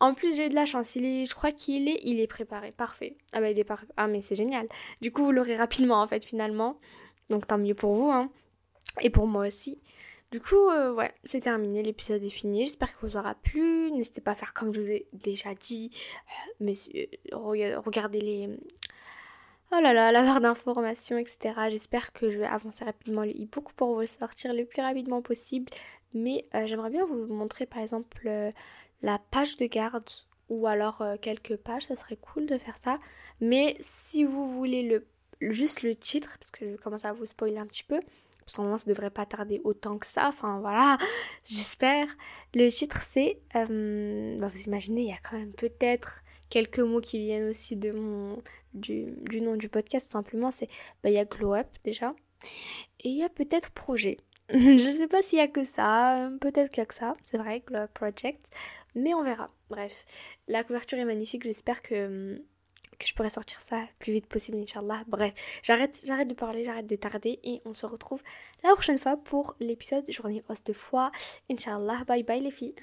En 0.00 0.14
plus, 0.14 0.34
j'ai 0.34 0.48
de 0.48 0.54
la 0.56 0.66
chance. 0.66 0.96
Il 0.96 1.04
est, 1.04 1.26
je 1.26 1.34
crois 1.36 1.52
qu'il 1.52 1.88
est, 1.88 2.00
il 2.02 2.18
est 2.18 2.26
préparé. 2.26 2.72
Parfait. 2.72 3.16
Ah 3.32 3.40
bah 3.40 3.50
il 3.50 3.58
est 3.60 3.62
parfait. 3.62 3.86
Ah 3.96 4.08
mais 4.08 4.20
c'est 4.20 4.34
génial. 4.34 4.66
Du 5.00 5.12
coup, 5.12 5.22
vous 5.24 5.30
l'aurez 5.30 5.54
rapidement 5.54 6.02
en 6.02 6.08
fait 6.08 6.24
finalement. 6.24 6.80
Donc 7.30 7.46
tant 7.46 7.56
mieux 7.56 7.76
pour 7.76 7.94
vous 7.94 8.10
hein. 8.10 8.28
Et 9.00 9.10
pour 9.10 9.28
moi 9.28 9.46
aussi. 9.46 9.78
Du 10.32 10.40
coup, 10.40 10.70
euh, 10.70 10.94
ouais, 10.94 11.12
c'est 11.24 11.42
terminé, 11.42 11.82
l'épisode 11.82 12.22
est 12.22 12.30
fini. 12.30 12.64
J'espère 12.64 12.98
que 12.98 13.06
vous 13.06 13.18
aura 13.18 13.34
plu. 13.34 13.92
N'hésitez 13.92 14.22
pas 14.22 14.30
à 14.30 14.34
faire 14.34 14.54
comme 14.54 14.72
je 14.72 14.80
vous 14.80 14.90
ai 14.90 15.06
déjà 15.12 15.54
dit. 15.54 15.90
Euh, 16.16 16.52
mais 16.58 16.72
euh, 16.94 17.78
regardez 17.80 18.22
les. 18.22 18.48
Oh 19.72 19.80
là 19.82 19.92
là, 19.92 20.10
la 20.10 20.22
barre 20.22 20.40
d'informations, 20.40 21.18
etc. 21.18 21.54
J'espère 21.68 22.14
que 22.14 22.30
je 22.30 22.38
vais 22.38 22.46
avancer 22.46 22.82
rapidement 22.82 23.24
le 23.24 23.32
e-book 23.32 23.72
pour 23.72 23.94
vous 23.94 24.06
sortir 24.06 24.54
le 24.54 24.64
plus 24.64 24.80
rapidement 24.80 25.20
possible. 25.20 25.70
Mais 26.14 26.46
j'aimerais 26.64 26.90
bien 26.90 27.04
vous 27.04 27.26
montrer 27.26 27.66
par 27.66 27.82
exemple 27.82 28.30
la 29.02 29.18
page 29.30 29.58
de 29.58 29.66
garde 29.66 30.08
ou 30.48 30.66
alors 30.66 31.02
quelques 31.22 31.56
pages, 31.56 31.86
ça 31.86 31.96
serait 31.96 32.16
cool 32.16 32.44
de 32.44 32.58
faire 32.58 32.76
ça. 32.76 32.98
Mais 33.40 33.76
si 33.80 34.24
vous 34.24 34.50
voulez 34.50 34.82
le 34.82 35.06
juste 35.40 35.82
le 35.82 35.94
titre, 35.94 36.36
parce 36.38 36.50
que 36.50 36.70
je 36.70 36.76
commence 36.76 37.04
à 37.04 37.12
vous 37.12 37.26
spoiler 37.26 37.58
un 37.58 37.66
petit 37.66 37.84
peu, 37.84 38.00
moment 38.58 38.78
ça 38.78 38.88
devrait 38.88 39.10
pas 39.10 39.26
tarder 39.26 39.60
autant 39.64 39.98
que 39.98 40.06
ça, 40.06 40.28
enfin 40.28 40.60
voilà, 40.60 40.98
j'espère. 41.44 42.06
Le 42.54 42.68
titre 42.68 43.02
c'est, 43.02 43.38
euh, 43.56 44.38
bah, 44.38 44.48
vous 44.48 44.60
imaginez, 44.62 45.02
il 45.02 45.08
y 45.08 45.12
a 45.12 45.18
quand 45.28 45.38
même 45.38 45.52
peut-être 45.52 46.22
quelques 46.50 46.80
mots 46.80 47.00
qui 47.00 47.18
viennent 47.18 47.48
aussi 47.48 47.76
du, 47.76 47.92
nom 47.92 49.56
du 49.56 49.68
podcast, 49.68 50.06
tout 50.06 50.12
simplement, 50.12 50.50
c'est, 50.50 50.66
bah, 51.02 51.10
il 51.10 51.14
y 51.14 51.18
a 51.18 51.24
Glow 51.24 51.54
Up 51.54 51.68
déjà, 51.84 52.14
et 53.00 53.08
il 53.08 53.16
y 53.16 53.24
a 53.24 53.28
peut-être 53.28 53.70
Projet. 53.70 54.18
je 54.48 54.96
sais 54.98 55.08
pas 55.08 55.22
s'il 55.22 55.38
y 55.38 55.42
a 55.42 55.48
que 55.48 55.64
ça, 55.64 56.30
peut-être 56.40 56.70
qu'il 56.70 56.80
y 56.80 56.82
a 56.82 56.86
que 56.86 56.94
ça, 56.94 57.14
c'est 57.24 57.38
vrai, 57.38 57.60
Glow 57.66 57.80
Up 57.80 57.90
Project, 57.94 58.50
mais 58.94 59.14
on 59.14 59.22
verra. 59.22 59.48
Bref, 59.70 60.04
la 60.48 60.62
couverture 60.64 60.98
est 60.98 61.04
magnifique, 61.04 61.44
j'espère 61.44 61.80
que 61.80 62.42
je 63.06 63.14
pourrais 63.14 63.30
sortir 63.30 63.60
ça 63.60 63.82
plus 63.98 64.12
vite 64.12 64.26
possible, 64.26 64.58
Inch'Allah. 64.58 65.02
Bref, 65.06 65.34
j'arrête, 65.62 66.00
j'arrête 66.04 66.28
de 66.28 66.34
parler, 66.34 66.64
j'arrête 66.64 66.86
de 66.86 66.96
tarder 66.96 67.40
et 67.44 67.60
on 67.64 67.74
se 67.74 67.86
retrouve 67.86 68.22
la 68.62 68.72
prochaine 68.72 68.98
fois 68.98 69.16
pour 69.16 69.54
l'épisode 69.60 70.04
Journée 70.10 70.42
os 70.48 70.62
de 70.64 70.72
foi. 70.72 71.10
Inch'Allah, 71.50 72.04
bye 72.06 72.22
bye 72.22 72.40
les 72.40 72.50
filles. 72.50 72.74